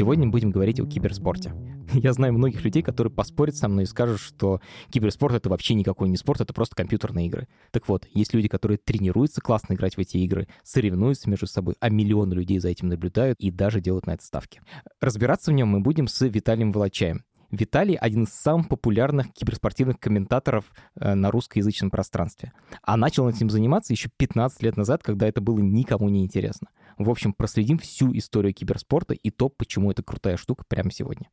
Сегодня 0.00 0.26
будем 0.26 0.50
говорить 0.50 0.80
о 0.80 0.86
киберспорте. 0.86 1.52
Я 1.92 2.14
знаю 2.14 2.32
многих 2.32 2.64
людей, 2.64 2.82
которые 2.82 3.12
поспорят 3.12 3.54
со 3.54 3.68
мной 3.68 3.84
и 3.84 3.86
скажут, 3.86 4.18
что 4.18 4.62
киберспорт— 4.88 5.34
это 5.36 5.50
вообще 5.50 5.74
никакой 5.74 6.08
не 6.08 6.16
спорт, 6.16 6.40
это 6.40 6.54
просто 6.54 6.74
компьютерные 6.74 7.26
игры. 7.26 7.48
Так 7.70 7.86
вот, 7.86 8.06
есть 8.14 8.32
люди, 8.32 8.48
которые 8.48 8.78
тренируются 8.78 9.42
классно 9.42 9.74
играть 9.74 9.98
в 9.98 10.00
эти 10.00 10.16
игры, 10.16 10.48
соревнуются 10.62 11.28
между 11.28 11.46
собой, 11.46 11.74
а 11.80 11.90
миллионы 11.90 12.32
людей 12.32 12.58
за 12.60 12.70
этим 12.70 12.88
наблюдают 12.88 13.38
и 13.40 13.50
даже 13.50 13.82
делают 13.82 14.06
на 14.06 14.12
это 14.12 14.24
ставки. 14.24 14.62
Разбираться 15.02 15.50
в 15.50 15.54
нем 15.54 15.68
мы 15.68 15.80
будем 15.80 16.08
с 16.08 16.26
Виталием 16.26 16.72
Волочаем. 16.72 17.22
Виталий— 17.50 17.94
один 18.00 18.24
из 18.24 18.30
самых 18.30 18.68
популярных 18.68 19.32
киберспортивных 19.32 19.98
комментаторов 19.98 20.72
э, 20.94 21.14
на 21.14 21.30
русскоязычном 21.30 21.90
пространстве. 21.90 22.52
А 22.82 22.96
начал 22.96 23.24
он 23.24 23.34
этим 23.34 23.50
заниматься 23.50 23.92
еще 23.92 24.08
15 24.16 24.62
лет 24.62 24.76
назад, 24.76 25.02
когда 25.02 25.26
это 25.26 25.40
было 25.40 25.58
никому 25.58 26.08
не 26.08 26.24
интересно. 26.24 26.68
В 26.98 27.10
общем, 27.10 27.32
проследим 27.32 27.78
всю 27.78 28.16
историю 28.16 28.52
киберспорта 28.54 29.14
и 29.14 29.30
то, 29.30 29.48
почему 29.48 29.90
это 29.90 30.02
крутая 30.02 30.36
штука 30.36 30.64
прямо 30.68 30.90
сегодня. 30.90 31.28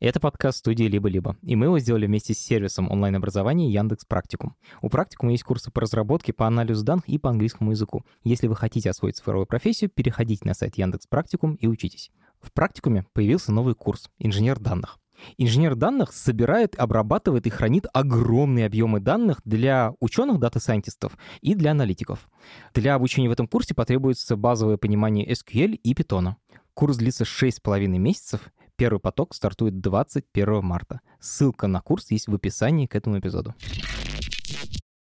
Это 0.00 0.18
подкаст 0.18 0.60
студии 0.60 0.84
«Либо-либо», 0.84 1.36
и 1.42 1.56
мы 1.56 1.66
его 1.66 1.78
сделали 1.78 2.06
вместе 2.06 2.32
с 2.32 2.38
сервисом 2.38 2.90
онлайн-образования 2.90 3.70
Яндекс 3.70 4.06
Практикум. 4.06 4.56
У 4.80 4.88
Практикума 4.88 5.32
есть 5.32 5.44
курсы 5.44 5.70
по 5.70 5.82
разработке, 5.82 6.32
по 6.32 6.46
анализу 6.46 6.84
данных 6.86 7.06
и 7.06 7.18
по 7.18 7.28
английскому 7.28 7.72
языку. 7.72 8.02
Если 8.24 8.46
вы 8.46 8.56
хотите 8.56 8.88
освоить 8.88 9.16
цифровую 9.16 9.46
профессию, 9.46 9.90
переходите 9.90 10.46
на 10.46 10.54
сайт 10.54 10.78
Яндекс 10.78 11.06
Практикум 11.06 11.56
и 11.56 11.66
учитесь. 11.66 12.10
В 12.40 12.50
практикуме 12.52 13.04
появился 13.12 13.52
новый 13.52 13.74
курс 13.74 14.08
«Инженер 14.18 14.58
данных». 14.58 14.99
Инженер 15.38 15.74
данных 15.74 16.12
собирает, 16.12 16.74
обрабатывает 16.78 17.46
и 17.46 17.50
хранит 17.50 17.86
огромные 17.92 18.66
объемы 18.66 19.00
данных 19.00 19.40
для 19.44 19.92
ученых, 20.00 20.38
data 20.38 20.59
scientist 20.59 21.06
ов 21.06 21.16
и 21.40 21.54
для 21.54 21.72
аналитиков. 21.72 22.28
Для 22.74 22.94
обучения 22.94 23.28
в 23.28 23.32
этом 23.32 23.48
курсе 23.48 23.74
потребуется 23.74 24.36
базовое 24.36 24.76
понимание 24.76 25.30
SQL 25.30 25.74
и 25.74 25.94
Python. 25.94 26.34
Курс 26.74 26.96
длится 26.96 27.24
6,5 27.24 27.86
месяцев. 27.86 28.52
Первый 28.76 29.00
поток 29.00 29.34
стартует 29.34 29.80
21 29.80 30.64
марта. 30.64 31.00
Ссылка 31.20 31.66
на 31.66 31.80
курс 31.80 32.10
есть 32.10 32.28
в 32.28 32.34
описании 32.34 32.86
к 32.86 32.96
этому 32.96 33.18
эпизоду. 33.18 33.54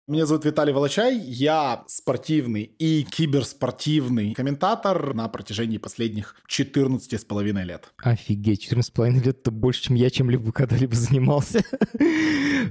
Меня 0.09 0.25
зовут 0.25 0.43
Виталий 0.43 0.73
Волочай, 0.73 1.19
я 1.19 1.83
спортивный 1.85 2.63
и 2.63 3.03
киберспортивный 3.03 4.33
комментатор 4.33 5.13
на 5.13 5.27
протяжении 5.27 5.77
последних 5.77 6.35
14 6.47 7.13
с 7.13 7.23
половиной 7.23 7.63
лет. 7.63 7.93
Офигеть, 8.01 8.63
14 8.63 8.91
с 8.91 8.91
половиной 8.91 9.19
лет— 9.19 9.37
это 9.41 9.51
больше, 9.51 9.83
чем 9.83 9.95
я 9.95 10.09
чем-либо 10.09 10.51
когда-либо 10.51 10.95
занимался. 10.95 11.63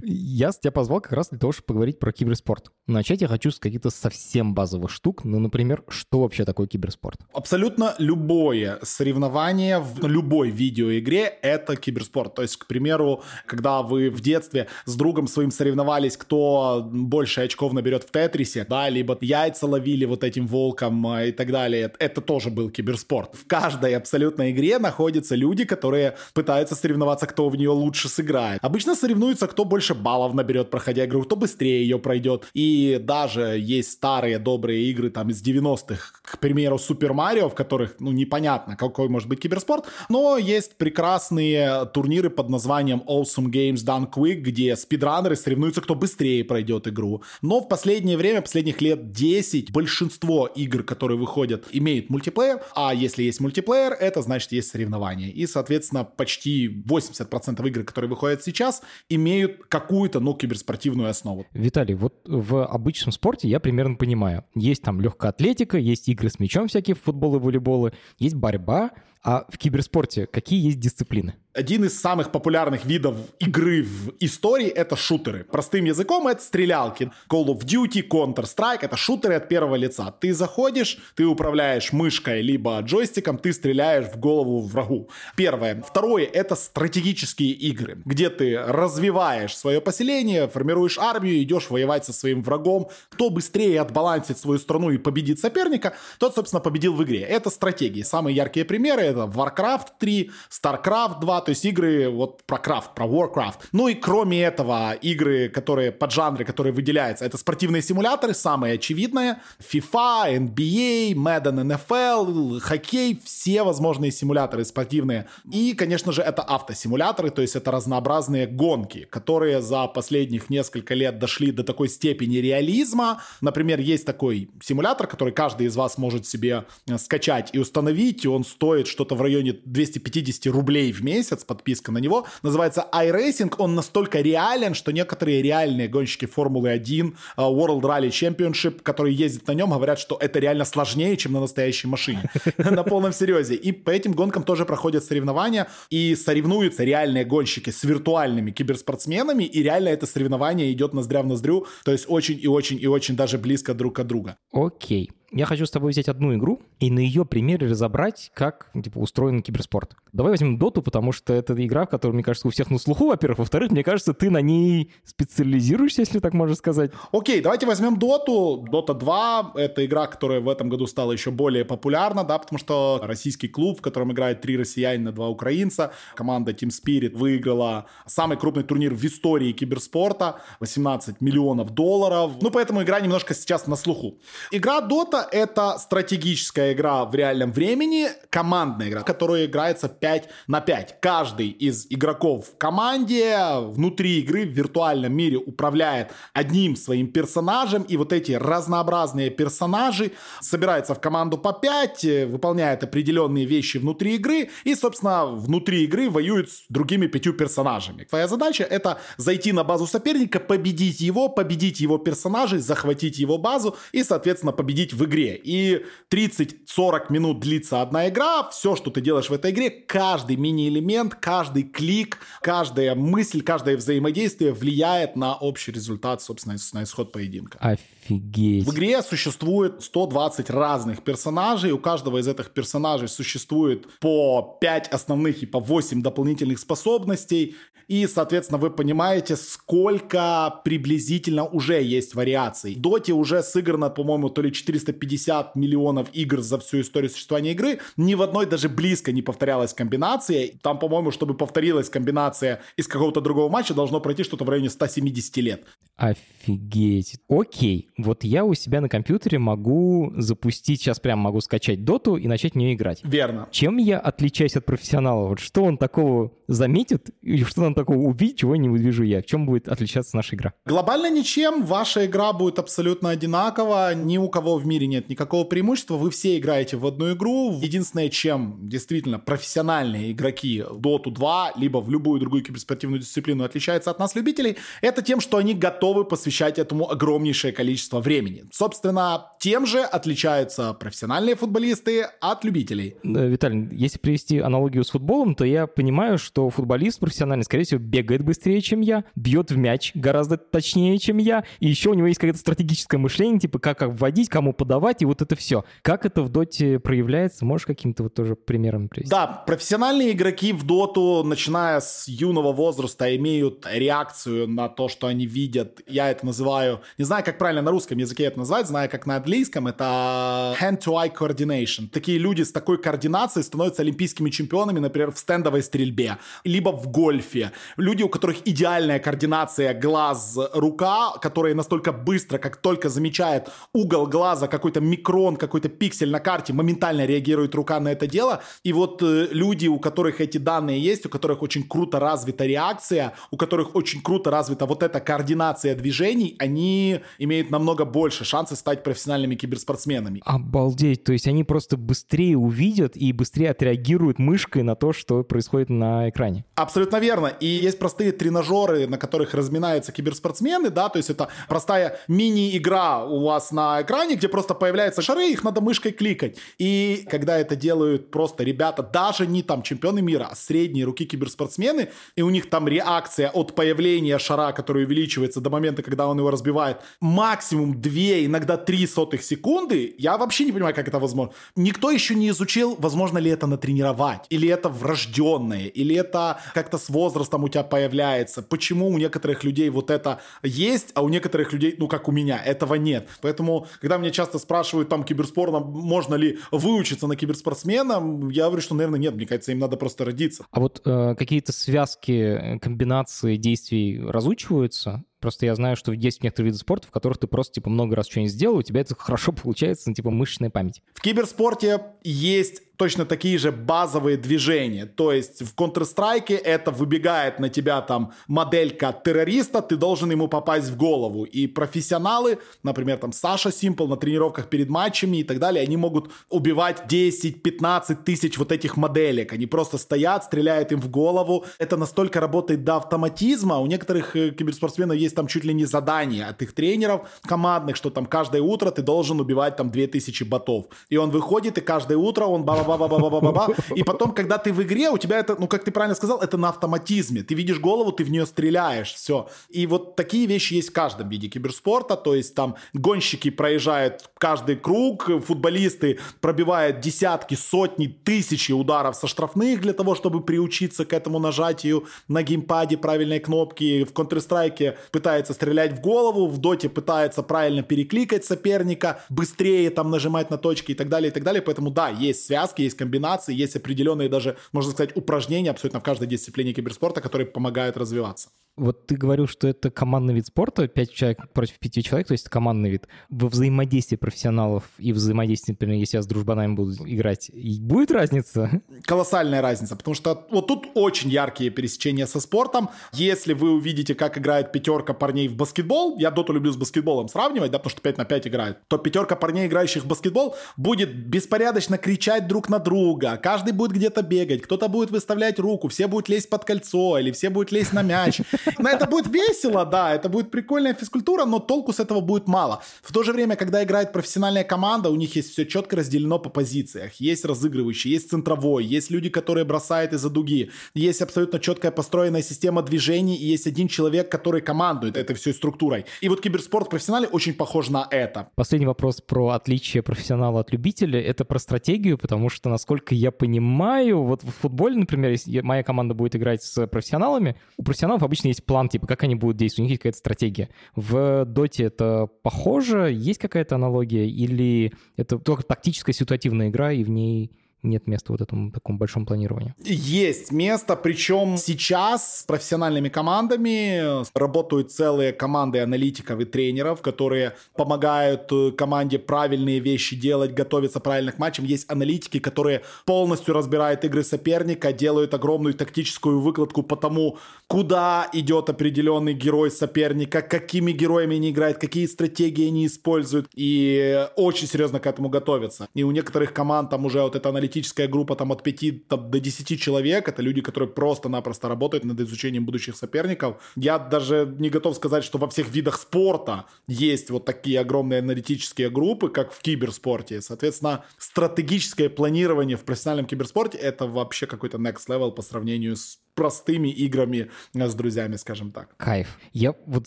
я 0.03 0.51
тебя 0.51 0.73
позвал 0.73 1.01
как 1.01 1.13
раз 1.13 1.29
для 1.29 1.39
того, 1.39 1.53
чтобы 1.53 1.67
поговорить 1.67 2.01
про 2.01 2.11
киберспорт. 2.11 2.73
Начать 2.89 3.21
я 3.21 3.29
хочу 3.29 3.53
с 3.53 3.61
каких-то 3.61 3.91
совсем 3.91 4.53
базовых 4.53 4.91
штук, 4.91 5.23
ну, 5.23 5.39
например, 5.39 5.85
что 5.89 6.23
вообще 6.23 6.45
такое 6.45 6.67
киберспорт? 6.67 7.21
Абсолютно 7.33 7.95
любое 7.99 8.81
соревнование 8.83 9.79
в 9.79 10.05
любой 10.09 10.51
видеоигре— 10.51 11.23
это 11.43 11.77
киберспорт. 11.77 12.35
То 12.35 12.43
есть, 12.43 12.57
к 12.57 12.67
примеру, 12.67 13.23
когда 13.47 13.83
вы 13.83 14.11
в 14.11 14.21
детстве 14.23 14.67
с 14.87 14.97
другом 14.97 15.29
своим 15.29 15.53
соревновались, 15.53 16.17
кто 16.17 16.89
больше 16.91 17.28
больше 17.29 17.43
очков 17.43 17.75
наберет 17.75 18.05
в 18.05 18.11
Тетрисе, 18.11 18.65
да, 18.67 18.89
либо 18.89 19.19
яйца 19.21 19.67
ловили 19.67 20.07
вот 20.07 20.25
этим 20.25 20.47
волком 20.47 21.07
а, 21.07 21.25
и 21.25 21.33
так 21.33 21.53
далее. 21.53 21.93
Это 21.99 22.23
тоже 22.23 22.49
был 22.49 22.71
киберспорт. 22.71 23.35
В 23.35 23.47
каждой 23.47 23.95
абсолютно 23.95 24.51
игре 24.51 24.79
находятся 24.79 25.35
люди, 25.35 25.67
которые 25.67 26.17
пытаются 26.33 26.75
соревноваться, 26.75 27.27
кто 27.27 27.51
в 27.51 27.57
нее 27.57 27.69
лучше 27.69 28.09
сыграет. 28.09 28.61
Обычно 28.65 28.95
соревнуются, 28.95 29.47
кто 29.47 29.67
больше 29.67 29.95
баллов 29.95 30.33
наберет, 30.33 30.71
проходя 30.71 31.05
игру, 31.05 31.23
кто 31.23 31.37
быстрее 31.37 31.83
ее 31.83 31.99
пройдет. 31.99 32.47
И 32.55 32.99
даже 32.99 33.59
есть 33.59 33.93
старые 33.93 34.39
добрые 34.39 34.85
игры 34.85 35.11
там 35.11 35.29
из 35.29 35.43
90-х, 35.43 36.21
к 36.23 36.39
примеру, 36.39 36.79
Супер 36.79 37.13
Марио, 37.13 37.51
в 37.51 37.55
которых, 37.55 37.97
ну, 38.01 38.11
непонятно, 38.11 38.75
какой 38.75 39.11
может 39.11 39.29
быть 39.29 39.41
киберспорт, 39.41 39.85
но 40.09 40.39
есть 40.39 40.79
прекрасные 40.79 41.85
турниры 41.93 42.31
под 42.31 42.49
названием 42.49 43.03
Awesome 43.07 43.51
Games 43.51 43.85
Done 43.85 44.11
Quick, 44.11 44.37
где 44.37 44.77
спидранеры 44.77 45.37
соревнуются, 45.37 45.83
кто 45.83 45.95
быстрее 45.95 46.43
пройдет 46.43 46.89
игру. 46.89 47.18
Но 47.43 47.61
в 47.61 47.69
последнее 47.69 48.17
время, 48.17 48.43
последних 48.43 48.81
лет 48.81 49.13
10, 49.13 49.73
большинство 49.73 50.47
игр, 50.47 50.83
которые 50.83 51.19
выходят, 51.19 51.67
имеют 51.73 52.11
мультиплеер, 52.11 52.63
а 52.75 52.95
если 52.95 53.23
есть 53.23 53.41
мультиплеер, 53.41 53.93
это 53.93 54.23
значит 54.23 54.53
есть 54.53 54.71
соревнования. 54.71 55.29
И, 55.29 55.47
соответственно, 55.47 56.05
почти 56.05 56.69
80% 56.69 57.67
игр, 57.69 57.85
которые 57.85 58.09
выходят 58.11 58.43
сейчас, 58.43 58.83
имеют 59.09 59.67
какую-то, 59.69 60.21
ну, 60.21 60.35
киберспортивную 60.35 61.09
основу. 61.09 61.47
Виталий, 61.53 61.95
вот 61.95 62.15
в 62.25 62.65
обычном 62.65 63.13
спорте 63.13 63.49
я 63.49 63.61
примерно 63.61 63.97
понимаю. 63.97 64.45
Есть 64.55 64.83
там 64.83 65.01
легкая 65.01 65.31
атлетика, 65.31 65.79
есть 65.79 66.09
игры 66.09 66.31
с 66.31 66.39
мячом 66.39 66.69
всякие, 66.69 66.97
футбол 66.97 67.37
и 67.37 67.39
волейболы, 67.39 67.93
есть 68.19 68.35
борьба, 68.35 68.91
а 69.23 69.47
в 69.49 69.59
киберспорте 69.59 70.27
какие 70.27 70.65
есть 70.67 70.81
дисциплины? 70.81 71.35
Один 71.55 71.85
из 71.85 72.01
самых 72.01 72.31
популярных 72.31 72.85
видов 72.85 73.17
игры 73.41 73.83
в 73.83 74.13
истории— 74.21 74.69
это 74.77 74.95
шутеры. 74.95 75.43
Простым 75.43 75.87
языком— 75.87 76.27
это 76.29 76.41
стрелялки. 76.41 77.11
Call 77.29 77.47
of 77.47 77.65
Duty, 77.65 78.07
Counter-Strike— 78.09 78.79
это 78.83 78.97
шутеры 78.97 79.35
от 79.35 79.49
первого 79.49 79.75
лица. 79.75 80.13
Ты 80.21 80.33
заходишь, 80.35 80.99
ты 81.17 81.25
управляешь 81.25 81.93
мышкой 81.93 82.43
либо 82.43 82.79
джойстиком, 82.81 83.39
ты 83.39 83.53
стреляешь 83.53 84.07
в 84.07 84.21
голову 84.21 84.61
врагу. 84.61 85.09
Первое. 85.37 85.83
Второе— 85.83 86.27
это 86.33 86.55
стратегические 86.55 87.51
игры, 87.51 88.03
где 88.05 88.31
ты 88.31 88.57
развиваешь 88.57 89.57
свое 89.57 89.81
поселение, 89.81 90.47
формируешь 90.47 90.97
армию, 90.97 91.43
идешь 91.43 91.71
воевать 91.71 92.05
со 92.05 92.13
своим 92.13 92.43
врагом. 92.43 92.89
Кто 93.09 93.31
быстрее 93.31 93.81
отбалансит 93.81 94.39
свою 94.39 94.61
страну 94.61 94.91
и 94.91 94.99
победит 94.99 95.41
соперника, 95.41 95.95
тот, 96.21 96.37
собственно, 96.37 96.61
победил 96.61 96.95
в 96.95 97.03
игре. 97.03 97.23
Это 97.23 97.51
стратегии. 97.51 98.03
Самые 98.03 98.37
яркие 98.37 98.65
примеры— 98.65 99.03
это 99.09 99.21
Warcraft 99.21 99.89
3, 99.99 100.31
StarCraft 100.51 101.21
2, 101.21 101.41
то 101.41 101.49
есть 101.51 101.65
игры 101.65 102.09
вот 102.09 102.43
про 102.45 102.59
крафт, 102.59 102.95
про 102.95 103.07
Warcraft. 103.07 103.57
Ну 103.73 103.89
и 103.89 103.95
кроме 103.95 104.43
этого, 104.43 104.93
игры, 104.93 105.49
которые 105.49 105.93
под 105.93 106.13
жанры, 106.13 106.45
которые 106.45 106.73
выделяются, 106.73 107.25
это 107.25 107.39
спортивные 107.39 107.83
симуляторы, 107.83 108.35
самые 108.35 108.75
очевидные. 108.75 109.41
FIFA, 109.61 110.55
NBA, 110.55 111.15
Madden 111.15 111.77
NFL, 111.77 112.61
хоккей, 112.61 113.21
все 113.25 113.63
возможные 113.63 114.13
симуляторы 114.13 114.65
спортивные. 114.65 115.29
И, 115.51 115.75
конечно 115.75 116.13
же, 116.13 116.23
это 116.23 116.43
автосимуляторы, 116.43 117.31
то 117.31 117.43
есть 117.43 117.57
это 117.57 117.71
разнообразные 117.71 118.47
гонки, 118.47 119.07
которые 119.11 119.61
за 119.61 119.87
последних 119.87 120.51
несколько 120.51 120.95
лет 120.95 121.19
дошли 121.19 121.53
до 121.53 121.65
такой 121.65 121.89
степени 121.89 122.37
реализма. 122.37 123.23
Например, 123.41 123.81
есть 123.81 124.07
такой 124.07 124.51
симулятор, 124.63 125.07
который 125.07 125.33
каждый 125.33 125.67
из 125.67 125.77
вас 125.77 125.99
может 125.99 126.27
себе 126.27 126.65
э, 126.87 126.99
скачать 126.99 127.51
и 127.53 127.59
установить, 127.59 128.25
и 128.25 128.29
он 128.29 128.45
стоит 128.45 128.87
что-то 128.99 129.15
в 129.15 129.23
районе 129.23 129.53
250 129.65 130.53
рублей 130.53 130.91
в 130.91 131.05
месяц, 131.05 131.45
подписка 131.45 131.93
на 131.93 131.99
него. 131.99 132.27
Называется 132.43 132.85
iRacing. 132.93 133.55
Он 133.59 133.77
настолько 133.77 134.21
реален, 134.21 134.75
что 134.75 134.91
некоторые 134.91 135.41
реальные 135.41 135.87
гонщики 135.87 136.25
Формулы-1, 136.27 137.15
а, 137.37 137.43
World 137.43 137.83
Rally 137.83 138.09
Championship, 138.09 138.83
которые 138.83 139.15
ездят 139.15 139.47
на 139.47 139.53
нем, 139.53 139.71
говорят, 139.71 140.01
что 140.01 140.19
это 140.21 140.41
реально 140.41 140.65
сложнее, 140.65 141.17
чем 141.17 141.33
на 141.33 141.41
настоящей 141.41 141.87
машине. 141.87 142.29
На 142.59 142.83
полном 142.83 143.13
серьезе. 143.13 143.55
И 143.55 143.71
по 143.71 143.91
этим 143.91 144.15
гонкам 144.15 144.43
тоже 144.43 144.65
проходят 144.65 145.05
соревнования. 145.05 145.69
И 145.91 146.17
соревнуются 146.17 146.83
реальные 146.83 147.25
гонщики 147.25 147.71
с 147.71 147.85
виртуальными 147.85 148.51
киберспортсменами. 148.51 149.45
И 149.45 149.63
реально 149.63 149.91
это 149.91 150.07
соревнование 150.07 150.73
идет 150.73 150.93
ноздря 150.93 151.23
в 151.23 151.27
ноздрю. 151.27 151.67
То 151.85 151.93
есть 151.93 152.07
очень 152.09 152.41
и 152.43 152.49
очень 152.49 152.83
и 152.83 152.89
очень 152.89 153.15
даже 153.15 153.39
близко 153.39 153.75
друг 153.75 154.01
от 154.01 154.09
друга. 154.09 154.39
Окей 154.53 155.13
я 155.31 155.45
хочу 155.45 155.67
с 155.67 155.71
тобой 155.71 155.93
взять 155.93 156.09
одну 156.09 156.35
игру 156.35 156.63
и 156.81 156.91
на 156.91 157.01
ее 157.01 157.25
примере 157.25 157.67
разобрать, 157.67 158.31
как 158.35 158.71
типа, 158.83 158.99
устроен 158.99 159.43
киберспорт. 159.43 159.95
Давай 160.13 160.33
возьмем 160.33 160.59
Доту, 160.59 160.81
потому 160.81 161.13
что 161.13 161.35
это 161.35 161.55
игра, 161.65 161.85
которая, 161.85 162.15
мне 162.15 162.25
кажется, 162.25 162.49
у 162.49 162.51
всех 162.51 162.71
на 162.71 162.79
слуху, 162.79 163.09
во-первых. 163.09 163.41
Во-вторых, 163.41 163.71
мне 163.71 163.85
кажется, 163.85 164.15
ты 164.15 164.31
на 164.31 164.41
ней 164.41 164.91
специализируешься, 165.05 166.03
если 166.03 166.19
так 166.19 166.33
можно 166.33 166.55
сказать. 166.55 166.93
Окей, 167.13 167.43
давайте 167.43 167.67
возьмем 167.67 167.99
Доту. 167.99 168.65
Дота 168.71 168.95
2— 168.95 169.53
это 169.55 169.85
игра, 169.85 170.07
которая 170.07 170.41
в 170.41 170.49
этом 170.49 170.71
году 170.71 170.87
стала 170.87 171.13
еще 171.13 171.31
более 171.31 171.65
популярна, 171.65 172.25
да, 172.25 172.39
потому 172.39 172.59
что 172.59 173.01
российский 173.03 173.49
клуб, 173.49 173.79
в 173.79 173.83
котором 173.83 174.13
играет 174.13 174.41
три 174.41 174.57
россиянина, 174.57 175.13
два 175.13 175.29
украинца, 175.29 175.93
команда 176.15 176.53
Team 176.53 176.71
Spirit 176.71 177.15
выиграла 177.17 177.87
самый 178.07 178.39
крупный 178.39 178.65
турнир 178.65 178.95
в 178.95 179.05
истории 179.05 179.53
киберспорта, 179.53 180.41
18 180.61 181.21
миллионов 181.21 181.71
долларов. 181.71 182.33
Ну, 182.41 182.51
поэтому 182.51 182.83
игра 182.83 183.01
немножко 183.01 183.35
сейчас 183.35 183.67
на 183.67 183.77
слуху. 183.77 184.19
Игра 184.51 184.81
Дота 184.81 185.18
Дота— 185.19 185.29
это 185.33 185.79
стратегическая 185.79 186.73
игра 186.73 187.05
в 187.05 187.15
реальном 187.15 187.53
времени, 187.53 188.09
командная 188.31 188.89
игра, 188.89 189.03
которая 189.03 189.47
играется 189.47 189.89
5 189.89 190.29
на 190.47 190.61
5. 190.61 190.97
Каждый 191.01 191.49
из 191.49 191.87
игроков 191.91 192.47
в 192.47 192.59
команде 192.59 193.37
внутри 193.61 194.21
игры 194.21 194.45
в 194.47 194.51
виртуальном 194.51 195.13
мире 195.13 195.39
управляет 195.39 196.13
одним 196.33 196.77
своим 196.77 197.09
персонажем, 197.09 197.83
и 197.83 197.97
вот 197.97 198.13
эти 198.13 198.33
разнообразные 198.33 199.31
персонажи 199.31 200.13
собираются 200.41 200.95
в 200.95 201.01
команду 201.01 201.39
по 201.39 201.53
5, 201.53 202.27
выполняют 202.27 202.85
определенные 202.85 203.45
вещи 203.45 203.79
внутри 203.79 204.17
игры, 204.17 204.51
и, 204.65 204.75
собственно, 204.75 205.27
внутри 205.27 205.85
игры 205.85 206.11
воюют 206.11 206.51
с 206.51 206.65
другими 206.69 207.07
пятью 207.07 207.33
персонажами. 207.33 208.05
Твоя 208.05 208.29
задача— 208.29 208.65
это 208.71 208.99
зайти 209.17 209.53
на 209.53 209.65
базу 209.65 209.87
соперника, 209.87 210.41
победить 210.41 211.01
его, 211.01 211.29
победить 211.29 211.81
его 211.81 211.99
персонажей, 211.99 212.59
захватить 212.59 213.19
его 213.19 213.39
базу 213.39 213.77
и, 213.93 214.05
соответственно, 214.05 214.53
победить 214.53 214.93
в 214.93 215.08
игре. 215.09 215.41
И 215.43 215.85
30-40 216.11 217.07
минут 217.11 217.41
длится 217.41 217.83
одна 217.83 218.09
игра, 218.09 218.49
все, 218.51 218.77
что 218.77 218.91
ты 218.91 219.01
делаешь 219.01 219.29
в 219.29 219.33
этой 219.33 219.51
игре, 219.51 219.71
каждый 219.71 220.37
мини-элемент, 220.37 221.15
каждый 221.17 221.65
клик, 221.65 222.19
каждая 222.41 222.95
мысль, 222.95 223.43
каждое 223.43 223.77
взаимодействие 223.77 224.53
влияет 224.53 225.17
на 225.17 225.35
общий 225.35 225.73
результат, 225.73 226.23
собственно, 226.23 226.57
на 226.73 226.85
исход 226.85 227.13
поединка. 227.13 227.59
Офигеть. 227.61 227.98
В 228.09 228.75
игре 228.75 229.03
существует 229.03 229.83
120 229.83 230.51
разных 230.51 231.03
персонажей, 231.03 231.73
у 231.73 231.79
каждого 231.79 232.19
из 232.19 232.29
этих 232.29 232.51
персонажей 232.51 233.09
существует 233.09 233.87
по 234.01 234.59
5 234.61 234.89
основных 234.89 235.43
и 235.43 235.47
по 235.47 235.61
8 235.61 236.03
дополнительных 236.03 236.59
способностей, 236.59 237.57
и, 237.89 238.07
соответственно, 238.07 238.59
вы 238.59 238.71
понимаете, 238.71 239.35
сколько 239.35 240.61
приблизительно 240.63 241.47
уже 241.47 241.83
есть 241.83 242.15
вариаций. 242.15 242.75
В 242.75 242.81
Доте 242.81 243.15
уже 243.15 243.43
сыграно, 243.43 243.89
по-моему, 243.89 244.29
то 244.29 244.43
ли 244.43 244.53
450 244.53 245.57
миллионов 245.57 246.09
игр 246.13 246.43
за 246.43 246.59
всю 246.59 246.83
историю 246.83 247.11
существования 247.11 247.53
игры. 247.53 247.81
Ни 247.97 248.15
в 248.15 248.21
одной 248.21 248.45
даже 248.45 248.69
близко 248.69 249.11
не 249.11 249.23
повторялась 249.23 249.73
комбинация. 249.73 250.51
Там, 250.61 250.79
по-моему, 250.79 251.11
чтобы 251.13 251.33
повторилась 251.33 251.89
комбинация 251.89 252.61
из 252.77 252.87
какого-то 252.87 253.23
другого 253.23 253.49
матча, 253.49 253.73
должно 253.73 254.01
пройти 254.01 254.23
что-то 254.23 254.45
в 254.45 254.51
районе 254.51 254.69
170 254.69 255.37
лет. 255.39 255.65
Офигеть. 255.97 257.17
Окей, 257.27 257.89
вот 257.99 258.25
я 258.25 258.45
у 258.45 258.55
себя 258.55 258.81
на 258.81 258.89
компьютере 258.89 259.39
могу 259.39 260.13
запустить, 260.17 260.81
сейчас 260.81 261.01
прям 261.01 261.19
могу 261.19 261.41
скачать 261.41 261.85
доту 261.85 262.17
и 262.17 262.29
начать 262.29 262.53
в 262.53 262.57
нее 262.57 262.75
играть. 262.75 263.01
Верно. 263.03 263.49
Чем 263.51 263.77
я 263.77 263.99
отличаюсь 263.99 264.57
от 264.57 264.65
профессионала? 264.65 265.29
Вот 265.29 265.41
что 265.41 265.65
он 265.65 265.77
такого 265.77 266.33
заметит, 266.47 267.11
или 267.23 267.45
что 267.45 267.63
он 267.63 267.75
такого 267.75 267.99
увидит, 267.99 268.37
чего 268.37 268.57
не 268.57 268.69
увижу 268.69 269.03
я? 269.03 269.21
В 269.21 269.27
чем 269.27 269.47
будет 269.47 269.69
отличаться 269.69 270.17
наша 270.17 270.37
игра? 270.37 270.55
Глобально 270.65 271.11
ничем. 271.11 271.65
Ваша 271.65 272.07
игра 272.07 272.33
будет 272.33 272.59
абсолютно 272.59 273.11
одинакова. 273.11 273.95
Ни 273.95 274.17
у 274.17 274.29
кого 274.29 274.57
в 274.57 274.67
мире 274.67 274.87
нет 274.87 275.09
никакого 275.09 275.45
преимущества. 275.45 275.97
Вы 275.97 276.11
все 276.11 276.39
играете 276.39 276.77
в 276.77 276.87
одну 276.87 277.13
игру. 277.13 277.59
Единственное, 277.61 278.09
чем 278.09 278.59
действительно 278.69 279.19
профессиональные 279.19 280.13
игроки 280.13 280.63
в 280.63 280.81
Dota 280.81 281.11
2, 281.11 281.55
либо 281.57 281.79
в 281.79 281.91
любую 281.91 282.21
другую 282.21 282.45
киберспортивную 282.45 283.01
дисциплину 283.01 283.45
отличаются 283.45 283.91
от 283.91 283.99
нас, 283.99 284.15
любителей, 284.15 284.57
это 284.81 285.03
тем, 285.03 285.21
что 285.21 285.37
они 285.37 285.55
готовы 285.55 286.05
посвящать 286.05 286.59
этому 286.59 286.91
огромнейшее 286.91 287.53
количество 287.53 287.88
времени. 287.93 288.45
Собственно, 288.53 289.33
тем 289.41 289.67
же 289.67 289.81
отличаются 289.81 290.75
профессиональные 290.75 291.35
футболисты 291.37 292.07
от 292.21 292.45
любителей. 292.45 292.97
Виталий, 293.03 293.69
если 293.73 293.99
привести 293.99 294.39
аналогию 294.39 294.85
с 294.85 294.91
футболом, 294.91 295.35
то 295.35 295.45
я 295.45 295.67
понимаю, 295.67 296.19
что 296.19 296.51
футболист 296.51 297.01
профессиональный, 297.01 297.45
скорее 297.45 297.65
всего, 297.65 297.81
бегает 297.81 298.23
быстрее, 298.23 298.61
чем 298.61 298.81
я, 298.81 299.05
бьет 299.15 299.51
в 299.51 299.57
мяч 299.57 299.93
гораздо 299.95 300.37
точнее, 300.37 300.99
чем 300.99 301.19
я, 301.19 301.45
и 301.61 301.69
еще 301.69 301.91
у 301.91 301.95
него 301.95 302.07
есть 302.07 302.21
какое-то 302.21 302.39
стратегическое 302.39 302.99
мышление, 302.99 303.41
типа 303.41 303.59
как 303.59 303.83
вводить, 303.83 304.29
кому 304.29 304.53
подавать, 304.53 305.03
и 305.03 305.07
вот 305.07 305.23
это 305.23 305.37
все. 305.37 305.65
Как 305.83 306.05
это 306.05 306.23
в 306.23 306.29
доте 306.29 306.79
проявляется? 306.79 307.45
Можешь 307.45 307.67
каким-то 307.67 308.03
вот 308.03 308.15
тоже 308.15 308.35
примером 308.37 308.89
привести? 308.89 309.11
Да, 309.11 309.45
профессиональные 309.47 310.13
игроки 310.13 310.53
в 310.53 310.65
доту, 310.65 311.23
начиная 311.25 311.81
с 311.81 312.09
юного 312.09 312.53
возраста, 312.53 313.15
имеют 313.17 313.67
реакцию 313.71 314.49
на 314.49 314.69
то, 314.69 314.89
что 314.89 315.07
они 315.07 315.27
видят. 315.27 315.81
Я 315.87 316.11
это 316.11 316.27
называю, 316.27 316.81
не 316.99 317.05
знаю, 317.05 317.25
как 317.25 317.39
правильно 317.39 317.63
на 317.63 317.71
русском 317.71 317.78
языке 317.87 318.25
это 318.25 318.39
назвать, 318.39 318.67
знаю, 318.67 318.91
как 318.91 319.07
на 319.07 319.17
английском, 319.17 319.67
это 319.67 320.57
hand-to-eye 320.61 321.15
coordination. 321.15 321.89
Такие 321.89 322.19
люди 322.19 322.43
с 322.43 322.53
такой 322.53 322.81
координацией 322.81 323.45
становятся 323.45 323.83
олимпийскими 323.83 324.31
чемпионами, 324.31 324.79
например, 324.79 325.13
в 325.13 325.19
стендовой 325.19 325.63
стрельбе, 325.63 326.19
либо 326.45 326.71
в 326.71 326.89
гольфе. 326.89 327.53
Люди, 327.77 328.03
у 328.03 328.09
которых 328.09 328.47
идеальная 328.47 328.99
координация 328.99 329.75
глаз-рука, 329.75 331.19
которые 331.23 331.55
настолько 331.55 331.93
быстро, 331.93 332.39
как 332.39 332.57
только 332.57 332.89
замечает 332.89 333.49
угол 333.73 334.07
глаза, 334.07 334.49
какой-то 334.49 334.81
микрон, 334.81 335.37
какой-то 335.37 335.69
пиксель 335.69 336.11
на 336.11 336.21
карте, 336.21 336.53
моментально 336.53 337.07
реагирует 337.07 337.55
рука 337.55 337.81
на 337.81 337.93
это 337.93 338.07
дело. 338.07 338.43
И 338.65 338.73
вот 338.73 339.03
э, 339.03 339.29
люди, 339.31 339.69
у 339.69 339.79
которых 339.79 340.21
эти 340.21 340.39
данные 340.39 340.81
есть, 340.81 341.07
у 341.07 341.09
которых 341.09 341.43
очень 341.43 341.63
круто 341.63 342.01
развита 342.01 342.47
реакция, 342.47 343.15
у 343.31 343.37
которых 343.37 343.75
очень 343.75 344.03
круто 344.03 344.31
развита 344.31 344.67
вот 344.67 344.83
эта 344.83 345.01
координация 345.01 345.75
движений, 345.75 346.37
они 346.39 347.01
имеют 347.19 347.51
намного 347.51 347.68
больше 347.75 348.25
шансов 348.25 348.59
стать 348.59 348.83
профессиональными 348.83 349.35
киберспортсменами. 349.35 350.21
Обалдеть, 350.25 351.05
то 351.05 351.13
есть 351.13 351.27
они 351.27 351.45
просто 351.45 351.77
быстрее 351.77 352.37
увидят 352.37 352.97
и 352.97 353.13
быстрее 353.13 353.51
отреагируют 353.51 354.19
мышкой 354.19 354.63
на 354.63 354.75
то, 354.75 354.93
что 354.93 355.23
происходит 355.25 355.69
на 355.69 356.09
экране. 356.09 356.45
Абсолютно 356.55 356.97
верно. 356.99 357.27
И 357.27 357.47
есть 357.47 357.79
простые 357.79 358.13
тренажеры, 358.13 358.87
на 358.87 358.99
которых 358.99 359.35
разминаются 359.35 359.93
киберспортсмены, 359.93 360.71
да, 360.71 360.89
то 360.89 360.97
есть 360.99 361.11
это 361.11 361.29
простая 361.49 361.99
мини-игра 362.09 363.05
у 363.05 363.25
вас 363.25 363.53
на 363.53 363.83
экране, 363.83 364.17
где 364.17 364.29
просто 364.29 364.55
появляются 364.55 365.03
шары, 365.03 365.31
их 365.31 365.45
надо 365.45 365.61
мышкой 365.61 365.93
кликать. 365.93 366.39
И 366.59 367.07
когда 367.11 367.39
это 367.39 367.57
делают 367.57 368.11
просто 368.11 368.45
ребята, 368.45 368.83
даже 368.83 369.27
не 369.27 369.43
там 369.43 369.63
чемпионы 369.63 370.03
мира, 370.03 370.29
а 370.31 370.37
средние 370.37 370.85
руки 370.85 371.05
киберспортсмены, 371.05 371.89
и 372.17 372.23
у 372.23 372.31
них 372.31 372.51
там 372.51 372.69
реакция 372.69 373.31
от 373.31 373.55
появления 373.55 374.19
шара, 374.19 374.53
который 374.53 374.85
увеличивается 374.85 375.41
до 375.41 375.51
момента, 375.51 375.83
когда 375.83 376.07
он 376.07 376.19
его 376.19 376.31
разбивает, 376.31 376.79
максимум 377.01 377.48
2, 377.51 378.27
иногда 378.27 378.57
3 378.57 378.87
сотых 378.87 379.23
секунды, 379.23 379.95
я 379.99 380.19
вообще 380.19 380.45
не 380.45 380.53
понимаю, 380.53 380.75
как 380.75 380.89
это 380.89 380.99
возможно. 380.99 381.33
Никто 381.57 381.91
еще 381.91 382.15
не 382.15 382.31
изучил, 382.31 382.77
возможно 382.79 383.19
ли 383.19 383.31
это 383.31 383.47
натренировать, 383.47 384.27
или 384.31 384.49
это 384.49 384.69
врожденное, 384.69 385.67
или 385.67 385.97
это 385.97 386.41
как-то 386.55 386.79
с 386.79 386.89
возрастом 386.89 387.45
у 387.45 387.49
тебя 387.49 387.65
появляется. 387.65 388.43
Почему 388.43 388.89
у 388.89 388.99
некоторых 388.99 389.45
людей 389.45 389.71
вот 389.71 389.91
это 389.91 390.21
есть, 390.43 390.91
а 390.95 391.03
у 391.03 391.09
некоторых 391.09 391.53
людей, 391.53 391.75
ну 391.79 391.89
как 391.89 392.09
у 392.09 392.13
меня, 392.13 392.39
этого 392.39 392.75
нет. 392.75 393.09
Поэтому, 393.21 393.67
когда 393.81 393.97
меня 393.97 394.11
часто 394.11 394.39
спрашивают 394.39 394.89
там 394.89 395.05
киберспортом, 395.05 395.71
можно 395.71 396.15
ли 396.15 396.39
выучиться 396.51 397.07
на 397.07 397.17
киберспортсмена, 397.17 398.31
я 398.31 398.47
говорю, 398.47 398.63
что, 398.63 398.75
наверное, 398.75 399.01
нет. 399.01 399.15
Мне 399.15 399.27
кажется, 399.27 399.53
им 399.53 399.59
надо 399.59 399.77
просто 399.77 400.05
родиться. 400.05 400.45
А 400.51 400.61
вот 400.61 400.81
э, 400.85 401.15
какие-то 401.17 401.53
связки, 401.53 402.13
э, 402.13 402.59
комбинации 402.59 403.37
действий 403.37 404.01
разучиваются? 404.01 405.05
Просто 405.21 405.47
я 405.47 405.55
знаю, 405.55 405.77
что 405.77 405.93
есть 405.93 406.23
некоторые 406.23 406.51
виды 406.51 406.59
спорта, 406.59 406.87
в 406.87 406.91
которых 406.91 407.19
ты 407.19 407.27
просто, 407.27 407.55
типа, 407.55 407.71
много 407.71 407.97
раз 407.97 408.09
что-нибудь 408.09 408.33
сделал, 408.33 408.57
у 408.57 408.63
тебя 408.63 408.81
это 408.81 408.95
хорошо 408.95 409.33
получается, 409.43 409.89
ну, 409.89 409.95
типа, 409.95 410.11
мышечная 410.11 410.51
память. 410.51 410.83
В 410.95 411.01
киберспорте 411.01 411.83
есть 412.05 412.63
точно 412.79 413.05
такие 413.05 413.39
же 413.39 413.51
базовые 413.51 414.17
движения. 414.17 414.87
То 414.87 415.13
есть 415.13 415.43
в 415.43 415.55
Counter-Strike 415.55 416.37
это 416.37 416.71
выбегает 416.71 417.41
на 417.41 417.49
тебя 417.49 417.81
там 417.83 418.13
моделька 418.29 418.93
террориста, 419.05 419.61
ты 419.61 419.77
должен 419.77 420.11
ему 420.13 420.29
попасть 420.29 420.71
в 420.71 420.77
голову. 420.77 421.25
И 421.25 421.49
профессионалы, 421.49 422.39
например, 422.63 422.99
там 422.99 423.13
Саша 423.13 423.51
Симпл 423.51 423.89
на 423.89 423.97
тренировках 423.97 424.49
перед 424.49 424.69
матчами 424.69 425.19
и 425.19 425.25
так 425.25 425.41
далее, 425.41 425.65
они 425.65 425.77
могут 425.77 426.13
убивать 426.31 426.85
10-15 426.89 427.97
тысяч 428.05 428.39
вот 428.39 428.53
этих 428.53 428.77
моделек. 428.77 429.33
Они 429.33 429.47
просто 429.47 429.77
стоят, 429.77 430.25
стреляют 430.25 430.71
им 430.71 430.81
в 430.81 430.89
голову. 430.89 431.45
Это 431.59 431.77
настолько 431.77 432.21
работает 432.21 432.63
до 432.63 432.77
автоматизма. 432.77 433.59
У 433.59 433.67
некоторых 433.67 434.15
э, 434.15 434.31
киберспортсменов 434.31 434.97
есть 434.97 435.17
там 435.17 435.27
чуть 435.27 435.45
ли 435.45 435.53
не 435.53 435.65
задание 435.65 436.27
от 436.27 436.43
их 436.43 436.53
тренеров 436.53 437.11
командных, 437.23 437.75
что 437.75 437.91
там 437.91 438.07
каждое 438.07 438.41
утро 438.41 438.71
ты 438.71 438.83
должен 438.83 439.21
убивать 439.21 439.57
там 439.57 439.71
2000 439.71 440.23
ботов. 440.23 440.67
И 440.91 440.97
он 440.97 441.11
выходит, 441.11 441.59
и 441.59 441.61
каждое 441.61 441.99
утро 441.99 442.27
он 442.27 442.45
баба 442.45 442.68
ба 442.77 442.89
ба 442.89 442.99
ба 442.99 443.11
ба 443.11 443.21
ба 443.21 443.33
ба 443.33 443.55
И 443.75 443.83
потом, 443.83 444.13
когда 444.13 444.39
ты 444.39 444.53
в 444.53 444.63
игре, 444.63 444.91
у 444.91 444.99
тебя 444.99 445.19
это, 445.19 445.37
ну, 445.39 445.49
как 445.49 445.65
ты 445.65 445.71
правильно 445.71 445.95
сказал, 445.95 446.21
это 446.21 446.37
на 446.37 446.51
автоматизме. 446.51 447.23
Ты 447.23 447.35
видишь 447.35 447.59
голову, 447.59 447.93
ты 447.93 448.05
в 448.05 448.11
нее 448.11 448.27
стреляешь, 448.27 448.93
все. 448.93 449.29
И 449.49 449.67
вот 449.67 449.97
такие 449.97 450.27
вещи 450.27 450.55
есть 450.55 450.71
в 450.71 450.73
каждом 450.73 451.09
виде 451.09 451.29
киберспорта. 451.29 451.97
То 451.97 452.15
есть 452.15 452.35
там 452.35 452.57
гонщики 452.73 453.31
проезжают 453.31 454.11
каждый 454.19 454.57
круг, 454.57 455.11
футболисты 455.25 455.99
пробивают 456.21 456.81
десятки, 456.81 457.35
сотни, 457.35 457.87
тысячи 457.87 458.53
ударов 458.53 458.97
со 458.97 459.07
штрафных 459.07 459.61
для 459.61 459.73
того, 459.73 459.95
чтобы 459.95 460.23
приучиться 460.23 460.85
к 460.85 460.93
этому 460.93 461.19
нажатию 461.19 461.87
на 462.09 462.23
геймпаде 462.23 462.77
правильной 462.77 463.21
кнопки. 463.21 463.85
В 463.85 463.93
Counter-Strike 463.93 464.77
пытается 464.91 465.33
стрелять 465.33 465.73
в 465.73 465.81
голову, 465.81 466.29
в 466.29 466.39
Доте 466.39 466.69
пытается 466.69 467.23
правильно 467.23 467.63
перекликать 467.63 468.25
соперника, 468.25 469.01
быстрее 469.09 469.71
там 469.71 469.91
нажимать 469.91 470.31
на 470.31 470.39
точки 470.39 470.73
и 470.73 470.75
так 470.75 470.89
далее, 470.89 471.11
и 471.11 471.15
так 471.15 471.23
далее. 471.23 471.43
Поэтому 471.43 471.71
да, 471.71 471.89
есть 471.89 472.27
связка, 472.59 472.63
есть 472.63 472.77
комбинации, 472.77 473.35
есть 473.35 473.57
определенные 473.57 474.09
даже, 474.09 474.37
можно 474.53 474.73
сказать, 474.73 474.97
упражнения 474.97 475.51
абсолютно 475.51 475.81
в 475.81 475.83
каждой 475.83 476.09
дисциплине 476.09 476.53
киберспорта, 476.53 477.01
которые 477.01 477.27
помогают 477.27 477.77
развиваться. 477.77 478.31
Вот 478.59 478.87
ты 478.87 478.97
говорил, 478.97 479.29
что 479.29 479.47
это 479.47 479.71
командный 479.71 480.15
вид 480.15 480.27
спорта, 480.27 480.67
5 480.67 480.93
человек 480.93 481.33
против 481.33 481.59
5 481.59 481.85
человек, 481.85 482.09
то 482.09 482.13
есть 482.13 482.29
командный 482.29 482.71
вид. 482.71 482.89
Во 483.09 483.29
взаимодействии 483.29 483.97
профессионалов 483.97 484.65
и 484.79 484.93
взаимодействии, 484.93 485.53
например, 485.53 485.77
если 485.77 485.97
я 485.97 486.03
с 486.03 486.07
дружбанами 486.07 486.55
буду 486.55 486.73
играть, 486.85 487.31
будет 487.61 487.93
разница? 487.93 488.61
Колоссальная 488.83 489.41
разница, 489.41 489.77
потому 489.77 489.95
что 489.95 490.27
вот 490.31 490.49
тут 490.49 490.67
очень 490.75 491.09
яркие 491.11 491.51
пересечения 491.51 492.07
со 492.07 492.21
спортом. 492.21 492.71
Если 492.93 493.33
вы 493.33 493.53
увидите, 493.53 493.95
как 493.95 494.19
играет 494.19 494.51
пятерка 494.51 494.93
парней 494.93 495.29
в 495.29 495.37
баскетбол, 495.37 495.97
я 495.99 496.11
доту 496.11 496.33
люблю 496.33 496.51
с 496.51 496.57
баскетболом 496.57 497.09
сравнивать, 497.09 497.53
да, 497.53 497.59
потому 497.59 497.71
что 497.71 497.81
5 497.81 497.99
на 497.99 498.05
5 498.05 498.27
играют, 498.27 498.59
то 498.67 498.79
пятерка 498.79 499.15
парней, 499.15 499.47
играющих 499.47 499.85
в 499.85 499.87
баскетбол, 499.87 500.35
будет 500.57 501.09
беспорядочно 501.09 501.79
кричать 501.79 502.27
друг 502.27 502.49
на 502.49 502.59
друга, 502.59 503.17
каждый 503.23 503.53
будет 503.53 503.73
где-то 503.73 504.03
бегать, 504.03 504.43
кто-то 504.43 504.69
будет 504.69 504.91
выставлять 504.91 505.39
руку, 505.39 505.69
все 505.69 505.87
будут 505.87 506.09
лезть 506.09 506.29
под 506.29 506.45
кольцо, 506.45 506.99
или 506.99 507.13
все 507.13 507.31
будут 507.31 507.53
лезть 507.53 507.73
на 507.73 507.83
мяч. 507.83 508.21
Но 508.59 508.69
это 508.69 508.87
будет 508.87 509.07
весело, 509.07 509.65
да, 509.65 509.95
это 509.95 510.09
будет 510.09 510.31
прикольная 510.31 510.75
физкультура, 510.75 511.25
но 511.25 511.39
толку 511.39 511.73
с 511.73 511.81
этого 511.81 512.01
будет 512.01 512.29
мало. 512.29 512.63
В 512.83 512.93
то 512.93 513.03
же 513.03 513.13
время, 513.13 513.37
когда 513.37 513.63
играет 513.63 513.93
профессиональная 513.93 514.45
команда, 514.45 514.91
у 514.91 514.97
них 514.97 515.17
есть 515.17 515.33
все 515.33 515.45
четко 515.45 515.77
разделено 515.77 516.19
по 516.19 516.31
позициях. 516.31 516.95
Есть 516.95 517.25
разыгрывающий, 517.25 517.91
есть 517.91 518.11
центровой, 518.11 518.65
есть 518.65 518.91
люди, 518.91 519.09
которые 519.09 519.45
бросают 519.45 519.93
из-за 519.93 520.11
дуги, 520.11 520.51
есть 520.75 521.03
абсолютно 521.03 521.39
четкая 521.39 521.71
построенная 521.71 522.23
система 522.23 522.63
движений, 522.63 523.17
и 523.17 523.27
есть 523.27 523.47
один 523.47 523.69
человек, 523.69 524.11
который 524.11 524.41
командует 524.41 524.97
этой 524.97 525.15
всей 525.17 525.35
структурой. 525.35 525.85
И 526.01 526.09
вот 526.09 526.21
киберспорт 526.21 526.67
в 526.67 526.71
профессионале 526.71 527.09
очень 527.09 527.35
похож 527.35 527.69
на 527.69 527.87
это. 527.91 528.29
Последний 528.35 528.67
вопрос 528.67 529.01
про 529.01 529.31
отличие 529.31 529.83
профессионала 529.83 530.41
от 530.41 530.53
любителя. 530.53 531.01
Это 531.01 531.25
про 531.25 531.39
стратегию, 531.39 531.99
потому 531.99 532.29
что, 532.29 532.49
насколько 532.49 532.95
я 532.95 533.11
понимаю, 533.11 534.03
вот 534.03 534.23
в 534.23 534.31
футболе, 534.31 534.77
например, 534.77 535.11
если 535.11 535.41
моя 535.41 535.63
команда 535.63 535.95
будет 535.95 536.17
играть 536.17 536.43
с 536.43 536.67
профессионалами, 536.67 537.37
у 537.57 537.63
профессионалов 537.63 538.03
обычно 538.03 538.29
есть 538.29 538.38
план, 538.45 538.69
типа, 538.69 538.87
как 538.87 539.03
они 539.05 539.15
будут 539.15 539.37
действовать, 539.37 539.61
у 539.61 539.63
них 539.65 539.71
есть 539.73 539.83
какая-то 539.83 539.99
стратегия. 539.99 540.49
В 540.75 541.25
доте 541.25 541.65
это 541.65 542.09
похоже? 542.23 542.91
Есть 542.93 543.21
какая-то 543.21 543.55
аналогия? 543.57 544.09
Или 544.09 544.73
это 544.97 545.19
только 545.19 545.43
тактическая 545.43 545.95
ситуативная 545.95 546.49
игра, 546.49 546.73
и 546.73 546.85
в 546.85 546.91
ней 546.91 547.33
нет 547.63 547.87
места 547.87 548.13
вот 548.13 548.21
этому 548.21 548.53
такому 548.53 548.79
большому 548.79 549.07
планированию? 549.07 549.55
Есть 549.65 550.33
место, 550.33 550.77
причем 550.77 551.37
сейчас 551.37 552.21
с 552.21 552.23
профессиональными 552.23 552.89
командами 552.89 554.05
работают 554.17 554.71
целые 554.71 555.13
команды 555.13 555.61
аналитиков 555.61 556.21
и 556.21 556.25
тренеров, 556.25 556.83
которые 556.83 557.35
помогают 557.57 558.31
э, 558.33 558.53
команде 558.53 558.99
правильные 558.99 559.59
вещи 559.59 559.97
делать, 559.97 560.35
готовиться 560.35 560.81
правильно 560.81 561.13
к 561.13 561.19
матчам. 561.19 561.45
Есть 561.45 561.71
аналитики, 561.71 562.21
которые 562.21 562.63
полностью 562.87 563.35
разбирают 563.35 563.85
игры 563.85 564.05
соперника, 564.05 564.73
делают 564.73 565.15
огромную 565.15 565.55
тактическую 565.55 566.21
выкладку 566.21 566.63
по 566.63 566.77
тому, 566.77 567.19
куда 567.49 568.09
идет 568.13 568.51
определенный 568.51 569.15
герой 569.15 569.51
соперника, 569.51 570.21
какими 570.21 570.73
героями 570.73 571.17
они 571.17 571.31
играют, 571.31 571.59
какие 571.59 571.87
стратегии 571.87 572.49
они 572.49 572.67
используют, 572.67 573.27
и 573.35 574.07
очень 574.17 574.47
серьезно 574.47 574.81
к 574.81 574.87
этому 574.87 575.09
готовятся. 575.09 575.69
И 575.75 575.83
у 575.83 575.91
некоторых 575.91 576.35
команд 576.35 576.71
там 576.71 576.85
уже 576.85 577.01
вот 577.01 577.17
эта 577.17 577.31
аналитическая 577.31 577.89
группа 577.89 578.17
там 578.17 578.33
от 578.33 578.43
5 578.43 578.87
там, 578.87 579.11
до 579.11 579.19
10 579.19 579.61
человек, 579.61 580.09
это 580.09 580.21
люди, 580.21 580.43
которые 580.43 580.69
просто-напросто 580.69 581.49
работают 581.49 581.85
над 581.85 581.99
изучением 582.01 582.45
будущих 582.45 582.77
соперников. 582.77 583.37
Я 583.57 583.79
даже 583.79 584.35
не 584.39 584.51
готов 584.51 584.77
сказать, 584.77 585.03
что 585.03 585.17
во 585.17 585.29
всех 585.29 585.49
видах 585.49 585.79
спорта 585.79 586.45
есть 586.67 587.09
вот 587.09 587.25
такие 587.25 587.61
огромные 587.61 588.01
аналитические 588.01 588.69
группы, 588.69 589.09
как 589.09 589.33
в 589.33 589.41
киберспорте. 589.41 590.21
Соответственно, 590.21 590.85
стратегическое 590.99 591.89
планирование 591.89 592.59
в 592.59 592.65
профессиональном 592.65 593.07
киберспорте 593.07 593.57
это 593.57 593.87
вообще 593.87 594.27
какой-то 594.27 594.59
next 594.59 594.89
level 594.89 595.13
по 595.13 595.23
сравнению 595.23 595.77
с 595.77 595.99
простыми 596.19 596.69
играми 596.69 597.31
с 597.55 597.75
друзьями, 597.75 598.17
скажем 598.17 598.51
так. 598.51 598.77
Кайф. 598.77 599.19
Я 599.33 599.55
вот 599.67 599.87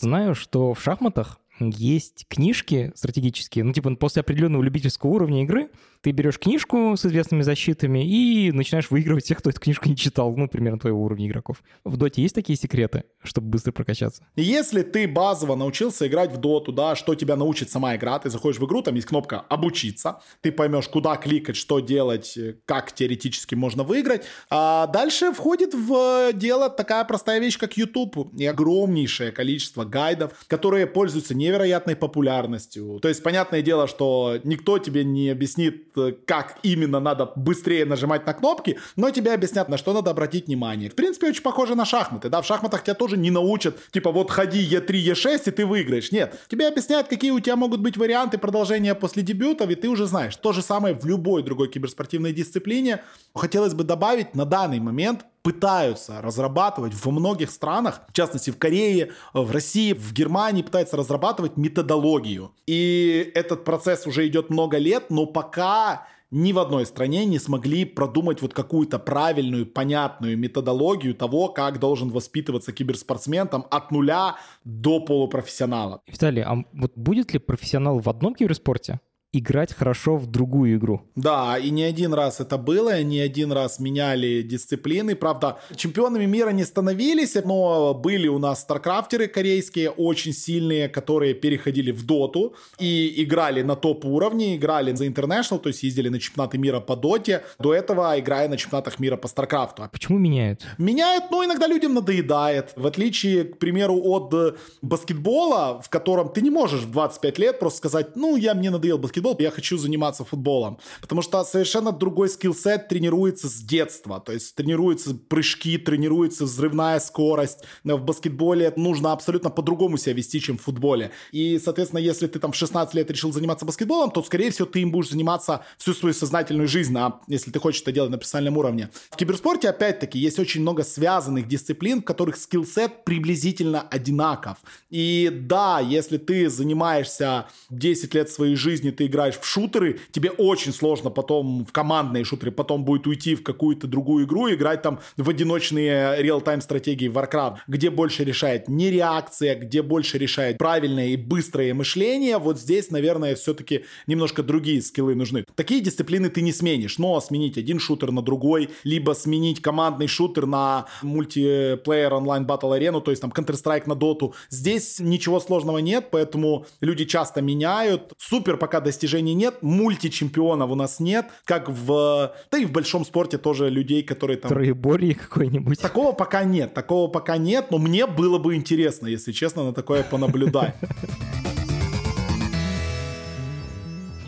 знаю, 0.00 0.34
что 0.34 0.72
в 0.72 0.82
шахматах 0.82 1.38
есть 1.70 2.26
книжки 2.28 2.92
стратегические, 2.94 3.64
ну, 3.64 3.72
типа, 3.72 3.94
после 3.96 4.20
определенного 4.20 4.62
любительского 4.62 5.10
уровня 5.10 5.42
игры 5.42 5.70
ты 6.02 6.10
берешь 6.10 6.38
книжку 6.38 6.96
с 6.96 7.06
известными 7.06 7.42
защитами 7.42 8.04
и 8.04 8.50
начинаешь 8.50 8.90
выигрывать 8.90 9.24
тех, 9.24 9.38
кто 9.38 9.50
эту 9.50 9.60
книжку 9.60 9.88
не 9.88 9.96
читал, 9.96 10.34
ну, 10.36 10.48
примерно 10.48 10.80
твоего 10.80 11.02
уровня 11.02 11.28
игроков. 11.28 11.62
В 11.84 11.96
доте 11.96 12.22
есть 12.22 12.34
такие 12.34 12.58
секреты, 12.58 13.04
чтобы 13.22 13.48
быстро 13.48 13.70
прокачаться? 13.72 14.26
Если 14.34 14.82
ты 14.82 15.06
базово 15.06 15.54
научился 15.54 16.08
играть 16.08 16.32
в 16.32 16.38
доту, 16.38 16.72
да, 16.72 16.96
что 16.96 17.14
тебя 17.14 17.36
научит 17.36 17.70
сама 17.70 17.94
игра, 17.94 18.18
ты 18.18 18.30
заходишь 18.30 18.60
в 18.60 18.66
игру, 18.66 18.82
там 18.82 18.96
есть 18.96 19.06
кнопка 19.06 19.40
«Обучиться», 19.48 20.20
ты 20.40 20.50
поймешь, 20.50 20.88
куда 20.88 21.16
кликать, 21.16 21.56
что 21.56 21.78
делать, 21.78 22.36
как 22.64 22.92
теоретически 22.92 23.54
можно 23.54 23.84
выиграть, 23.84 24.24
а 24.50 24.88
дальше 24.88 25.32
входит 25.32 25.72
в 25.72 26.32
дело 26.32 26.68
такая 26.68 27.04
простая 27.04 27.38
вещь, 27.38 27.58
как 27.58 27.76
YouTube 27.76 28.34
и 28.36 28.44
огромнейшее 28.44 29.30
количество 29.30 29.84
гайдов, 29.84 30.32
которые 30.48 30.86
пользуются 30.86 31.34
невероятной 31.52 31.96
популярностью. 31.96 32.98
То 33.00 33.08
есть, 33.08 33.22
понятное 33.22 33.62
дело, 33.62 33.86
что 33.86 34.38
никто 34.44 34.78
тебе 34.78 35.04
не 35.04 35.30
объяснит, 35.30 35.92
Э, 35.96 36.12
как 36.26 36.58
именно 36.62 37.00
надо 37.00 37.30
быстрее 37.36 37.84
нажимать 37.84 38.26
на 38.26 38.32
кнопки, 38.32 38.78
но 38.96 39.10
тебе 39.10 39.32
объяснят, 39.34 39.68
на 39.68 39.76
что 39.76 39.92
надо 39.92 40.10
обратить 40.10 40.46
внимание. 40.46 40.88
В 40.88 40.94
принципе, 40.94 41.28
очень 41.28 41.42
похоже 41.42 41.74
на 41.74 41.84
шахматы, 41.84 42.28
да, 42.28 42.40
в 42.40 42.46
шахматах 42.46 42.82
тебя 42.82 42.94
тоже 42.94 43.16
не 43.16 43.30
научат, 43.30 43.76
типа, 43.90 44.10
вот 44.10 44.30
ходи 44.30 44.64
Е3, 44.64 44.90
Е6, 45.12 45.42
и 45.46 45.50
ты 45.50 45.66
выиграешь. 45.66 46.12
Нет, 46.12 46.38
тебе 46.48 46.68
объясняют, 46.68 47.08
какие 47.08 47.30
у 47.30 47.40
тебя 47.40 47.56
могут 47.56 47.80
быть 47.80 47.96
варианты 47.96 48.38
продолжения 48.38 48.94
после 48.94 49.22
дебютов, 49.22 49.70
и 49.70 49.74
ты 49.74 49.88
уже 49.88 50.06
знаешь. 50.06 50.36
То 50.36 50.52
же 50.52 50.62
самое 50.62 50.94
в 50.94 51.04
любой 51.04 51.42
другой 51.42 51.68
киберспортивной 51.68 52.32
дисциплине. 52.32 53.02
Хотелось 53.34 53.74
бы 53.74 53.84
добавить, 53.84 54.34
на 54.34 54.44
данный 54.44 54.80
момент 54.80 55.24
пытаются 55.42 56.20
разрабатывать 56.22 56.94
во 56.94 57.10
многих 57.10 57.50
странах, 57.50 58.02
в 58.08 58.12
частности 58.12 58.50
в 58.50 58.58
Корее, 58.58 59.12
в 59.34 59.50
России, 59.50 59.92
в 59.92 60.12
Германии 60.12 60.62
пытаются 60.62 60.96
разрабатывать 60.96 61.56
методологию. 61.56 62.52
И 62.66 63.30
этот 63.34 63.64
процесс 63.64 64.06
уже 64.06 64.26
идет 64.26 64.50
много 64.50 64.78
лет, 64.78 65.10
но 65.10 65.26
пока 65.26 66.06
ни 66.32 66.52
в 66.52 66.58
одной 66.58 66.86
стране 66.86 67.26
не 67.26 67.38
смогли 67.38 67.84
продумать 67.84 68.40
вот 68.40 68.54
какую-то 68.54 68.98
правильную, 68.98 69.66
понятную 69.66 70.38
методологию 70.38 71.14
того, 71.14 71.48
как 71.48 71.78
должен 71.78 72.08
воспитываться 72.08 72.72
киберспортсмен 72.72 73.48
от 73.52 73.90
нуля 73.90 74.36
до 74.64 75.00
полупрофессионала. 75.00 76.00
Виталий, 76.06 76.42
а 76.42 76.64
вот 76.72 76.92
будет 76.96 77.34
ли 77.34 77.38
профессионал 77.38 77.98
в 77.98 78.08
одном 78.08 78.34
киберспорте? 78.34 79.00
Играть 79.32 79.72
хорошо 79.72 80.16
в 80.16 80.26
другую 80.26 80.76
игру. 80.76 81.00
Да, 81.16 81.56
и 81.58 81.70
не 81.70 81.84
один 81.84 82.12
раз 82.12 82.40
это 82.40 82.58
было, 82.58 83.02
не 83.02 83.18
один 83.20 83.50
раз 83.50 83.78
меняли 83.80 84.42
дисциплины. 84.42 85.16
Правда, 85.16 85.58
чемпионами 85.74 86.26
мира 86.26 86.50
не 86.50 86.64
становились, 86.64 87.34
но 87.42 87.94
были 87.94 88.28
у 88.28 88.38
нас 88.38 88.60
старкрафтеры 88.60 89.28
корейские, 89.28 89.88
очень 89.90 90.34
сильные, 90.34 90.88
которые 90.88 91.32
переходили 91.32 91.92
в 91.92 92.04
доту 92.04 92.54
и 92.78 93.22
играли 93.22 93.62
на 93.62 93.74
топ-уровне, 93.74 94.56
играли 94.56 94.94
за 94.94 95.06
International, 95.06 95.58
то 95.58 95.68
есть 95.68 95.82
ездили 95.82 96.10
на 96.10 96.20
чемпионаты 96.20 96.58
мира 96.58 96.80
по 96.80 96.94
доте, 96.94 97.42
до 97.58 97.72
этого 97.72 98.18
играя 98.18 98.48
на 98.48 98.58
чемпионатах 98.58 98.98
мира 98.98 99.16
по 99.16 99.28
старкрафту. 99.28 99.82
А 99.82 99.88
почему 99.88 100.18
меняют? 100.18 100.66
Меняют, 100.76 101.24
ну, 101.30 101.42
иногда 101.42 101.66
людям 101.66 101.94
надоедает. 101.94 102.74
В 102.76 102.86
отличие, 102.86 103.44
к 103.44 103.58
примеру, 103.58 103.98
от 104.04 104.58
баскетбола, 104.82 105.80
в 105.82 105.88
котором 105.88 106.28
ты 106.28 106.42
не 106.42 106.50
можешь 106.50 106.82
в 106.82 106.90
25 106.90 107.38
лет 107.38 107.58
просто 107.58 107.78
сказать, 107.78 108.14
ну, 108.14 108.36
я 108.36 108.52
мне 108.52 108.70
надоел 108.70 108.98
баскетбол, 108.98 109.21
баскетбол, 109.22 109.36
я 109.38 109.50
хочу 109.50 109.78
заниматься 109.78 110.24
футболом. 110.24 110.78
Потому 111.00 111.22
что 111.22 111.42
совершенно 111.44 111.92
другой 111.92 112.28
skillset 112.28 112.88
тренируется 112.88 113.48
с 113.48 113.56
детства. 113.56 114.20
То 114.20 114.32
есть 114.32 114.54
тренируются 114.54 115.14
прыжки, 115.14 115.78
тренируется 115.78 116.44
взрывная 116.44 117.00
скорость. 117.00 117.60
В 117.84 117.98
баскетболе 117.98 118.72
нужно 118.76 119.12
абсолютно 119.12 119.50
по-другому 119.50 119.96
себя 119.96 120.14
вести, 120.14 120.40
чем 120.40 120.58
в 120.58 120.62
футболе. 120.62 121.12
И, 121.32 121.58
соответственно, 121.58 122.00
если 122.00 122.26
ты 122.26 122.38
там 122.38 122.52
в 122.52 122.56
16 122.56 122.94
лет 122.94 123.10
решил 123.10 123.32
заниматься 123.32 123.64
баскетболом, 123.64 124.10
то, 124.10 124.22
скорее 124.22 124.50
всего, 124.50 124.66
ты 124.66 124.80
им 124.80 124.90
будешь 124.90 125.10
заниматься 125.10 125.64
всю 125.78 125.94
свою 125.94 126.14
сознательную 126.14 126.68
жизнь, 126.68 126.96
а 126.96 127.20
если 127.28 127.50
ты 127.50 127.58
хочешь 127.58 127.82
это 127.82 127.92
делать 127.92 128.10
на 128.10 128.18
профессиональном 128.18 128.58
уровне. 128.58 128.90
В 129.10 129.16
киберспорте, 129.16 129.68
опять-таки, 129.68 130.18
есть 130.18 130.38
очень 130.38 130.62
много 130.62 130.82
связанных 130.82 131.48
дисциплин, 131.48 132.00
в 132.00 132.04
которых 132.04 132.36
скиллсет 132.36 133.04
приблизительно 133.04 133.82
одинаков. 133.82 134.58
И 134.90 135.30
да, 135.32 135.80
если 135.80 136.18
ты 136.18 136.48
занимаешься 136.48 137.46
10 137.70 138.14
лет 138.14 138.30
своей 138.30 138.56
жизни, 138.56 138.90
ты 138.90 139.06
играешь 139.12 139.38
в 139.38 139.44
шутеры, 139.44 140.00
тебе 140.10 140.30
очень 140.30 140.72
сложно 140.72 141.10
потом 141.10 141.64
в 141.66 141.72
командные 141.72 142.24
шутеры, 142.24 142.50
потом 142.50 142.84
будет 142.84 143.06
уйти 143.06 143.34
в 143.34 143.44
какую-то 143.44 143.86
другую 143.86 144.24
игру, 144.24 144.50
играть 144.50 144.82
там 144.82 145.00
в 145.16 145.28
одиночные 145.28 146.20
реал-тайм 146.22 146.62
стратегии 146.62 147.10
Warcraft, 147.10 147.58
где 147.68 147.90
больше 147.90 148.24
решает 148.24 148.68
не 148.68 148.90
реакция, 148.90 149.54
где 149.54 149.82
больше 149.82 150.18
решает 150.18 150.58
правильное 150.58 151.08
и 151.08 151.16
быстрое 151.16 151.74
мышление. 151.74 152.38
Вот 152.38 152.58
здесь, 152.58 152.90
наверное, 152.90 153.34
все-таки 153.34 153.84
немножко 154.06 154.42
другие 154.42 154.80
скиллы 154.80 155.14
нужны. 155.14 155.44
Такие 155.54 155.80
дисциплины 155.80 156.30
ты 156.30 156.40
не 156.40 156.52
сменишь, 156.52 156.98
но 156.98 157.20
сменить 157.20 157.58
один 157.58 157.78
шутер 157.78 158.10
на 158.12 158.22
другой, 158.22 158.70
либо 158.84 159.12
сменить 159.12 159.60
командный 159.60 160.06
шутер 160.06 160.46
на 160.46 160.86
мультиплеер 161.02 162.14
онлайн 162.14 162.46
батл 162.46 162.72
арену, 162.72 163.00
то 163.02 163.10
есть 163.10 163.20
там 163.20 163.30
Counter-Strike 163.30 163.84
на 163.86 163.94
доту. 163.94 164.34
Здесь 164.48 164.98
ничего 165.00 165.38
сложного 165.38 165.78
нет, 165.78 166.08
поэтому 166.10 166.66
люди 166.80 167.04
часто 167.04 167.42
меняют. 167.42 168.12
Супер 168.16 168.56
пока 168.56 168.80
достигают 168.80 169.01
достижений 169.02 169.34
нет, 169.34 169.62
мультичемпионов 169.62 170.70
у 170.70 170.74
нас 170.76 171.00
нет, 171.00 171.26
как 171.44 171.68
в... 171.68 172.32
Да 172.50 172.58
и 172.58 172.64
в 172.64 172.70
большом 172.70 173.04
спорте 173.04 173.36
тоже 173.36 173.68
людей, 173.68 174.02
которые 174.04 174.36
там... 174.36 174.48
Троеборье 174.48 175.14
какой-нибудь. 175.16 175.80
Такого 175.80 176.12
пока 176.12 176.44
нет, 176.44 176.72
такого 176.72 177.10
пока 177.10 177.36
нет, 177.36 177.70
но 177.70 177.78
мне 177.78 178.06
было 178.06 178.38
бы 178.38 178.54
интересно, 178.54 179.08
если 179.08 179.32
честно, 179.32 179.64
на 179.64 179.72
такое 179.72 180.04
понаблюдать. 180.04 180.76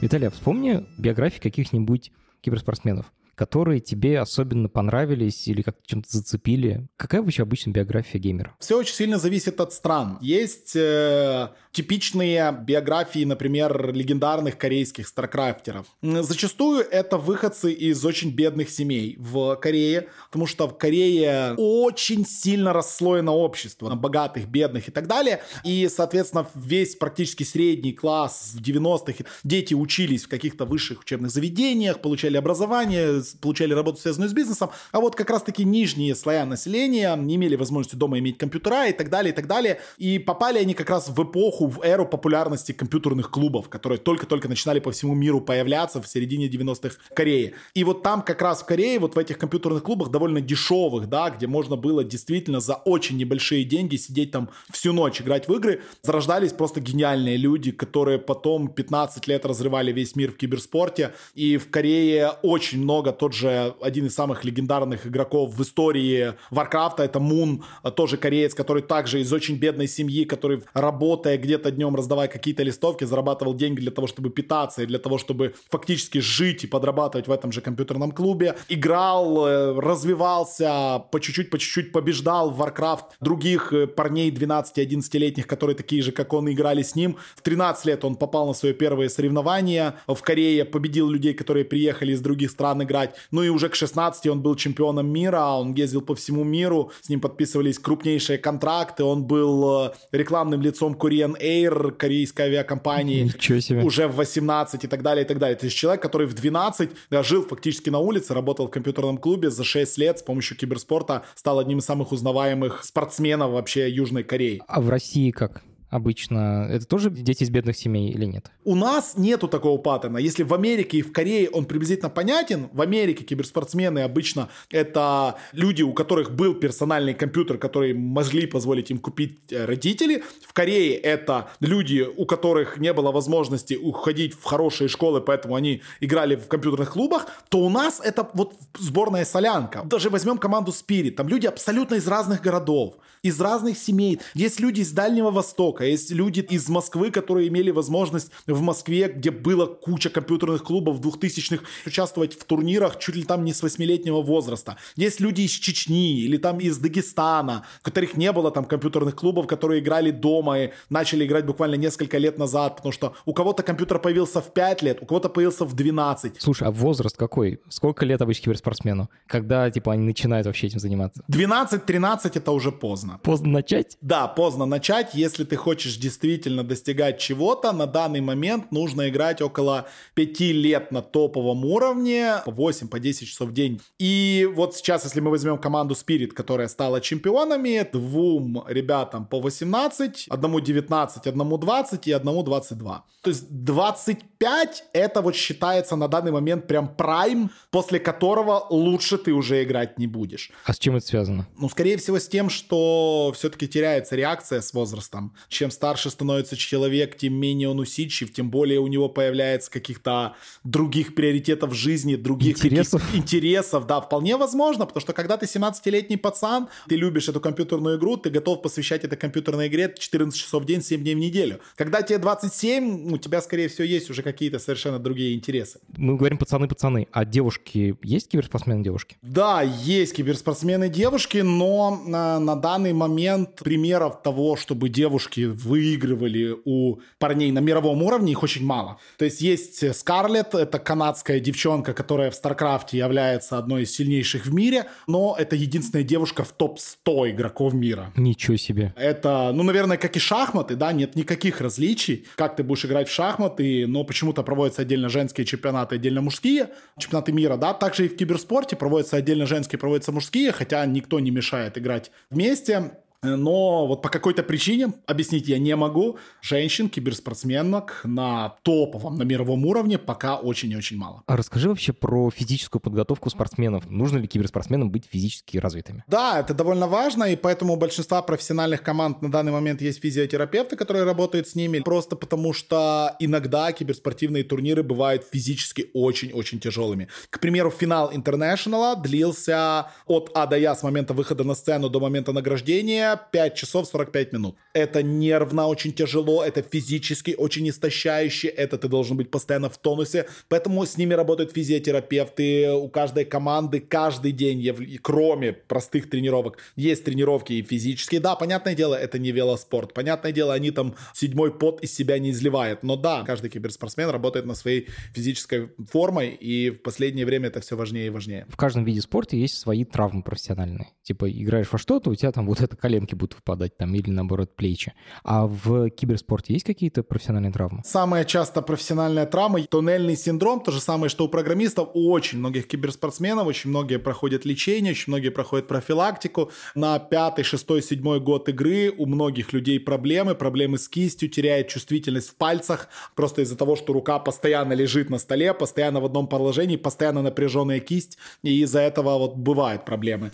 Виталий, 0.01 0.27
а 0.27 0.31
вспомни 0.31 0.85
биографии 0.99 1.41
каких-нибудь 1.41 2.11
киберспортсменов 2.41 3.07
которые 3.35 3.81
тебе 3.81 4.21
особенно 4.21 4.69
понравились 4.69 5.49
или 5.49 5.63
как 5.63 5.77
чем-то 5.85 6.09
зацепили? 6.11 6.87
Какая 6.97 7.23
вообще 7.23 7.43
обычно 7.43 7.71
биография 7.71 8.21
геймера? 8.21 8.55
Все 8.61 8.79
очень 8.79 8.95
сильно 8.95 9.19
зависит 9.19 9.61
от 9.61 9.73
стран. 9.73 10.19
Есть 10.21 10.77
э, 10.77 11.49
типичные 11.73 12.57
биографии, 12.67 13.25
например, 13.25 13.93
легендарных 13.93 14.57
корейских 14.57 15.09
старкрафтеров. 15.09 15.87
Зачастую 16.03 16.87
это 16.89 17.19
выходцы 17.19 17.73
из 17.73 18.05
очень 18.05 18.31
бедных 18.31 18.71
семей 18.71 19.17
в 19.19 19.57
Корее, 19.57 20.09
потому 20.27 20.47
что 20.47 20.69
в 20.69 20.79
Корее 20.79 21.55
очень 21.57 22.25
сильно 22.25 22.73
расслоено 22.73 23.33
общество 23.33 23.89
на 23.89 23.97
богатых, 23.97 24.49
бедных 24.49 24.89
и 24.89 24.91
так 24.93 25.07
далее. 25.07 25.43
И, 25.65 25.89
соответственно, 25.89 26.47
весь 26.55 26.95
практически 26.95 27.43
средний 27.43 27.93
класс 27.93 28.53
в 28.55 28.61
90-х 28.61 29.25
дети 29.43 29.75
учились 29.75 30.25
в 30.25 30.29
каких-то 30.29 30.65
высших 30.65 31.01
учебных 31.01 31.31
заведениях, 31.31 32.01
получали 32.01 32.37
образование, 32.37 33.21
получали 33.41 33.73
работу, 33.73 34.01
связанную 34.01 34.31
с 34.31 34.33
бизнесом, 34.33 34.71
а 34.93 35.01
вот 35.01 35.15
как 35.15 35.31
раз-таки 35.31 35.65
нижние 35.65 36.15
слоя 36.15 36.45
населения 36.45 37.15
не 37.17 37.37
имели 37.37 37.57
возможности 37.57 37.97
дома 37.97 38.19
иметь 38.19 38.39
компьютера 38.39 38.89
и 38.89 38.93
так 38.93 39.11
далее, 39.11 39.33
и 39.33 39.37
так 39.37 39.47
далее. 39.47 39.81
И 39.99 40.19
попали 40.19 40.59
они 40.59 40.75
как 40.75 40.91
раз 40.91 41.09
в 41.09 41.23
эпоху, 41.23 41.67
в 41.67 41.83
эру 41.83 42.07
популярности 42.07 42.73
компьютерных 42.73 43.31
клубов, 43.31 43.69
которые 43.69 43.99
только-только 43.99 44.49
начинали 44.49 44.81
по 44.81 44.91
всему 44.91 45.15
миру 45.15 45.41
появляться 45.41 46.01
в 46.03 46.07
середине 46.07 46.49
90-х 46.49 46.97
в 47.11 47.15
Корее. 47.15 47.55
И 47.75 47.85
вот 47.85 48.03
там 48.03 48.23
как 48.23 48.43
раз 48.43 48.63
в 48.63 48.67
Корее, 48.67 48.99
вот 48.99 49.15
в 49.15 49.19
этих 49.19 49.39
компьютерных 49.39 49.83
клубах 49.83 50.11
довольно 50.11 50.41
дешевых, 50.41 51.09
да, 51.09 51.31
где 51.31 51.47
можно 51.47 51.77
было 51.77 52.05
действительно 52.05 52.61
за 52.61 52.75
очень 52.75 53.17
небольшие 53.17 53.65
деньги 53.65 53.97
сидеть 53.97 54.31
там 54.31 54.51
всю 54.71 54.93
ночь, 54.93 55.21
играть 55.21 55.49
в 55.49 55.55
игры, 55.55 55.83
зарождались 56.03 56.53
просто 56.53 56.81
гениальные 56.81 57.37
люди, 57.37 57.71
которые 57.71 58.19
потом 58.19 58.69
15 58.69 59.27
лет 59.27 59.47
разрывали 59.47 59.93
весь 59.93 60.17
мир 60.17 60.33
в 60.33 60.37
киберспорте. 60.37 61.15
И 61.35 61.57
в 61.57 61.71
Корее 61.71 62.33
очень 62.43 62.83
много 62.83 63.13
тот 63.19 63.35
же 63.35 63.75
один 63.81 64.07
из 64.07 64.15
самых 64.15 64.45
легендарных 64.45 65.07
игроков 65.07 65.55
в 65.55 65.63
истории 65.63 66.35
Варкрафта, 66.51 67.05
это 67.05 67.21
Мун, 67.21 67.65
тоже 67.97 68.17
кореец, 68.17 68.55
который 68.55 68.83
также 68.83 69.21
из 69.21 69.33
очень 69.33 69.57
бедной 69.57 69.89
семьи, 69.89 70.25
который 70.25 70.63
работая 70.75 71.39
где-то 71.39 71.71
днем, 71.71 71.95
раздавая 71.97 72.29
какие-то 72.29 72.63
листовки, 72.63 73.05
зарабатывал 73.05 73.55
деньги 73.55 73.81
для 73.81 73.91
того, 73.91 74.07
чтобы 74.07 74.31
питаться 74.31 74.83
и 74.83 74.87
для 74.87 74.99
того, 74.99 75.19
чтобы 75.19 75.55
фактически 75.71 76.19
жить 76.19 76.65
и 76.65 76.67
подрабатывать 76.67 77.29
в 77.29 77.33
этом 77.33 77.53
же 77.53 77.61
компьютерном 77.61 78.13
клубе. 78.13 78.57
Играл, 78.69 79.47
э, 79.47 79.79
развивался, 79.79 81.05
по 81.11 81.21
чуть-чуть, 81.21 81.51
по 81.51 81.59
чуть-чуть 81.59 81.93
побеждал 81.93 82.51
в 82.51 82.61
Warcraft 82.61 83.05
других 83.21 83.73
э, 83.73 83.87
парней 83.87 84.31
12-11-летних, 84.31 85.47
которые 85.47 85.77
такие 85.77 86.03
же, 86.03 86.13
как 86.13 86.33
он, 86.33 86.51
играли 86.51 86.83
с 86.83 86.95
ним. 86.95 87.17
В 87.37 87.43
13 87.43 87.87
лет 87.87 88.05
он 88.05 88.17
попал 88.17 88.47
на 88.47 88.55
свое 88.55 88.75
первое 88.75 89.09
соревнование 89.09 89.95
в 90.07 90.21
Корее, 90.23 90.65
победил 90.65 91.11
людей, 91.11 91.35
которые 91.35 91.65
приехали 91.65 92.13
из 92.13 92.21
других 92.21 92.51
стран 92.51 92.83
играть 92.83 93.04
играть. 93.05 93.17
Ну 93.31 93.43
и 93.43 93.49
уже 93.49 93.69
к 93.69 93.75
16 93.75 94.27
он 94.27 94.43
был 94.43 94.57
чемпионом 94.57 95.07
мира, 95.07 95.41
он 95.41 95.75
ездил 95.75 96.03
по 96.03 96.15
всему 96.15 96.45
миру, 96.45 96.93
с 97.01 97.09
ним 97.09 97.21
подписывались 97.21 97.79
крупнейшие 97.79 98.39
контракты, 98.39 99.05
он 99.05 99.25
был 99.25 99.87
э, 99.87 99.93
рекламным 100.13 100.63
лицом 100.63 100.95
Korean 100.95 101.41
Air, 101.41 101.93
корейской 101.93 102.43
авиакомпании. 102.43 103.25
Ничего 103.25 103.61
себе. 103.61 103.83
Уже 103.83 104.09
в 104.09 104.17
18 104.17 104.85
и 104.85 104.87
так 104.89 105.03
далее, 105.03 105.25
и 105.25 105.29
так 105.29 105.39
далее. 105.39 105.57
То 105.57 105.67
есть 105.67 105.77
человек, 105.77 106.03
который 106.03 106.27
в 106.27 106.35
12 106.35 106.91
да, 107.11 107.23
жил 107.23 107.43
фактически 107.43 107.91
на 107.91 107.99
улице, 107.99 108.35
работал 108.35 108.67
в 108.67 108.71
компьютерном 108.71 109.19
клубе 109.19 109.51
за 109.51 109.65
6 109.65 109.99
лет 109.99 110.19
с 110.19 110.23
помощью 110.23 110.57
киберспорта, 110.57 111.23
стал 111.35 111.59
одним 111.59 111.79
из 111.79 111.85
самых 111.85 112.13
узнаваемых 112.13 112.85
спортсменов 112.85 113.53
вообще 113.53 113.91
Южной 113.91 114.25
Кореи. 114.25 114.63
А 114.67 114.81
в 114.81 114.89
России 114.89 115.31
как? 115.31 115.63
Обычно, 115.95 116.69
это 116.71 116.87
тоже 116.87 117.11
дети 117.11 117.45
из 117.45 117.51
бедных 117.51 117.77
семей 117.77 118.11
или 118.11 118.25
нет? 118.25 118.51
У 118.65 118.75
нас 118.75 119.15
нету 119.17 119.49
такого 119.49 119.79
паттерна. 119.79 120.19
Если 120.19 120.43
в 120.43 120.53
Америке 120.53 120.99
и 120.99 121.03
в 121.03 121.13
Корее 121.13 121.49
он 121.51 121.65
приблизительно 121.67 122.11
понятен, 122.11 122.69
в 122.73 122.81
Америке 122.81 123.25
киберспортсмены 123.25 124.01
обычно 124.01 124.49
это 124.71 125.37
люди, 125.53 125.83
у 125.83 125.93
которых 125.93 126.35
был 126.35 126.55
персональный 126.55 127.15
компьютер, 127.15 127.59
который 127.59 127.95
могли 127.95 128.47
позволить 128.47 128.91
им 128.91 128.99
купить 128.99 129.39
э, 129.51 129.65
родители. 129.65 130.23
В 130.47 130.53
Корее 130.53 130.97
это 130.97 131.49
люди, 131.61 132.07
у 132.17 132.27
которых 132.27 132.79
не 132.79 132.93
было 132.93 133.13
возможности 133.13 133.75
уходить 133.75 134.35
в 134.35 134.43
хорошие 134.45 134.89
школы, 134.89 135.21
поэтому 135.21 135.55
они 135.55 135.83
играли 136.01 136.37
в 136.37 136.49
компьютерных 136.49 136.93
клубах, 136.93 137.27
то 137.49 137.59
у 137.59 137.69
нас 137.69 138.01
это 138.03 138.29
вот 138.35 138.55
сборная 138.79 139.25
солянка. 139.25 139.83
Даже 139.85 140.11
возьмем 140.11 140.39
команду 140.39 140.73
Spirit, 140.73 141.13
там 141.13 141.29
люди 141.29 141.47
абсолютно 141.47 141.95
из 141.95 142.09
разных 142.09 142.41
городов, 142.41 142.95
из 143.23 143.41
разных 143.41 143.79
семей. 143.79 144.21
Есть 144.35 144.61
люди 144.61 144.81
из 144.81 144.93
Дальнего 144.93 145.31
Востока, 145.31 145.84
а 145.85 145.89
есть 145.89 146.11
люди 146.11 146.41
из 146.41 146.69
Москвы, 146.69 147.11
которые 147.11 147.49
имели 147.49 147.71
возможность 147.71 148.31
в 148.47 148.61
Москве, 148.61 149.09
где 149.09 149.31
было 149.31 149.67
куча 149.67 150.11
компьютерных 150.11 150.63
клубов 150.65 151.01
2000-х, 151.01 151.65
участвовать 151.87 152.35
в 152.35 152.45
турнирах 152.45 152.99
чуть 152.99 153.17
ли 153.17 153.25
там 153.25 153.45
не 153.45 153.53
с 153.53 153.63
8-летнего 153.63 154.23
возраста. 154.23 154.77
Есть 154.97 155.21
люди 155.21 155.43
из 155.43 155.51
Чечни 155.51 156.21
или 156.21 156.37
там 156.37 156.59
из 156.59 156.79
Дагестана, 156.79 157.65
у 157.81 157.85
которых 157.85 158.17
не 158.17 158.33
было 158.33 158.51
там 158.51 158.65
компьютерных 158.65 159.15
клубов, 159.15 159.47
которые 159.47 159.81
играли 159.81 160.11
дома 160.11 160.59
и 160.59 160.71
начали 160.91 161.25
играть 161.27 161.47
буквально 161.47 161.75
несколько 161.75 162.19
лет 162.19 162.39
назад, 162.39 162.77
потому 162.77 162.93
что 162.93 163.15
у 163.25 163.33
кого-то 163.33 163.63
компьютер 163.63 163.99
появился 163.99 164.41
в 164.41 164.53
5 164.53 164.83
лет, 164.83 164.99
у 165.01 165.07
кого-то 165.07 165.29
появился 165.29 165.65
в 165.65 165.75
12. 165.75 166.37
Слушай, 166.39 166.69
а 166.69 166.71
возраст 166.71 167.17
какой? 167.17 167.61
Сколько 167.69 168.05
лет 168.07 168.23
обычно 168.23 168.45
киберспортсмену? 168.45 169.11
Когда, 169.27 169.71
типа, 169.71 169.93
они 169.93 170.05
начинают 170.05 170.47
вообще 170.47 170.67
этим 170.69 170.79
заниматься? 170.79 171.23
12-13 171.31 172.33
это 172.35 172.53
уже 172.53 172.73
поздно. 172.73 173.21
Поздно 173.23 173.49
начать? 173.49 173.97
Да, 174.01 174.29
поздно 174.29 174.67
начать, 174.67 175.15
если 175.15 175.45
ты 175.45 175.57
хочешь 175.65 175.97
действительно 175.97 176.63
достигать 176.63 177.19
чего-то, 177.19 177.73
на 177.73 177.87
данный 177.87 178.21
момент 178.21 178.71
нужно 178.71 179.09
играть 179.09 179.41
около 179.41 179.87
5 180.13 180.41
лет 180.41 180.93
на 180.93 181.01
топовом 181.01 181.65
уровне, 181.65 182.43
по 182.45 182.51
8, 182.51 182.89
по 182.89 183.01
10 183.01 183.27
часов 183.27 183.49
в 183.49 183.53
день. 183.55 183.81
И 183.99 184.47
вот 184.55 184.77
сейчас, 184.77 185.05
если 185.05 185.21
мы 185.21 185.31
возьмем 185.31 185.57
команду 185.57 185.95
Spirit, 185.95 186.29
которая 186.29 186.69
стала 186.69 187.01
чемпионами, 187.01 187.89
двум 187.91 188.63
ребятам 188.69 189.25
по 189.27 189.41
18, 189.41 190.27
одному 190.29 190.61
19, 190.61 191.27
одному 191.27 191.57
20 191.57 192.07
и 192.09 192.13
одному 192.13 192.43
22. 192.43 193.05
То 193.23 193.31
есть 193.31 193.47
25 193.49 194.85
это 194.93 195.23
вот 195.23 195.35
считается 195.35 195.97
на 195.97 196.09
данный 196.09 196.31
момент 196.31 196.67
прям 196.67 196.95
прайм, 196.95 197.51
после 197.71 197.99
которого 197.99 198.67
лучше 198.69 199.17
ты 199.17 199.33
уже 199.33 199.63
играть 199.63 199.99
не 199.99 200.07
будешь. 200.07 200.51
А 200.67 200.75
с 200.75 200.79
чем 200.79 200.97
это 200.97 201.07
связано? 201.07 201.49
Ну, 201.59 201.71
скорее 201.71 201.97
всего, 201.97 202.19
с 202.19 202.29
тем, 202.29 202.51
что 202.51 203.33
все-таки 203.35 203.67
теряется 203.67 204.15
реакция 204.15 204.61
с 204.61 204.75
возрастом. 204.75 205.35
Чем 205.55 205.71
старше 205.71 206.11
становится 206.11 206.57
человек, 206.57 207.17
тем 207.17 207.35
менее 207.35 207.69
он 207.69 207.79
усидчив, 207.79 208.33
тем 208.33 208.51
более 208.51 208.81
у 208.81 208.89
него 208.89 209.09
появляется 209.09 209.71
каких-то 209.71 210.35
других 210.65 211.15
приоритетов 211.15 211.73
жизни, 211.75 212.17
других 212.17 212.57
интересов. 212.57 213.01
интересов. 213.15 213.87
Да, 213.87 214.01
вполне 214.01 214.37
возможно, 214.37 214.85
потому 214.85 215.01
что 215.01 215.13
когда 215.13 215.37
ты 215.37 215.47
17-летний 215.47 216.17
пацан, 216.17 216.67
ты 216.89 216.97
любишь 216.97 217.29
эту 217.29 217.41
компьютерную 217.41 217.99
игру, 217.99 218.17
ты 218.17 218.31
готов 218.31 218.63
посвящать 218.63 219.05
этой 219.05 219.17
компьютерной 219.17 219.69
игре 219.69 219.95
14 219.97 220.37
часов 220.37 220.65
в 220.65 220.67
день, 220.67 220.83
7 220.83 221.01
дней 221.01 221.15
в 221.15 221.19
неделю. 221.19 221.61
Когда 221.77 222.03
тебе 222.03 222.19
27, 222.19 223.13
у 223.13 223.19
тебя, 223.19 223.41
скорее 223.41 223.69
всего, 223.69 223.85
есть 223.85 224.11
уже 224.11 224.23
какие-то 224.25 224.59
совершенно 224.59 224.99
другие 224.99 225.37
интересы. 225.37 225.79
Мы 225.97 226.17
говорим 226.17 226.37
пацаны-пацаны, 226.37 227.07
а 227.13 227.25
девушки 227.25 227.97
есть 228.03 228.29
киберспортсмены-девушки? 228.29 229.19
Да, 229.23 229.63
есть 229.63 230.17
киберспортсмены-девушки, 230.17 231.39
но 231.39 232.03
на, 232.05 232.41
на 232.41 232.57
данный 232.57 232.93
момент 232.93 233.63
примеров 233.63 234.21
того, 234.21 234.57
чтобы 234.57 234.89
девушки 234.89 235.44
выигрывали 235.47 236.57
у 236.65 237.01
парней 237.19 237.51
на 237.53 237.61
мировом 237.61 238.03
уровне, 238.03 238.33
их 238.33 238.43
очень 238.43 238.65
мало. 238.65 238.99
То 239.19 239.25
есть 239.25 239.41
есть 239.41 239.95
Скарлетт, 239.97 240.55
это 240.55 240.79
канадская 240.79 241.41
девчонка, 241.41 241.95
которая 241.95 242.31
в 242.31 242.35
Старкрафте 242.35 242.99
является 242.99 243.59
одной 243.59 243.83
из 243.83 243.95
сильнейших 243.95 244.47
в 244.47 244.55
мире, 244.55 244.87
но 245.07 245.37
это 245.39 245.57
единственная 245.57 246.05
девушка 246.05 246.45
в 246.45 246.53
топ-100 246.53 247.31
игроков 247.31 247.75
мира. 247.75 248.13
Ничего 248.17 248.57
себе. 248.57 248.95
Это, 248.97 249.51
ну, 249.55 249.63
наверное, 249.63 249.97
как 249.97 250.17
и 250.17 250.19
шахматы, 250.19 250.77
да, 250.77 250.93
нет 250.93 251.17
никаких 251.17 251.61
различий, 251.61 252.27
как 252.37 252.57
ты 252.57 252.63
будешь 252.63 252.85
играть 252.85 253.09
в 253.09 253.13
шахматы, 253.13 253.87
но 253.87 254.05
почему-то 254.05 254.43
проводятся 254.43 254.83
отдельно 254.83 255.09
женские 255.09 255.47
чемпионаты, 255.47 255.97
отдельно 255.97 256.21
мужские 256.21 256.71
чемпионаты 256.99 257.33
мира, 257.33 257.57
да, 257.57 257.75
также 257.75 258.07
и 258.07 258.09
в 258.09 258.17
киберспорте 258.17 258.77
проводятся 258.77 259.17
отдельно 259.17 259.47
женские, 259.47 259.79
проводятся 259.79 260.13
мужские, 260.13 260.53
хотя 260.53 260.85
никто 260.87 261.21
не 261.21 261.31
мешает 261.31 261.79
играть 261.79 262.11
вместе. 262.31 262.99
Но 263.25 263.87
вот 263.87 264.03
по 264.03 264.09
какой-то 264.09 264.43
причине, 264.43 264.93
объяснить 265.07 265.49
я 265.49 265.59
не 265.59 265.75
могу, 265.77 266.19
женщин, 266.43 266.89
киберспортсменок 266.89 268.03
на 268.05 268.57
топовом, 268.63 269.17
на 269.17 269.23
мировом 269.23 269.65
уровне 269.67 269.99
пока 269.99 270.37
очень 270.37 270.71
и 270.71 270.77
очень 270.77 270.97
мало. 270.97 271.23
А 271.27 271.37
расскажи 271.37 271.69
вообще 271.69 271.93
про 271.93 272.31
физическую 272.31 272.81
подготовку 272.81 273.31
спортсменов. 273.31 273.89
Нужно 273.89 274.19
ли 274.19 274.27
киберспортсменам 274.27 274.91
быть 274.91 275.05
физически 275.11 275.59
развитыми? 275.59 276.05
Да, 276.07 276.41
это 276.41 276.55
довольно 276.55 276.87
важно, 276.87 277.25
и 277.25 277.37
поэтому 277.37 277.75
у 277.75 277.77
большинства 277.77 278.23
профессиональных 278.23 278.83
команд 278.83 279.23
на 279.23 279.31
данный 279.31 279.53
момент 279.53 279.81
есть 279.81 280.01
физиотерапевты, 280.01 280.77
которые 280.77 281.05
работают 281.05 281.49
с 281.49 281.55
ними, 281.55 281.81
просто 281.81 282.17
потому 282.17 282.53
что 282.53 283.17
иногда 283.19 283.73
киберспортивные 283.73 284.45
турниры 284.45 284.83
бывают 284.83 285.25
физически 285.33 285.91
очень-очень 285.95 286.61
тяжелыми. 286.61 287.09
К 287.31 287.41
примеру, 287.41 287.71
финал 287.71 288.11
Интернешнала 288.13 288.97
длился 288.97 289.91
от 290.07 290.31
А 290.35 290.47
до 290.47 290.59
Я 290.59 290.75
с 290.75 290.83
момента 290.83 291.15
выхода 291.15 291.45
на 291.45 291.55
сцену 291.55 291.89
до 291.89 292.01
момента 292.01 292.33
награждения 292.33 293.14
5 293.17 293.55
часов 293.55 293.87
45 293.87 294.33
минут. 294.33 294.57
Это 294.73 295.03
нервно 295.03 295.67
очень 295.67 295.93
тяжело, 295.93 296.43
это 296.43 296.63
физически 296.63 297.35
очень 297.37 297.69
истощающе, 297.69 298.49
это 298.49 298.79
ты 298.79 298.89
должен 298.89 299.17
быть 299.17 299.31
постоянно 299.31 299.69
в 299.69 299.79
тонусе, 299.79 300.27
поэтому 300.49 300.85
с 300.85 300.97
ними 300.97 301.15
работают 301.15 301.53
физиотерапевты, 301.53 302.73
у 302.73 302.89
каждой 302.89 303.25
команды 303.25 303.81
каждый 303.81 304.33
день, 304.33 304.99
кроме 305.03 305.53
простых 305.53 306.11
тренировок, 306.11 306.59
есть 306.77 307.05
тренировки 307.05 307.53
и 307.53 307.63
физические. 307.63 308.21
Да, 308.21 308.35
понятное 308.37 308.75
дело, 308.75 308.95
это 308.95 309.19
не 309.19 309.33
велоспорт, 309.33 309.95
понятное 309.95 310.33
дело, 310.33 310.53
они 310.55 310.71
там 310.71 310.95
седьмой 311.13 311.57
пот 311.57 311.83
из 311.83 311.95
себя 311.95 312.19
не 312.19 312.31
изливают, 312.31 312.83
но 312.83 312.97
да, 312.97 313.23
каждый 313.23 313.51
киберспортсмен 313.51 314.11
работает 314.11 314.47
на 314.47 314.55
своей 314.55 314.89
физической 315.13 315.71
формой, 315.91 316.31
и 316.31 316.71
в 316.71 316.83
последнее 316.83 317.27
время 317.27 317.49
это 317.49 317.61
все 317.61 317.77
важнее 317.77 318.07
и 318.07 318.11
важнее. 318.11 318.47
В 318.49 318.57
каждом 318.57 318.85
виде 318.85 319.01
спорта 319.01 319.37
есть 319.37 319.57
свои 319.59 319.85
травмы 319.85 320.23
профессиональные. 320.23 320.89
Типа 321.03 321.31
играешь 321.31 321.71
во 321.71 321.79
что-то, 321.79 322.11
у 322.11 322.15
тебя 322.15 322.33
там 322.33 322.47
вот 322.47 322.61
это 322.61 322.77
коленки 323.05 323.15
будут 323.15 323.35
выпадать 323.37 323.77
там 323.77 323.95
или 323.95 324.11
наоборот 324.11 324.57
плечи. 324.57 324.93
А 325.23 325.47
в 325.47 325.91
киберспорте 325.91 326.55
есть 326.55 326.65
какие-то 326.65 327.03
профессиональные 327.03 327.53
травмы? 327.53 327.83
Самая 327.85 328.25
часто 328.25 328.63
профессиональная 328.63 329.27
травма— 329.27 329.63
туннельный 329.71 330.17
синдром, 330.17 330.61
то 330.61 330.73
же 330.73 330.81
самое, 330.81 331.09
что 331.09 331.25
у 331.25 331.29
программистов, 331.29 331.91
у 331.95 332.11
очень 332.11 332.39
многих 332.39 332.67
киберспортсменов, 332.67 333.47
очень 333.47 333.71
многие 333.71 333.99
проходят 333.99 334.45
лечение, 334.45 334.93
очень 334.93 335.13
многие 335.13 335.31
проходят 335.31 335.69
профилактику. 335.69 336.51
На 336.75 336.99
пятый, 336.99 337.45
шестой, 337.45 337.83
седьмой 337.83 338.21
год 338.21 338.49
игры 338.49 338.93
у 338.97 339.07
многих 339.07 339.53
людей 339.53 339.79
проблемы, 339.81 340.35
проблемы 340.35 340.79
с 340.79 340.89
кистью, 340.89 341.29
теряет 341.29 341.69
чувствительность 341.69 342.31
в 342.31 342.37
пальцах, 342.37 342.89
просто 343.15 343.43
из-за 343.43 343.57
того, 343.57 343.77
что 343.77 343.93
рука 343.93 344.19
постоянно 344.19 344.73
лежит 344.75 345.11
на 345.11 345.19
столе, 345.19 345.55
постоянно 345.55 346.01
в 346.01 346.05
одном 346.05 346.27
положении, 346.27 346.77
постоянно 346.77 347.23
напряженная 347.23 347.81
кисть, 347.81 348.19
и 348.43 348.63
из-за 348.63 348.81
этого 348.81 349.19
вот 349.19 349.37
бывают 349.37 349.85
проблемы. 349.85 350.31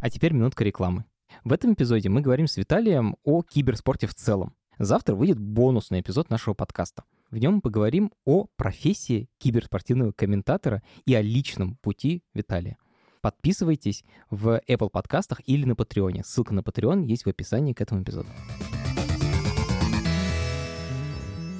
А 0.00 0.10
теперь 0.10 0.32
минутка 0.32 0.64
рекламы. 0.64 1.04
В 1.44 1.52
этом 1.52 1.74
эпизоде 1.74 2.08
мы 2.08 2.22
говорим 2.22 2.46
с 2.46 2.56
Виталием 2.56 3.16
о 3.22 3.42
киберспорте 3.42 4.06
в 4.06 4.14
целом. 4.14 4.54
Завтра 4.78 5.14
выйдет 5.14 5.38
бонусный 5.38 6.00
эпизод 6.00 6.30
нашего 6.30 6.54
подкаста. 6.54 7.04
В 7.30 7.36
нем 7.36 7.56
мы 7.56 7.60
поговорим 7.60 8.12
о 8.24 8.46
профессии 8.56 9.28
киберспортивного 9.36 10.12
комментатора 10.12 10.82
и 11.04 11.14
о 11.14 11.20
личном 11.20 11.76
пути 11.82 12.22
Виталия. 12.32 12.78
Подписывайтесь 13.20 14.04
в 14.30 14.58
Apple 14.66 14.88
подкастах 14.88 15.42
или 15.44 15.66
на 15.66 15.76
Патреоне. 15.76 16.24
Ссылка 16.24 16.54
на 16.54 16.60
Patreon 16.60 17.04
есть 17.04 17.26
в 17.26 17.28
описании 17.28 17.74
к 17.74 17.82
этому 17.82 18.02
эпизоду. 18.02 18.28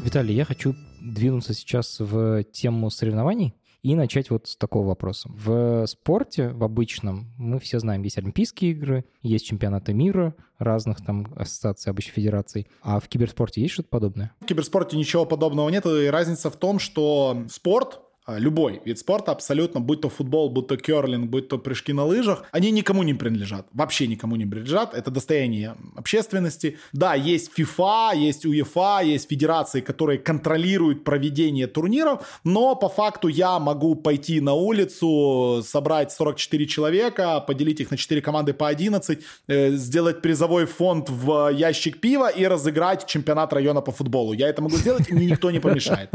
Виталий, 0.02 0.34
я 0.34 0.46
хочу 0.46 0.74
двинуться 1.02 1.52
сейчас 1.52 2.00
в 2.00 2.42
тему 2.44 2.88
соревнований. 2.88 3.54
И 3.84 3.94
начать 3.94 4.30
вот 4.30 4.48
с 4.48 4.56
такого 4.56 4.86
вопроса. 4.86 5.28
В 5.30 5.84
спорте, 5.86 6.48
в 6.48 6.64
обычном, 6.64 7.30
мы 7.36 7.60
все 7.60 7.78
знаем, 7.78 8.00
есть 8.02 8.16
Олимпийские 8.16 8.70
игры, 8.70 9.04
есть 9.20 9.44
чемпионаты 9.44 9.92
мира 9.92 10.34
разных 10.58 11.04
там 11.04 11.26
ассоциаций, 11.36 11.90
обычных 11.90 12.14
федераций. 12.14 12.66
А 12.80 12.98
в 12.98 13.08
киберспорте 13.08 13.60
есть 13.60 13.74
что-то 13.74 13.90
подобное? 13.90 14.32
В 14.40 14.46
киберспорте 14.46 14.96
ничего 14.96 15.26
подобного 15.26 15.68
нет. 15.68 15.84
И 15.84 16.06
разница 16.06 16.48
в 16.48 16.56
том, 16.56 16.78
что 16.78 17.44
спорт 17.50 18.00
любой 18.26 18.80
вид 18.84 18.98
спорта 18.98 19.32
абсолютно, 19.32 19.80
будь 19.80 20.00
то 20.00 20.08
футбол, 20.08 20.50
будь 20.50 20.66
то 20.66 20.76
керлинг, 20.76 21.30
будь 21.30 21.48
то 21.48 21.58
прыжки 21.58 21.92
на 21.92 22.04
лыжах, 22.04 22.44
они 22.52 22.70
никому 22.70 23.02
не 23.02 23.14
принадлежат. 23.14 23.66
Вообще 23.72 24.06
никому 24.06 24.36
не 24.36 24.46
принадлежат. 24.46 24.94
Это 24.94 25.10
достояние 25.10 25.76
общественности. 25.96 26.78
Да, 26.92 27.14
есть 27.14 27.50
FIFA, 27.56 28.16
есть 28.16 28.46
UEFA, 28.46 29.04
есть 29.04 29.28
федерации, 29.28 29.80
которые 29.80 30.18
контролируют 30.18 31.04
проведение 31.04 31.66
турниров, 31.66 32.40
но 32.44 32.74
по 32.74 32.88
факту 32.88 33.28
я 33.28 33.58
могу 33.58 33.94
пойти 33.94 34.40
на 34.40 34.54
улицу, 34.54 35.62
собрать 35.62 36.12
44 36.12 36.66
человека, 36.66 37.40
поделить 37.40 37.80
их 37.80 37.90
на 37.90 37.96
4 37.96 38.22
команды 38.22 38.54
по 38.54 38.68
11, 38.68 39.18
э, 39.48 39.70
сделать 39.72 40.22
призовой 40.22 40.66
фонд 40.66 41.10
в 41.10 41.50
ящик 41.50 42.00
пива 42.00 42.28
и 42.28 42.46
разыграть 42.46 43.06
чемпионат 43.06 43.52
района 43.52 43.82
по 43.82 43.92
футболу. 43.92 44.32
Я 44.32 44.48
это 44.48 44.62
могу 44.62 44.76
сделать, 44.76 45.10
и 45.10 45.14
мне 45.14 45.26
никто 45.26 45.50
не 45.50 45.60
помешает. 45.60 46.10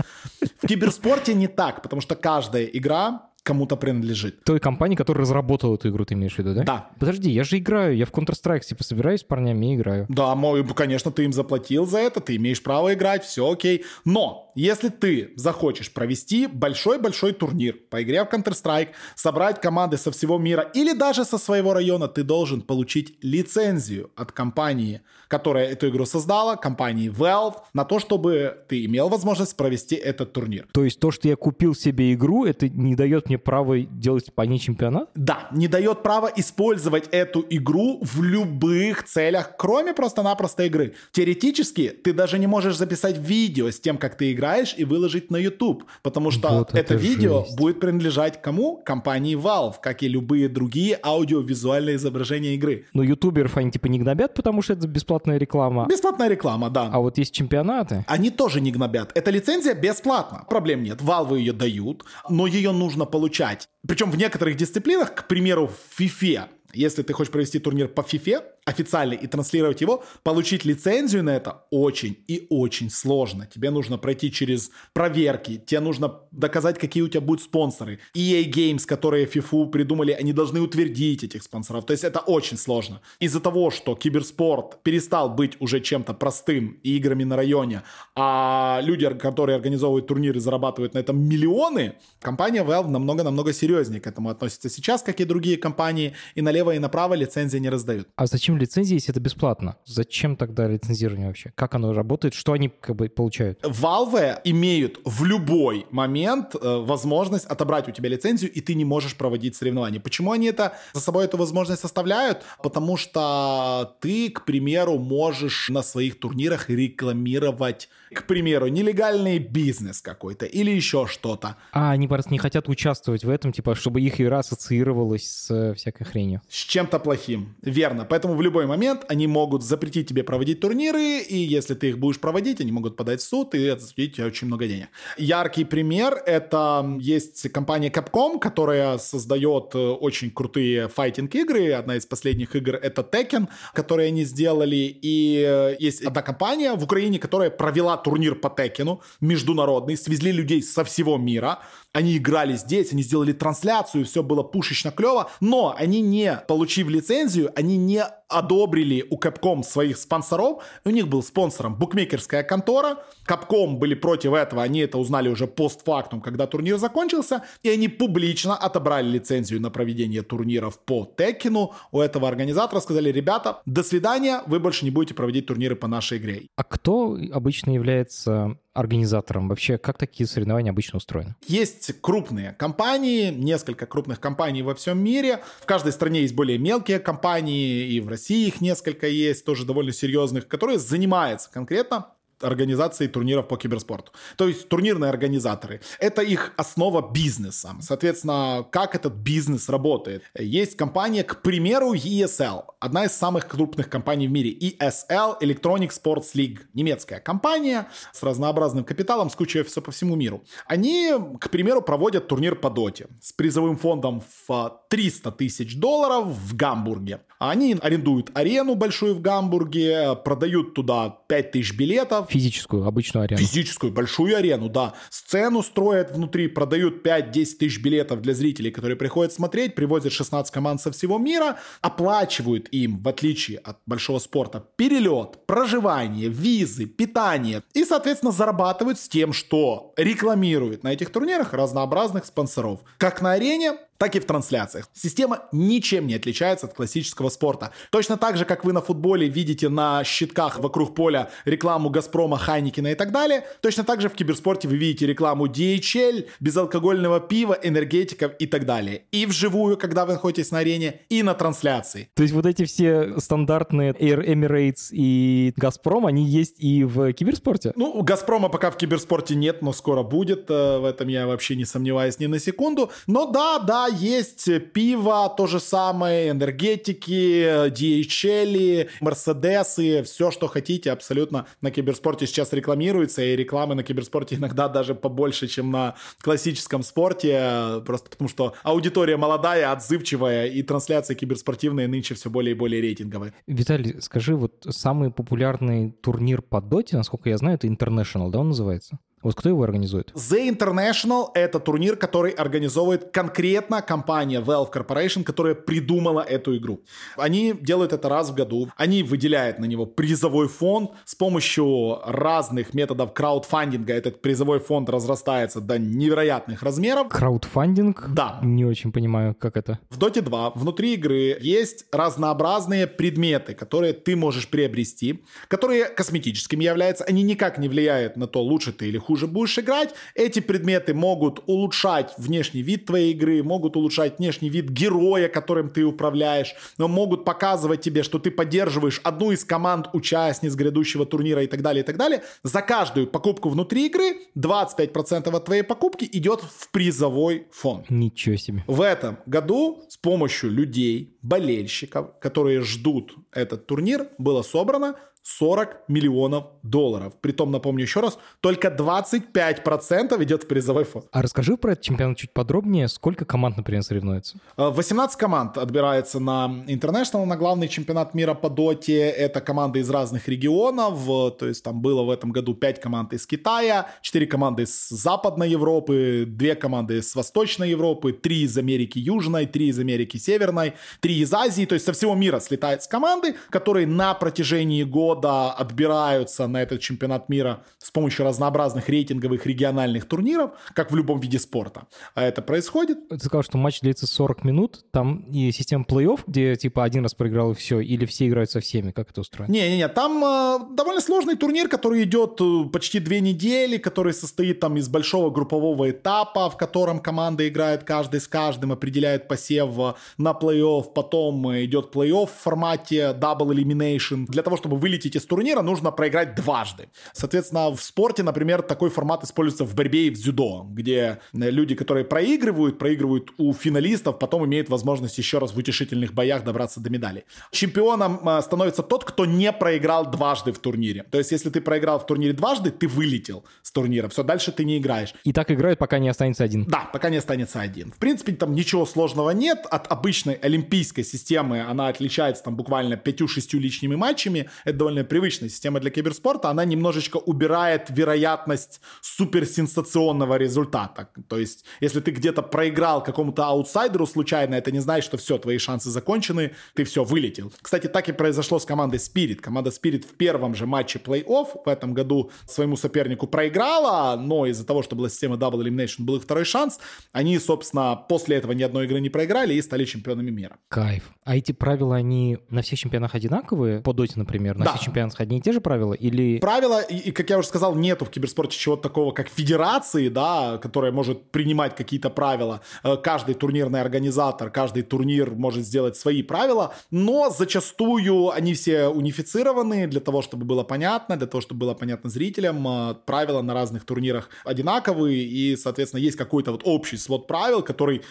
В 0.61 0.67
киберспорте 0.67 1.33
не 1.33 1.47
так, 1.47 1.81
потому 1.81 2.01
что 2.01 2.15
каждая 2.15 2.65
игра 2.65 3.28
кому-то 3.49 3.77
принадлежит. 3.77 4.43
Той 4.43 4.59
компании, 4.59 4.95
которая 4.95 5.23
разработала 5.23 5.73
эту 5.73 5.89
игру, 5.89 6.05
ты 6.05 6.13
имеешь 6.13 6.35
в 6.35 6.37
виду, 6.37 6.53
да? 6.53 6.63
Да. 6.63 6.89
Подожди, 6.99 7.31
я 7.31 7.43
же 7.43 7.57
играю, 7.57 7.97
я 7.97 8.05
в 8.05 8.11
Counter-Strike, 8.11 8.59
типа, 8.59 8.83
собираюсь 8.83 9.21
с 9.21 9.23
парнями 9.23 9.73
и 9.73 9.75
играю. 9.75 10.05
Да, 10.07 10.35
мой, 10.35 10.63
конечно, 10.75 11.11
ты 11.11 11.23
им 11.23 11.33
заплатил 11.33 11.87
за 11.87 11.97
это, 11.97 12.19
ты 12.19 12.35
имеешь 12.35 12.61
право 12.61 12.93
играть, 12.93 13.23
все 13.23 13.51
окей. 13.51 13.85
Но, 14.05 14.51
если 14.53 14.89
ты 14.89 15.31
захочешь 15.35 15.91
провести 15.91 16.45
большой-большой 16.45 17.31
турнир 17.33 17.75
по 17.89 18.03
игре 18.03 18.23
в 18.23 18.27
Counter-Strike, 18.27 18.89
собрать 19.15 19.59
команды 19.59 19.97
со 19.97 20.11
всего 20.11 20.37
мира 20.37 20.69
или 20.75 20.93
даже 20.93 21.25
со 21.25 21.39
своего 21.39 21.73
района, 21.73 22.07
ты 22.07 22.21
должен 22.21 22.61
получить 22.61 23.17
лицензию 23.23 24.11
от 24.15 24.31
компании, 24.31 25.01
которая 25.27 25.69
эту 25.69 25.89
игру 25.89 26.05
создала, 26.05 26.55
компании 26.55 27.09
Valve, 27.09 27.55
на 27.73 27.83
то, 27.83 27.97
чтобы 27.97 28.59
ты 28.67 28.85
имел 28.85 29.09
возможность 29.09 29.57
провести 29.57 29.95
этот 29.95 30.33
турнир. 30.33 30.67
То 30.71 30.83
есть 30.83 30.99
то, 30.99 31.09
что 31.09 31.27
я 31.27 31.35
купил 31.35 31.73
себе 31.73 32.13
игру, 32.13 32.45
это 32.45 32.69
не 32.69 32.95
дает 32.95 33.27
мне 33.27 33.38
право 33.43 33.79
делать 33.79 34.33
по 34.33 34.41
ней 34.41 34.59
чемпионат? 34.59 35.09
Да, 35.15 35.47
не 35.51 35.67
дает 35.67 36.03
права 36.03 36.31
использовать 36.35 37.07
эту 37.11 37.45
игру 37.49 37.99
в 38.01 38.21
любых 38.21 39.03
целях, 39.03 39.55
кроме 39.57 39.93
просто-напросто 39.93 40.63
игры. 40.63 40.93
Теоретически 41.11 41.89
ты 41.89 42.13
даже 42.13 42.39
не 42.39 42.47
можешь 42.47 42.77
записать 42.77 43.17
видео 43.17 43.69
с 43.69 43.79
тем, 43.79 43.97
как 43.97 44.15
ты 44.15 44.31
играешь, 44.31 44.75
и 44.77 44.83
выложить 44.83 45.31
на 45.31 45.37
YouTube, 45.37 45.83
потому 46.03 46.31
что 46.31 46.49
вот 46.49 46.69
это, 46.69 46.79
это 46.79 46.95
видео 46.95 47.43
жесть. 47.45 47.57
будет 47.57 47.79
принадлежать 47.79 48.41
кому? 48.41 48.77
Компании 48.85 49.35
Valve, 49.35 49.75
как 49.81 50.03
и 50.03 50.07
любые 50.07 50.49
другие 50.49 50.99
аудиовизуальные 51.03 51.95
изображения 51.95 52.55
игры. 52.55 52.85
Но 52.93 53.03
ютуберов 53.03 53.57
они 53.57 53.71
типа 53.71 53.87
не 53.87 53.99
гнобят, 53.99 54.33
потому 54.33 54.61
что 54.61 54.73
это 54.73 54.87
бесплатная 54.87 55.37
реклама. 55.37 55.87
Бесплатная 55.87 56.27
реклама, 56.27 56.69
да. 56.69 56.89
А 56.91 56.99
вот 56.99 57.17
есть 57.17 57.33
чемпионаты. 57.33 58.03
Они 58.07 58.29
тоже 58.29 58.61
не 58.61 58.71
гнобят. 58.71 59.11
Эта 59.15 59.31
лицензия 59.31 59.73
бесплатна. 59.73 60.45
Проблем 60.49 60.83
нет. 60.83 61.01
Valve 61.01 61.37
ее 61.37 61.53
дают, 61.53 62.03
но 62.29 62.47
ее 62.47 62.71
нужно 62.71 63.05
получить 63.05 63.28
получать. 63.29 63.69
Причем 63.87 64.11
в 64.11 64.17
некоторых 64.17 64.55
дисциплинах, 64.55 65.15
к 65.15 65.27
примеру, 65.27 65.67
в 65.67 65.99
FIFA, 65.99 66.49
если 66.73 67.03
ты 67.03 67.13
хочешь 67.13 67.31
провести 67.31 67.59
турнир 67.59 67.87
по 67.87 68.01
FIFA, 68.01 68.43
официальный 68.69 69.17
и 69.17 69.27
транслировать 69.27 69.81
его, 69.81 70.03
получить 70.23 70.63
лицензию 70.63 71.23
на 71.23 71.31
это 71.31 71.65
очень 71.71 72.23
и 72.27 72.45
очень 72.49 72.89
сложно. 72.91 73.47
Тебе 73.47 73.71
нужно 73.71 73.97
пройти 73.97 74.31
через 74.31 74.69
проверки, 74.93 75.57
тебе 75.65 75.79
нужно 75.79 76.19
доказать, 76.31 76.77
какие 76.77 77.03
у 77.03 77.07
тебя 77.07 77.21
будут 77.21 77.43
спонсоры. 77.43 77.99
EA 78.15 78.45
Games, 78.45 78.85
которые 78.85 79.25
FIFA 79.25 79.71
придумали, 79.71 80.11
они 80.11 80.33
должны 80.33 80.61
утвердить 80.61 81.23
этих 81.23 81.41
спонсоров. 81.43 81.85
То 81.85 81.93
есть 81.93 82.03
это 82.03 82.19
очень 82.19 82.57
сложно. 82.57 83.01
Из-за 83.19 83.39
того, 83.39 83.71
что 83.71 83.95
киберспорт 83.95 84.83
перестал 84.83 85.29
быть 85.29 85.57
уже 85.59 85.79
чем-то 85.79 86.13
простым 86.13 86.79
и 86.83 86.97
играми 86.97 87.23
на 87.23 87.35
районе, 87.35 87.81
а 88.15 88.79
люди, 88.83 89.09
которые 89.09 89.55
организовывают 89.55 90.07
турниры, 90.07 90.39
зарабатывают 90.39 90.93
на 90.93 90.99
этом 90.99 91.19
миллионы, 91.19 91.93
компания 92.21 92.63
Valve 92.63 92.87
намного-намного 92.87 93.53
серьезнее 93.53 93.99
к 93.99 94.05
этому 94.07 94.29
относится 94.29 94.69
сейчас, 94.69 95.01
как 95.01 95.19
и 95.19 95.25
другие 95.25 95.57
компании, 95.57 96.13
и 96.35 96.41
налево 96.41 96.75
и 96.75 96.79
направо 96.79 97.15
лицензии 97.15 97.57
не 97.57 97.69
раздают. 97.69 98.07
А 98.15 98.27
зачем 98.27 98.58
лицензии, 98.59 98.95
если 98.95 99.11
это 99.11 99.19
бесплатно? 99.19 99.77
Зачем 99.85 100.35
тогда 100.35 100.67
лицензирование 100.67 101.27
вообще? 101.27 101.51
Как 101.55 101.75
оно 101.75 101.93
работает? 101.93 102.33
Что 102.33 102.53
они 102.53 102.69
как 102.69 102.95
бы 102.95 103.09
получают? 103.09 103.61
Valve 103.63 104.39
имеют 104.43 104.99
в 105.05 105.23
любой 105.23 105.85
момент 105.91 106.55
э, 106.55 106.77
возможность 106.77 107.45
отобрать 107.45 107.87
у 107.87 107.91
тебя 107.91 108.09
лицензию, 108.09 108.51
и 108.51 108.61
ты 108.61 108.75
не 108.75 108.85
можешь 108.85 109.15
проводить 109.15 109.55
соревнования. 109.55 109.99
Почему 109.99 110.31
они 110.31 110.47
это 110.47 110.73
за 110.93 111.01
собой 111.01 111.25
эту 111.25 111.37
возможность 111.37 111.83
оставляют? 111.83 112.43
Потому 112.61 112.97
что 112.97 113.95
ты, 113.99 114.29
к 114.29 114.45
примеру, 114.45 114.97
можешь 114.99 115.69
на 115.69 115.83
своих 115.83 116.19
турнирах 116.19 116.69
рекламировать, 116.69 117.89
к 118.13 118.23
примеру, 118.25 118.67
нелегальный 118.67 119.39
бизнес 119.39 120.01
какой-то 120.01 120.45
или 120.45 120.71
еще 120.71 121.07
что-то. 121.07 121.55
А 121.71 121.91
они 121.91 122.07
просто 122.07 122.31
не 122.31 122.39
хотят 122.39 122.67
участвовать 122.69 123.23
в 123.23 123.29
этом, 123.29 123.51
типа, 123.51 123.75
чтобы 123.75 124.01
их 124.01 124.19
игра 124.19 124.39
ассоциировалась 124.39 125.27
с 125.27 125.73
всякой 125.75 126.05
хренью. 126.05 126.41
с 126.49 126.55
чем-то 126.55 126.99
плохим. 126.99 127.55
Верно. 127.61 128.05
Поэтому 128.05 128.33
в 128.39 128.41
любой 128.41 128.67
момент 128.67 129.03
они 129.09 129.27
могут 129.27 129.63
запретить 129.63 130.07
тебе 130.07 130.23
проводить 130.23 130.61
турниры, 130.61 131.19
и 131.19 131.35
если 131.35 131.73
ты 131.73 131.89
их 131.89 131.97
будешь 131.97 132.21
проводить, 132.21 132.61
они 132.61 132.71
могут 132.71 132.95
подать 132.95 133.19
в 133.19 133.27
суд 133.27 133.53
и 133.53 133.67
отсудить 133.67 134.15
тебе 134.15 134.27
очень 134.27 134.47
много 134.47 134.65
денег. 134.65 134.87
Яркий 135.17 135.65
пример— 135.65 136.13
это 136.25 136.97
есть 137.01 137.51
компания 137.51 137.89
Capcom, 137.89 138.39
которая 138.39 138.97
создает 138.97 139.75
э, 139.75 139.77
очень 139.77 140.31
крутые 140.31 140.87
файтинг-игры. 140.87 141.73
Одна 141.73 141.97
из 141.97 142.05
последних 142.05 142.55
игр— 142.55 142.75
это 142.81 143.01
Tekken, 143.01 143.49
которые 143.73 144.07
они 144.07 144.23
сделали. 144.23 144.97
И 145.01 145.43
э, 145.45 145.75
есть 145.77 146.01
одна 146.01 146.21
компания 146.21 146.73
в 146.75 146.83
Украине, 146.85 147.19
которая 147.19 147.49
провела 147.49 147.97
турнир 147.97 148.35
по 148.35 148.49
Текену, 148.49 149.01
международный, 149.19 149.97
свезли 149.97 150.31
людей 150.31 150.63
со 150.63 150.85
всего 150.85 151.17
мира. 151.17 151.59
Они 151.99 152.15
играли 152.15 152.55
здесь, 152.55 152.93
они 152.93 153.03
сделали 153.03 153.33
трансляцию, 153.33 154.05
все 154.05 154.23
было 154.23 154.41
пушечно 154.41 154.89
клево, 154.89 155.29
но 155.41 155.75
они 155.77 155.99
не, 155.99 156.41
получив 156.47 156.87
лицензию, 156.87 157.51
они 157.57 157.75
не 157.75 158.05
одобрили 158.29 159.05
у 159.09 159.17
Capcom 159.17 159.63
своих 159.63 159.97
спонсоров. 159.97 160.63
У 160.85 160.91
них 160.91 161.09
был 161.09 161.21
спонсором 161.23 161.75
букмекерская 161.75 162.43
контора. 162.43 162.99
Capcom 163.27 163.73
были 163.77 163.95
против 163.95 164.33
этого, 164.33 164.63
они 164.63 164.79
это 164.79 164.97
узнали 164.97 165.27
уже 165.27 165.47
постфактум, 165.47 166.21
когда 166.21 166.47
турнир 166.47 166.77
закончился, 166.77 167.43
и 167.63 167.69
они 167.69 167.87
публично 167.89 168.55
отобрали 168.55 169.09
лицензию 169.09 169.59
на 169.59 169.69
проведение 169.69 170.21
турниров 170.21 170.79
по 170.79 171.11
Текину. 171.17 171.73
У 171.91 171.99
этого 171.99 172.27
организатора 172.27 172.79
сказали, 172.79 173.11
ребята, 173.11 173.61
до 173.65 173.83
свидания, 173.83 174.41
вы 174.45 174.59
больше 174.59 174.85
не 174.85 174.91
будете 174.91 175.15
проводить 175.15 175.47
турниры 175.47 175.75
по 175.75 175.87
нашей 175.87 176.19
игре. 176.19 176.43
А 176.55 176.63
кто 176.63 177.17
обычно 177.33 177.71
является 177.71 178.57
организатором? 178.73 179.49
Вообще, 179.49 179.77
как 179.77 179.97
такие 179.97 180.27
соревнования 180.27 180.71
обычно 180.71 180.97
устроены? 180.97 181.35
Есть 181.47 181.88
крупные 181.93 182.53
компании, 182.53 183.31
несколько 183.31 183.85
крупных 183.85 184.19
компаний 184.19 184.61
во 184.61 184.75
всем 184.75 185.03
мире. 185.03 185.41
В 185.61 185.65
каждой 185.65 185.91
стране 185.91 186.21
есть 186.21 186.35
более 186.35 186.57
мелкие 186.57 186.99
компании, 186.99 187.87
и 187.87 187.99
в 187.99 188.07
России 188.07 188.47
их 188.47 188.61
несколько 188.61 189.07
есть, 189.07 189.45
тоже 189.45 189.65
довольно 189.65 189.91
серьезных, 189.91 190.47
которые 190.47 190.79
занимаются 190.79 191.51
конкретно 191.51 192.07
организации 192.41 193.07
турниров 193.07 193.47
по 193.47 193.57
киберспорту. 193.57 194.11
То 194.37 194.47
есть 194.47 194.69
турнирные 194.69 195.09
организаторы. 195.09 195.81
Это 195.99 196.21
их 196.21 196.53
основа 196.57 197.11
бизнеса. 197.11 197.75
Соответственно, 197.81 198.65
как 198.71 198.95
этот 198.95 199.13
бизнес 199.13 199.69
работает? 199.69 200.23
Есть 200.37 200.75
компания, 200.77 201.23
к 201.23 201.41
примеру, 201.41 201.93
ESL. 201.93 202.63
Одна 202.79 203.05
из 203.05 203.11
самых 203.11 203.47
крупных 203.47 203.89
компаний 203.89 204.27
в 204.27 204.31
мире. 204.31 204.51
ESL, 204.53 205.39
Electronic 205.41 205.89
Sports 205.89 206.33
League. 206.35 206.59
Немецкая 206.73 207.19
компания 207.19 207.87
с 208.13 208.23
разнообразным 208.23 208.83
капиталом, 208.83 209.29
с 209.29 209.35
кучей 209.35 209.61
офиса 209.61 209.81
по 209.81 209.91
всему 209.91 210.15
миру. 210.15 210.43
Они, 210.65 211.13
к 211.39 211.49
примеру, 211.49 211.81
проводят 211.81 212.27
турнир 212.27 212.55
по 212.55 212.69
доте 212.69 213.07
с 213.21 213.33
призовым 213.33 213.77
фондом 213.77 214.23
в 214.47 214.81
300 214.89 215.31
тысяч 215.31 215.77
долларов 215.77 216.27
в 216.27 216.55
Гамбурге. 216.55 217.21
Они 217.39 217.75
арендуют 217.81 218.31
арену 218.33 218.75
большую 218.75 219.15
в 219.15 219.21
Гамбурге, 219.21 220.15
продают 220.25 220.73
туда 220.73 221.09
5 221.27 221.51
тысяч 221.51 221.73
билетов, 221.77 222.28
Физическую, 222.29 222.85
обычную 222.85 223.23
арену. 223.23 223.39
Физическую, 223.39 223.91
большую 223.91 224.37
арену, 224.37 224.69
да. 224.69 224.93
Сцену 225.09 225.63
строят 225.63 226.11
внутри, 226.11 226.47
продают 226.47 227.05
5-10 227.05 227.31
тысяч 227.31 227.81
билетов 227.81 228.21
для 228.21 228.33
зрителей, 228.33 228.71
которые 228.71 228.95
приходят 228.95 229.33
смотреть, 229.33 229.75
привозят 229.75 230.13
16 230.13 230.53
команд 230.53 230.81
со 230.81 230.91
всего 230.91 231.17
мира, 231.17 231.57
оплачивают 231.81 232.69
им, 232.69 233.01
в 233.01 233.07
отличие 233.07 233.57
от 233.57 233.79
большого 233.85 234.19
спорта, 234.19 234.65
перелет, 234.75 235.45
проживание, 235.45 236.29
визы, 236.29 236.85
питание. 236.85 237.63
И, 237.73 237.83
соответственно, 237.83 238.31
зарабатывают 238.31 238.99
с 238.99 239.09
тем, 239.09 239.33
что 239.33 239.93
рекламируют 239.97 240.83
на 240.83 240.93
этих 240.93 241.09
турнирах 241.09 241.53
разнообразных 241.53 242.25
спонсоров. 242.25 242.81
Как 242.97 243.21
на 243.21 243.33
арене, 243.33 243.73
так 243.99 244.15
и 244.15 244.19
в 244.19 244.25
трансляциях. 244.25 244.89
Система 244.93 245.43
ничем 245.51 246.07
не 246.07 246.15
отличается 246.15 246.65
от 246.65 246.73
классического 246.73 247.29
спорта. 247.29 247.71
Точно 247.91 248.17
так 248.17 248.37
же, 248.37 248.45
как 248.45 248.65
вы 248.65 248.73
на 248.73 248.81
футболе 248.81 249.27
видите 249.27 249.69
на 249.69 250.03
щитках 250.03 250.59
вокруг 250.59 250.95
поля 250.95 251.29
рекламу 251.45 251.89
Газпрома, 251.89 252.37
Хайникина 252.37 252.87
и 252.87 252.95
так 252.95 253.11
далее, 253.11 253.43
точно 253.61 253.83
так 253.83 254.01
же 254.01 254.09
в 254.09 254.13
киберспорте 254.13 254.67
вы 254.67 254.77
видите 254.77 255.05
рекламу 255.05 255.47
DHL, 255.47 256.27
безалкогольного 256.39 257.19
пива, 257.19 257.57
энергетиков 257.61 258.31
и 258.39 258.47
так 258.47 258.65
далее. 258.65 259.03
И 259.11 259.25
вживую, 259.25 259.77
когда 259.77 260.05
вы 260.05 260.13
находитесь 260.13 260.51
на 260.51 260.59
арене, 260.59 261.01
и 261.09 261.21
на 261.21 261.33
трансляции. 261.33 262.09
То 262.13 262.23
есть 262.23 262.33
вот 262.33 262.45
эти 262.45 262.63
все 262.63 263.19
стандартные 263.19 263.91
Air 263.91 264.25
Emirates 264.25 264.89
и 264.91 265.53
Газпром, 265.57 266.05
они 266.05 266.23
есть 266.23 266.55
и 266.59 266.85
в 266.85 267.11
киберспорте? 267.11 267.73
Ну, 267.75 268.01
Газпрома 268.01 268.47
пока 268.47 268.71
в 268.71 268.77
киберспорте 268.77 269.35
нет, 269.35 269.61
но 269.61 269.73
скоро 269.73 270.03
будет. 270.03 270.49
Э, 270.49 270.79
в 270.79 270.85
этом 270.85 271.09
я 271.09 271.27
вообще 271.27 271.57
не 271.57 271.65
сомневаюсь 271.65 272.19
ни 272.19 272.27
на 272.27 272.39
секунду. 272.39 272.91
Но 273.07 273.25
да, 273.25 273.59
да, 273.59 273.88
есть 273.89 274.49
пиво, 274.71 275.33
то 275.35 275.47
же 275.47 275.59
самое, 275.59 276.29
энергетики, 276.29 277.67
DHL, 277.69 278.89
Мерседесы, 279.01 280.03
все, 280.03 280.31
что 280.31 280.47
хотите, 280.47 280.91
абсолютно 280.91 281.47
на 281.61 281.71
киберспорте 281.71 282.27
сейчас 282.27 282.53
рекламируется, 282.53 283.21
и 283.21 283.35
рекламы 283.35 283.75
на 283.75 283.83
киберспорте 283.83 284.35
иногда 284.35 284.67
даже 284.67 284.95
побольше, 284.95 285.47
чем 285.47 285.71
на 285.71 285.95
классическом 286.21 286.83
спорте, 286.83 287.81
просто 287.85 288.09
потому 288.09 288.29
что 288.29 288.53
аудитория 288.63 289.17
молодая, 289.17 289.71
отзывчивая, 289.71 290.47
и 290.47 290.61
трансляции 290.63 291.15
киберспортивные 291.15 291.87
нынче 291.87 292.15
все 292.15 292.29
более 292.29 292.55
и 292.55 292.57
более 292.57 292.81
рейтинговые. 292.81 293.33
Виталий, 293.47 294.01
скажи, 294.01 294.35
вот 294.35 294.65
самый 294.69 295.11
популярный 295.11 295.91
турнир 295.91 296.41
по 296.41 296.61
доте, 296.61 296.97
насколько 296.97 297.29
я 297.29 297.37
знаю, 297.37 297.55
это 297.55 297.67
International, 297.67 298.29
да, 298.29 298.39
он 298.39 298.49
называется? 298.49 298.99
Вот 299.21 299.35
кто 299.35 299.49
его 299.49 299.63
организует? 299.63 300.11
The 300.15 300.49
International— 300.49 301.27
это 301.33 301.59
турнир, 301.59 301.97
который 301.97 302.31
организовывает 302.31 303.11
конкретно 303.11 303.81
компания 303.81 304.39
Valve 304.39 304.71
Corporation, 304.71 305.23
которая 305.23 305.55
придумала 305.55 306.21
эту 306.21 306.55
игру. 306.57 306.81
Они 307.17 307.53
делают 307.53 307.91
это 307.91 308.07
раз 308.07 308.29
в 308.29 308.35
году. 308.35 308.69
Они 308.77 309.03
выделяют 309.03 309.59
на 309.59 309.65
него 309.65 309.85
призовой 309.85 310.47
фонд. 310.47 310.91
С 311.03 311.15
помощью 311.15 311.99
разных 312.05 312.73
методов 312.73 313.13
краудфандинга 313.13 313.93
этот 313.93 314.21
призовой 314.21 314.59
фонд 314.59 314.89
разрастается 314.89 315.59
до 315.59 315.77
невероятных 315.77 316.63
размеров. 316.63 317.09
Краудфандинг? 317.09 318.09
Да. 318.13 318.39
Не 318.41 318.65
очень 318.65 318.91
понимаю, 318.91 319.35
как 319.35 319.57
это. 319.57 319.79
В 319.89 319.99
Dota 319.99 320.21
2 320.21 320.51
внутри 320.51 320.93
игры 320.93 321.37
есть 321.41 321.85
разнообразные 321.91 322.87
предметы, 322.87 323.53
которые 323.53 323.93
ты 323.93 324.15
можешь 324.15 324.47
приобрести, 324.47 325.23
которые 325.49 325.85
косметическими 325.85 326.63
являются. 326.63 327.03
Они 327.03 327.21
никак 327.23 327.57
не 327.57 327.67
влияют 327.67 328.15
на 328.15 328.27
то, 328.27 328.41
лучше 328.41 328.71
ты 328.71 328.87
или 328.87 328.97
хуже 328.97 329.08
хуже 329.09 329.25
будешь 329.25 329.57
играть. 329.57 329.95
Эти 330.13 330.39
предметы 330.39 330.93
могут 330.93 331.41
улучшать 331.47 332.13
внешний 332.19 332.61
вид 332.61 332.85
твоей 332.85 333.13
игры, 333.13 333.41
могут 333.41 333.75
улучшать 333.75 334.19
внешний 334.19 334.49
вид 334.49 334.69
героя, 334.69 335.27
которым 335.27 335.71
ты 335.71 335.83
управляешь, 335.83 336.53
но 336.77 336.87
могут 336.87 337.25
показывать 337.25 337.81
тебе, 337.81 338.03
что 338.03 338.19
ты 338.19 338.29
поддерживаешь 338.29 339.01
одну 339.03 339.31
из 339.31 339.43
команд 339.43 339.89
участниц 339.93 340.53
грядущего 340.53 341.07
турнира 341.07 341.41
и 341.41 341.47
так 341.47 341.63
далее, 341.63 341.81
и 341.81 341.85
так 341.85 341.97
далее. 341.97 342.21
За 342.43 342.61
каждую 342.61 343.07
покупку 343.07 343.49
внутри 343.49 343.87
игры 343.87 344.17
25% 344.37 345.35
от 345.35 345.45
твоей 345.45 345.63
покупки 345.63 346.07
идет 346.11 346.41
в 346.41 346.69
призовой 346.69 347.47
фонд. 347.51 347.89
Ничего 347.89 348.35
себе. 348.35 348.63
В 348.67 348.81
этом 348.81 349.17
году 349.25 349.85
с 349.89 349.97
помощью 349.97 350.51
людей, 350.51 351.17
болельщиков, 351.23 352.19
которые 352.19 352.61
ждут 352.61 353.15
этот 353.31 353.65
турнир, 353.65 354.09
было 354.19 354.43
собрано 354.43 354.95
40 355.23 355.87
миллионов 355.87 356.45
долларов. 356.63 357.13
Притом, 357.21 357.51
напомню 357.51 357.83
еще 357.83 357.99
раз, 357.99 358.17
только 358.39 358.69
25% 358.69 360.23
идет 360.23 360.43
в 360.43 360.47
призовой 360.47 360.85
фонд. 360.85 361.05
А 361.11 361.21
расскажи 361.21 361.57
про 361.57 361.73
этот 361.73 361.83
чемпионат 361.83 362.17
чуть 362.17 362.33
подробнее. 362.33 362.87
Сколько 362.87 363.25
команд, 363.25 363.57
например, 363.57 363.83
соревнуется? 363.83 364.39
18 364.57 365.15
э, 365.15 365.19
команд 365.19 365.57
отбирается 365.57 366.19
на 366.19 366.63
International, 366.67 367.25
на 367.25 367.37
главный 367.37 367.67
чемпионат 367.67 368.13
мира 368.13 368.33
по 368.33 368.49
доте. 368.49 369.09
Это 369.09 369.41
команды 369.41 369.79
из 369.79 369.89
разных 369.89 370.27
регионов. 370.27 371.05
То 371.37 371.47
есть 371.47 371.63
там 371.63 371.81
было 371.81 372.03
в 372.03 372.09
этом 372.09 372.31
году 372.31 372.53
5 372.53 372.79
команд 372.81 373.13
из 373.13 373.27
Китая, 373.27 373.87
4 374.01 374.25
команды 374.25 374.63
из 374.63 374.89
Западной 374.89 375.49
Европы, 375.49 376.25
2 376.27 376.55
команды 376.55 376.97
из 376.97 377.13
Восточной 377.15 377.69
Европы, 377.69 378.13
3 378.13 378.43
из 378.43 378.57
Америки 378.57 378.99
Южной, 378.99 379.45
3 379.45 379.67
из 379.67 379.79
Америки 379.79 380.17
Северной, 380.17 380.73
3 381.01 381.19
из 381.19 381.33
Азии. 381.33 381.65
То 381.65 381.73
есть 381.73 381.85
со 381.85 381.93
всего 381.93 382.15
мира 382.15 382.39
слетают 382.39 382.83
с 382.83 382.87
команды, 382.87 383.35
которые 383.49 383.85
на 383.85 384.13
протяжении 384.13 384.83
года 384.83 385.08
года 385.09 385.51
отбираются 385.51 386.47
на 386.47 386.61
этот 386.61 386.81
чемпионат 386.81 387.29
мира 387.29 387.63
с 387.79 387.89
помощью 387.89 388.25
разнообразных 388.25 388.89
рейтинговых 388.89 389.47
региональных 389.47 390.05
турниров, 390.05 390.51
как 390.75 390.91
в 390.91 390.95
любом 390.95 391.19
виде 391.19 391.39
спорта. 391.39 391.87
А 392.13 392.21
это 392.21 392.41
происходит. 392.41 393.09
Ты 393.09 393.17
сказал, 393.17 393.43
что 393.43 393.57
матч 393.57 393.81
длится 393.81 394.05
40 394.05 394.43
минут, 394.43 394.85
там 394.91 395.25
и 395.31 395.51
система 395.51 395.83
плей-офф, 395.83 396.19
где 396.27 396.55
типа 396.55 396.83
один 396.83 397.03
раз 397.03 397.15
проиграл 397.15 397.51
и 397.51 397.55
все, 397.55 397.79
или 397.79 398.05
все 398.05 398.27
играют 398.27 398.51
со 398.51 398.59
всеми, 398.59 398.91
как 398.91 399.09
это 399.09 399.21
устроено? 399.21 399.51
Не-не-не, 399.51 399.87
там 399.87 400.23
э, 400.23 400.75
довольно 400.75 401.01
сложный 401.01 401.35
турнир, 401.35 401.67
который 401.67 402.03
идет 402.03 402.39
э, 402.39 402.69
почти 402.71 402.99
две 402.99 403.19
недели, 403.19 403.77
который 403.77 404.13
состоит 404.13 404.59
там 404.59 404.77
из 404.77 404.87
большого 404.89 405.31
группового 405.31 405.89
этапа, 405.89 406.49
в 406.49 406.57
котором 406.57 406.99
команда 406.99 407.47
играет 407.47 407.83
каждый 407.83 408.19
с 408.19 408.27
каждым, 408.27 408.71
определяет 408.71 409.27
посев 409.27 409.71
э, 409.79 409.93
на 410.17 410.31
плей-офф, 410.31 410.93
потом 410.93 411.51
идет 411.65 411.95
плей-офф 411.95 412.27
в 412.27 412.43
формате 412.43 413.15
Double 413.19 413.49
Elimination. 413.49 414.25
Для 414.27 414.43
того, 414.43 414.57
чтобы 414.57 414.77
вылететь 414.77 414.98
из 415.05 415.25
турнира, 415.25 415.61
нужно 415.61 415.91
проиграть 415.91 416.35
дважды. 416.35 416.89
Соответственно, 417.13 417.69
в 417.69 417.81
спорте, 417.81 418.23
например, 418.23 418.61
такой 418.61 418.89
формат 418.89 419.23
используется 419.23 419.65
в 419.65 419.75
борьбе 419.75 420.07
и 420.07 420.09
в 420.09 420.13
дзюдо, 420.13 420.67
где 420.71 421.19
люди, 421.33 421.75
которые 421.75 422.05
проигрывают, 422.05 422.77
проигрывают 422.77 423.31
у 423.37 423.53
финалистов, 423.53 424.19
потом 424.19 424.45
имеют 424.45 424.69
возможность 424.69 425.17
еще 425.17 425.39
раз 425.39 425.53
в 425.53 425.57
утешительных 425.57 426.13
боях 426.13 426.43
добраться 426.43 426.79
до 426.79 426.89
медали. 426.89 427.25
Чемпионом 427.51 428.27
а, 428.27 428.41
становится 428.41 428.83
тот, 428.83 429.05
кто 429.05 429.25
не 429.25 429.51
проиграл 429.51 430.09
дважды 430.09 430.51
в 430.51 430.59
турнире. 430.59 431.03
То 431.11 431.17
есть, 431.17 431.31
если 431.31 431.49
ты 431.49 431.61
проиграл 431.61 431.99
в 431.99 432.05
турнире 432.05 432.33
дважды, 432.33 432.71
ты 432.71 432.87
вылетел 432.87 433.43
с 433.61 433.71
турнира. 433.71 434.07
Все, 434.09 434.23
дальше 434.23 434.51
ты 434.51 434.65
не 434.65 434.77
играешь. 434.77 435.13
И 435.23 435.33
так 435.33 435.51
играют, 435.51 435.79
пока 435.79 435.99
не 435.99 436.09
останется 436.09 436.43
один. 436.43 436.65
Да, 436.65 436.89
пока 436.91 437.09
не 437.09 437.17
останется 437.17 437.59
один. 437.59 437.91
В 437.91 437.97
принципе, 437.97 438.33
там 438.33 438.53
ничего 438.53 438.85
сложного 438.85 439.31
нет. 439.31 439.65
От 439.69 439.91
обычной 439.91 440.33
олимпийской 440.35 441.03
системы 441.03 441.61
она 441.61 441.87
отличается 441.87 442.43
там 442.43 442.55
буквально 442.55 442.95
5-6 442.95 443.57
лишними 443.59 443.95
матчами. 443.95 444.49
Это 444.65 444.77
довольно 444.89 445.07
привычная 445.07 445.49
система 445.49 445.79
для 445.79 445.91
киберспорта. 445.91 446.49
Она 446.49 446.65
немножечко 446.65 447.17
убирает 447.17 447.89
вероятность 447.89 448.81
суперсенсационного 449.01 450.35
результата. 450.37 451.09
То 451.27 451.37
есть, 451.37 451.65
если 451.79 451.99
ты 451.99 452.11
где-то 452.11 452.41
проиграл 452.41 453.03
какому-то 453.03 453.45
аутсайдеру 453.45 454.07
случайно, 454.07 454.55
это 454.55 454.71
не 454.71 454.79
значит, 454.79 455.05
что 455.05 455.17
все, 455.17 455.37
твои 455.37 455.59
шансы 455.59 455.89
закончены, 455.89 456.53
ты 456.73 456.83
все, 456.83 457.03
вылетел. 457.03 457.53
Кстати, 457.61 457.87
так 457.87 458.09
и 458.09 458.13
произошло 458.13 458.57
с 458.57 458.65
командой 458.65 458.97
Spirit. 458.97 459.35
Команда 459.35 459.69
Spirit 459.69 460.07
в 460.07 460.17
первом 460.17 460.55
же 460.55 460.65
матче 460.65 460.99
плей-офф 460.99 461.47
в 461.65 461.69
этом 461.69 461.93
году 461.93 462.31
своему 462.47 462.75
сопернику 462.75 463.27
проиграла, 463.27 464.15
но 464.17 464.47
из-за 464.47 464.65
того, 464.65 464.81
что 464.81 464.95
была 464.95 465.09
система 465.09 465.35
Double 465.35 465.61
Elimination, 465.61 466.03
был 466.03 466.15
их 466.15 466.23
второй 466.23 466.45
шанс, 466.45 466.79
они, 467.11 467.37
собственно, 467.37 467.95
после 467.95 468.37
этого 468.37 468.53
ни 468.53 468.63
одной 468.63 468.85
игры 468.85 468.99
не 469.01 469.09
проиграли 469.09 469.53
и 469.53 469.61
стали 469.61 469.85
чемпионами 469.85 470.31
мира. 470.31 470.57
Кайф. 470.67 471.11
А 471.23 471.35
эти 471.35 471.51
правила, 471.51 471.95
они 471.95 472.39
на 472.49 472.63
всех 472.63 472.79
чемпионах 472.79 473.13
одинаковые? 473.13 473.81
По 473.81 473.93
доте, 473.93 474.13
например, 474.15 474.57
на 474.57 474.65
да. 474.65 474.71
Всех 474.79 474.85
чемпионатах 474.85 475.21
одни 475.21 475.37
и 475.37 475.41
те 475.41 475.51
же 475.51 475.61
правила? 475.61 475.93
Или... 475.93 476.39
Правила, 476.39 476.81
и, 476.81 476.97
и, 476.97 477.11
как 477.11 477.29
я 477.29 477.37
уже 477.37 477.47
сказал, 477.47 477.75
нету 477.75 478.05
в 478.05 478.09
киберспорте 478.09 478.57
чего-то 478.57 478.83
такого, 478.83 479.11
как 479.11 479.29
федерации, 479.29 480.09
да, 480.09 480.57
которая 480.57 480.91
может 480.91 481.31
принимать 481.31 481.75
какие-то 481.75 482.09
правила. 482.09 482.61
Э, 482.83 482.97
каждый 482.97 483.35
турнирный 483.35 483.81
организатор, 483.81 484.49
каждый 484.49 484.83
турнир 484.83 485.31
может 485.31 485.63
сделать 485.63 485.95
свои 485.95 486.23
правила, 486.23 486.73
но 486.91 487.29
зачастую 487.29 488.31
они 488.31 488.53
все 488.53 488.87
унифицированы 488.87 489.87
для 489.87 489.99
того, 489.99 490.21
чтобы 490.21 490.45
было 490.45 490.63
понятно, 490.63 491.17
для 491.17 491.27
того, 491.27 491.41
чтобы 491.41 491.59
было 491.59 491.73
понятно 491.73 492.09
зрителям. 492.09 492.67
Э, 492.67 492.95
правила 493.05 493.41
на 493.41 493.53
разных 493.53 493.85
турнирах 493.85 494.29
одинаковые, 494.45 495.23
и, 495.23 495.55
соответственно, 495.55 496.01
есть 496.01 496.17
какой-то 496.17 496.51
вот 496.51 496.61
общий 496.63 496.97
свод 496.97 497.27
правил, 497.27 497.61
который 497.61 498.01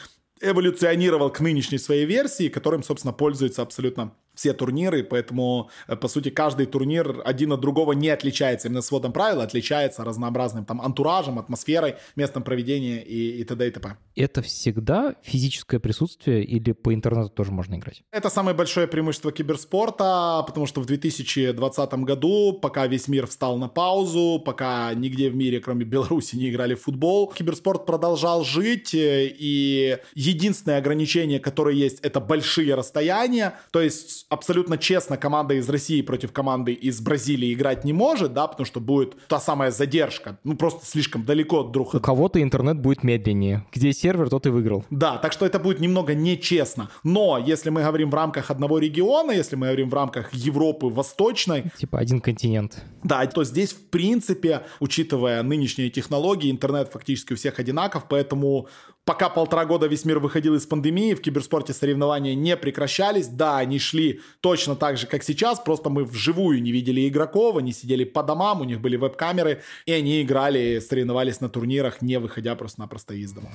эволюционировал 0.41 1.31
к 1.31 1.41
нынешней 1.41 1.79
своей 1.79 2.07
версии, 2.07 2.49
которым, 2.49 2.83
собственно, 2.83 3.13
пользуется 3.13 3.63
абсолютно 3.63 4.13
все 4.39 4.53
турниры, 4.53 5.03
поэтому, 5.03 5.69
э, 5.89 5.97
по 5.97 6.09
сути, 6.09 6.31
каждый 6.31 6.67
турнир 6.67 7.23
один 7.25 7.53
от 7.53 7.61
другого 7.61 7.93
не 7.93 8.09
отличается 8.09 8.69
именно 8.69 8.83
сводом 8.83 9.13
правил, 9.13 9.41
отличается 9.41 10.05
разнообразным 10.05 10.65
там 10.65 10.81
антуражем, 10.81 11.39
атмосферой, 11.39 11.97
местом 12.15 12.45
проведения 12.45 13.03
и, 13.03 13.41
и 13.41 13.45
т.д. 13.45 13.67
и 13.67 13.71
т.п. 13.71 13.97
Это 14.15 14.41
всегда 14.43 15.17
физическое 15.23 15.81
присутствие 15.81 16.45
или 16.45 16.73
по 16.73 16.95
интернету 16.95 17.31
тоже 17.31 17.51
можно 17.51 17.75
играть? 17.75 18.03
Это 18.13 18.31
самое 18.31 18.57
большое 18.57 18.87
преимущество 18.87 19.33
киберспорта, 19.33 20.45
потому 20.47 20.67
что 20.67 20.81
в 20.81 20.87
2020 20.87 21.95
году, 21.95 22.53
пока 22.53 22.87
весь 22.87 23.09
мир 23.09 23.27
встал 23.27 23.59
на 23.59 23.69
паузу, 23.69 24.41
пока 24.45 24.95
нигде 24.95 25.31
в 25.31 25.35
мире, 25.35 25.59
кроме 25.59 25.85
Беларуси, 25.85 26.37
не 26.37 26.51
играли 26.51 26.75
в 26.77 26.83
футбол, 26.83 27.33
киберспорт 27.33 27.87
продолжал 27.87 28.45
жить, 28.45 28.95
э, 28.95 29.35
и 29.37 29.99
единственное 30.15 30.79
ограничение, 30.79 31.41
которое 31.41 31.75
есть, 31.75 31.99
это 32.03 32.21
большие 32.21 32.77
расстояния, 32.77 33.55
то 33.73 33.81
есть 33.81 34.28
абсолютно 34.29 34.79
честно 34.79 35.17
команда 35.17 35.55
из 35.55 35.69
России 35.69 36.03
против 36.03 36.33
команды 36.33 36.73
из 36.73 37.01
Бразилии 37.01 37.53
играть 37.53 37.85
не 37.85 37.93
может, 37.93 38.33
да, 38.33 38.47
потому 38.47 38.67
что 38.67 38.81
будет 38.81 39.17
та 39.29 39.41
самая 39.41 39.71
задержка, 39.71 40.39
ну 40.45 40.57
просто 40.57 40.87
слишком 40.87 41.25
далеко 41.25 41.63
друг 41.63 41.95
от... 41.95 42.01
У 42.01 42.05
кого-то 42.05 42.43
интернет 42.43 42.79
будет 42.79 43.03
медленнее. 43.03 43.67
Где 43.73 43.93
сервер, 43.93 44.29
тот 44.29 44.47
и 44.47 44.51
выиграл. 44.51 44.85
Да, 44.91 45.19
так 45.19 45.33
что 45.33 45.47
это 45.47 45.59
будет 45.59 45.81
немного 45.81 46.15
нечестно. 46.15 46.91
Но 47.05 47.39
если 47.39 47.71
мы 47.71 47.83
говорим 47.83 48.11
в 48.11 48.15
рамках 48.15 48.51
одного 48.51 48.79
региона, 48.79 49.33
если 49.33 49.57
мы 49.57 49.67
говорим 49.67 49.91
в 49.91 49.95
рамках 49.95 50.33
Европы 50.33 50.87
Восточной... 50.87 51.65
Типа 51.79 51.99
один 51.99 52.21
континент. 52.21 52.83
Да, 53.03 53.25
то 53.27 53.45
здесь 53.45 53.73
в 53.73 53.91
принципе, 53.91 54.63
учитывая 54.81 55.43
нынешние 55.43 55.91
технологии, 55.91 56.51
интернет 56.51 56.91
фактически 56.93 57.33
у 57.33 57.37
всех 57.37 57.59
одинаков, 57.59 58.07
поэтому 58.09 58.69
пока 59.09 59.31
полтора 59.31 59.65
года 59.65 59.87
весь 59.87 60.05
мир 60.05 60.19
выходил 60.19 60.55
из 60.55 60.67
пандемии, 60.67 61.15
в 61.15 61.23
киберспорте 61.23 61.73
соревнования 61.73 62.35
не 62.35 62.59
прекращались. 62.59 63.27
Да, 63.27 63.57
они 63.57 63.79
шли 63.79 64.21
точно 64.43 64.77
так 64.77 64.99
же, 64.99 65.07
как 65.07 65.23
сейчас, 65.23 65.61
просто 65.61 65.89
мы 65.89 66.05
вживую 66.05 66.61
не 66.61 66.73
видели 66.73 67.09
игроков, 67.09 67.57
они 67.57 67.73
сидели 67.73 68.05
по 68.05 68.23
домам, 68.23 68.61
у 68.61 68.65
них 68.65 68.83
были 68.83 68.97
веб-камеры, 68.97 69.63
и 69.87 69.93
они 69.93 70.21
играли, 70.21 70.79
соревновались 70.87 71.41
на 71.41 71.49
турнирах, 71.49 72.03
не 72.03 72.19
выходя 72.19 72.55
просто-напросто 72.55 73.15
из 73.15 73.33
дома. 73.33 73.49